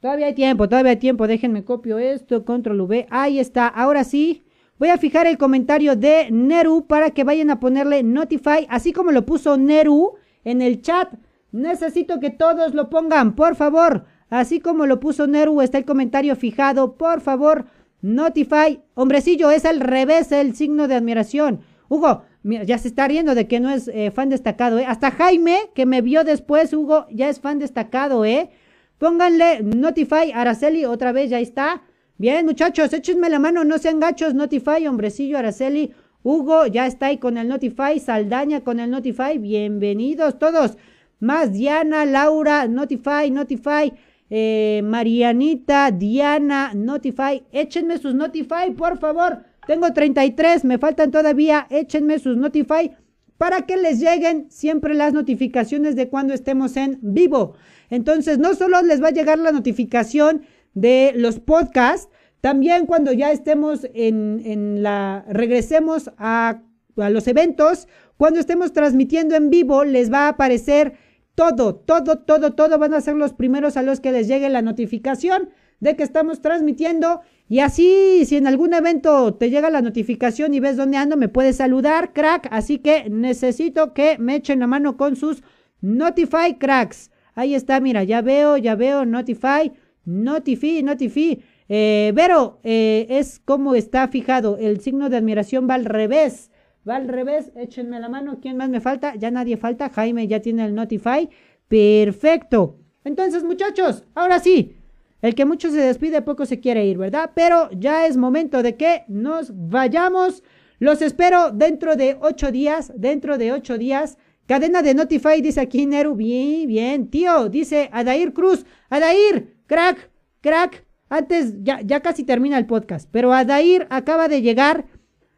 Todavía 0.00 0.28
hay 0.28 0.34
tiempo, 0.34 0.68
todavía 0.68 0.92
hay 0.92 0.98
tiempo. 0.98 1.26
Déjenme 1.26 1.64
copio 1.64 1.98
esto, 1.98 2.44
control 2.44 2.80
V. 2.80 3.06
Ahí 3.10 3.38
está. 3.38 3.68
Ahora 3.68 4.04
sí. 4.04 4.42
Voy 4.80 4.88
a 4.88 4.96
fijar 4.96 5.26
el 5.26 5.36
comentario 5.36 5.94
de 5.94 6.30
Neru 6.30 6.86
para 6.86 7.10
que 7.10 7.22
vayan 7.22 7.50
a 7.50 7.60
ponerle 7.60 8.02
Notify, 8.02 8.66
así 8.70 8.94
como 8.94 9.12
lo 9.12 9.26
puso 9.26 9.58
Neru 9.58 10.14
en 10.42 10.62
el 10.62 10.80
chat. 10.80 11.12
Necesito 11.52 12.18
que 12.18 12.30
todos 12.30 12.72
lo 12.72 12.88
pongan, 12.88 13.34
por 13.36 13.56
favor. 13.56 14.06
Así 14.30 14.58
como 14.58 14.86
lo 14.86 14.98
puso 14.98 15.26
Neru, 15.26 15.60
está 15.60 15.76
el 15.76 15.84
comentario 15.84 16.34
fijado. 16.34 16.94
Por 16.94 17.20
favor, 17.20 17.66
Notify. 18.00 18.80
Hombrecillo, 18.94 19.50
es 19.50 19.66
al 19.66 19.80
revés 19.80 20.32
el 20.32 20.56
signo 20.56 20.88
de 20.88 20.94
admiración. 20.94 21.60
Hugo, 21.90 22.22
ya 22.42 22.78
se 22.78 22.88
está 22.88 23.06
riendo 23.06 23.34
de 23.34 23.46
que 23.46 23.60
no 23.60 23.68
es 23.68 23.86
eh, 23.88 24.10
fan 24.10 24.30
destacado, 24.30 24.78
¿eh? 24.78 24.86
Hasta 24.86 25.10
Jaime, 25.10 25.58
que 25.74 25.84
me 25.84 26.00
vio 26.00 26.24
después, 26.24 26.72
Hugo, 26.72 27.06
ya 27.10 27.28
es 27.28 27.38
fan 27.38 27.58
destacado, 27.58 28.24
¿eh? 28.24 28.48
Pónganle 28.96 29.62
Notify 29.62 30.32
Araceli, 30.32 30.86
otra 30.86 31.12
vez, 31.12 31.28
ya 31.28 31.38
está. 31.38 31.82
Bien, 32.20 32.44
muchachos, 32.44 32.92
échenme 32.92 33.30
la 33.30 33.38
mano, 33.38 33.64
no 33.64 33.78
sean 33.78 33.98
gachos, 33.98 34.34
Notify, 34.34 34.86
hombrecillo, 34.86 35.38
Araceli, 35.38 35.94
Hugo, 36.22 36.66
ya 36.66 36.86
está 36.86 37.06
ahí 37.06 37.16
con 37.16 37.38
el 37.38 37.48
Notify, 37.48 37.98
Saldaña 37.98 38.60
con 38.60 38.78
el 38.78 38.90
Notify, 38.90 39.38
bienvenidos 39.38 40.38
todos. 40.38 40.76
Más 41.18 41.54
Diana, 41.54 42.04
Laura, 42.04 42.68
Notify, 42.68 43.30
Notify, 43.30 43.94
eh, 44.28 44.82
Marianita, 44.84 45.92
Diana, 45.92 46.72
Notify, 46.74 47.42
échenme 47.52 47.96
sus 47.96 48.14
Notify, 48.14 48.72
por 48.76 48.98
favor. 48.98 49.42
Tengo 49.66 49.90
33, 49.90 50.66
me 50.66 50.76
faltan 50.76 51.10
todavía, 51.10 51.68
échenme 51.70 52.18
sus 52.18 52.36
Notify 52.36 52.90
para 53.38 53.62
que 53.62 53.78
les 53.78 53.98
lleguen 53.98 54.50
siempre 54.50 54.92
las 54.92 55.14
notificaciones 55.14 55.96
de 55.96 56.10
cuando 56.10 56.34
estemos 56.34 56.76
en 56.76 56.98
vivo. 57.00 57.54
Entonces, 57.88 58.38
no 58.38 58.54
solo 58.54 58.82
les 58.82 59.02
va 59.02 59.08
a 59.08 59.12
llegar 59.12 59.38
la 59.38 59.52
notificación 59.52 60.42
de 60.74 61.12
los 61.14 61.40
podcasts, 61.40 62.08
también 62.40 62.86
cuando 62.86 63.12
ya 63.12 63.32
estemos 63.32 63.86
en, 63.92 64.82
la, 64.82 65.24
regresemos 65.28 66.10
a, 66.16 66.62
a 66.96 67.10
los 67.10 67.28
eventos, 67.28 67.86
cuando 68.16 68.40
estemos 68.40 68.72
transmitiendo 68.72 69.34
en 69.34 69.50
vivo, 69.50 69.84
les 69.84 70.12
va 70.12 70.26
a 70.26 70.28
aparecer 70.28 70.94
todo, 71.34 71.74
todo, 71.74 72.18
todo, 72.18 72.52
todo. 72.52 72.78
Van 72.78 72.94
a 72.94 73.00
ser 73.00 73.16
los 73.16 73.32
primeros 73.32 73.76
a 73.76 73.82
los 73.82 74.00
que 74.00 74.12
les 74.12 74.28
llegue 74.28 74.48
la 74.48 74.62
notificación 74.62 75.50
de 75.80 75.96
que 75.96 76.02
estamos 76.02 76.42
transmitiendo. 76.42 77.22
Y 77.48 77.60
así, 77.60 78.24
si 78.26 78.36
en 78.36 78.46
algún 78.46 78.74
evento 78.74 79.34
te 79.34 79.50
llega 79.50 79.70
la 79.70 79.82
notificación 79.82 80.54
y 80.54 80.60
ves 80.60 80.76
dónde 80.76 80.98
ando, 80.98 81.16
me 81.16 81.28
puedes 81.28 81.56
saludar, 81.56 82.12
crack. 82.12 82.48
Así 82.50 82.78
que 82.78 83.08
necesito 83.10 83.92
que 83.94 84.18
me 84.18 84.36
echen 84.36 84.60
la 84.60 84.66
mano 84.66 84.96
con 84.96 85.16
sus 85.16 85.42
Notify 85.80 86.58
cracks. 86.58 87.10
Ahí 87.34 87.54
está, 87.54 87.80
mira, 87.80 88.04
ya 88.04 88.20
veo, 88.20 88.56
ya 88.56 88.74
veo, 88.74 89.06
Notify, 89.06 89.72
Notify, 90.04 90.82
Notify. 90.82 91.42
Eh, 91.68 92.12
Vero, 92.14 92.60
eh, 92.64 93.06
es 93.08 93.40
como 93.44 93.74
está 93.74 94.08
fijado. 94.08 94.56
El 94.58 94.80
signo 94.80 95.08
de 95.08 95.16
admiración 95.16 95.68
va 95.68 95.74
al 95.74 95.84
revés. 95.84 96.50
Va 96.88 96.96
al 96.96 97.08
revés. 97.08 97.52
Échenme 97.56 98.00
la 98.00 98.08
mano. 98.08 98.38
¿Quién 98.40 98.56
más 98.56 98.70
me 98.70 98.80
falta? 98.80 99.14
Ya 99.16 99.30
nadie 99.30 99.56
falta. 99.56 99.90
Jaime 99.90 100.26
ya 100.26 100.40
tiene 100.40 100.64
el 100.64 100.74
Notify. 100.74 101.28
Perfecto. 101.68 102.78
Entonces, 103.04 103.44
muchachos, 103.44 104.04
ahora 104.14 104.40
sí. 104.40 104.76
El 105.22 105.34
que 105.34 105.44
mucho 105.44 105.70
se 105.70 105.76
despide, 105.76 106.22
poco 106.22 106.46
se 106.46 106.60
quiere 106.60 106.86
ir, 106.86 106.96
¿verdad? 106.96 107.32
Pero 107.34 107.70
ya 107.72 108.06
es 108.06 108.16
momento 108.16 108.62
de 108.62 108.76
que 108.76 109.04
nos 109.08 109.52
vayamos. 109.54 110.42
Los 110.78 111.02
espero 111.02 111.50
dentro 111.50 111.94
de 111.94 112.16
ocho 112.20 112.50
días. 112.50 112.92
Dentro 112.96 113.36
de 113.36 113.52
ocho 113.52 113.76
días. 113.76 114.16
Cadena 114.46 114.82
de 114.82 114.94
Notify, 114.94 115.40
dice 115.42 115.60
aquí 115.60 115.86
Neru. 115.86 116.16
Bien, 116.16 116.66
bien. 116.66 117.08
Tío, 117.08 117.48
dice 117.48 117.90
Adair 117.92 118.32
Cruz. 118.32 118.64
Adair, 118.88 119.54
crack, 119.70 120.10
crack. 120.40 120.84
Antes, 121.08 121.54
ya, 121.62 121.80
ya 121.80 122.00
casi 122.00 122.24
termina 122.24 122.58
el 122.58 122.66
podcast, 122.66 123.08
pero 123.12 123.32
Adair 123.32 123.86
acaba 123.90 124.26
de 124.26 124.42
llegar. 124.42 124.86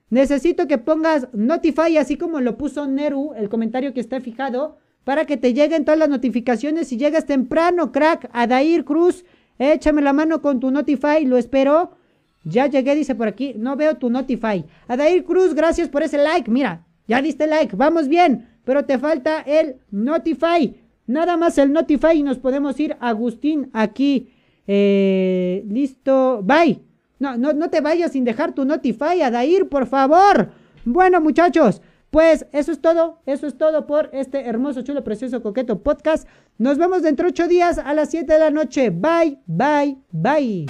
Necesito 0.09 0.67
que 0.67 0.79
pongas 0.79 1.29
Notify, 1.35 1.99
así 1.99 2.17
como 2.17 2.41
lo 2.41 2.57
puso 2.57 2.87
Neru, 2.87 3.35
el 3.35 3.51
comentario 3.51 3.93
que 3.93 4.01
está 4.01 4.21
fijado, 4.21 4.79
para 5.05 5.27
que 5.27 5.37
te 5.37 5.53
lleguen 5.53 5.85
todas 5.85 5.99
las 5.99 6.09
notificaciones. 6.09 6.89
Si 6.89 6.97
llegas 6.97 7.27
temprano, 7.27 7.93
crack, 7.93 8.31
Adair 8.33 8.87
Cruz, 8.87 9.25
échame 9.59 10.01
la 10.01 10.15
mano 10.15 10.41
con 10.41 10.61
tu 10.61 10.71
Notify, 10.71 11.27
lo 11.27 11.37
espero. 11.37 11.93
Ya 12.45 12.67
llegué, 12.67 12.95
dice 12.95 13.15
por 13.15 13.29
aquí, 13.29 13.55
no 13.59 13.77
veo 13.77 13.99
tu 13.99 14.09
Notify. 14.09 14.65
Adair 14.89 15.25
Cruz, 15.25 15.55
gracias 15.55 15.91
por 15.91 16.03
ese 16.03 16.17
like. 16.17 16.51
Mira, 16.51 16.87
ya 17.07 17.21
diste 17.21 17.47
like, 17.47 17.77
vamos 17.77 18.09
bien, 18.09 18.49
pero 18.65 18.87
te 18.87 18.99
falta 18.99 19.41
el 19.43 19.77
Notify. 19.91 20.82
Nada 21.07 21.37
más 21.37 21.59
el 21.59 21.73
Notify 21.73 22.19
y 22.19 22.23
nos 22.23 22.39
podemos 22.39 22.79
ir, 22.81 22.97
Agustín, 23.01 23.71
aquí. 23.73 24.31
Eh, 24.67 25.65
listo, 25.69 26.43
bye. 26.43 26.81
No, 27.19 27.37
no, 27.37 27.53
no 27.53 27.71
te 27.71 27.81
vayas 27.81 28.13
sin 28.13 28.25
dejar 28.25 28.53
tu 28.53 28.65
Notify, 28.65 29.23
Adair, 29.23 29.69
por 29.69 29.87
favor. 29.87 30.51
Bueno, 30.85 31.21
muchachos, 31.21 31.81
pues 32.11 32.47
eso 32.53 32.73
es 32.73 32.81
todo. 32.81 33.21
Eso 33.27 33.47
es 33.47 33.57
todo 33.57 33.87
por 33.87 34.11
este 34.13 34.47
hermoso, 34.47 34.83
chulo, 34.83 35.05
precioso, 35.05 35.43
coqueto 35.43 35.83
podcast. 35.83 36.29
Nos 36.59 36.79
vemos 36.79 37.03
dentro 37.03 37.27
de 37.27 37.31
ocho 37.31 37.49
días 37.49 37.79
a 37.79 37.95
las 37.95 38.11
7 38.11 38.33
de 38.33 38.39
la 38.39 38.51
noche. 38.51 38.91
Bye, 38.91 39.39
bye, 39.47 39.97
bye. 40.11 40.67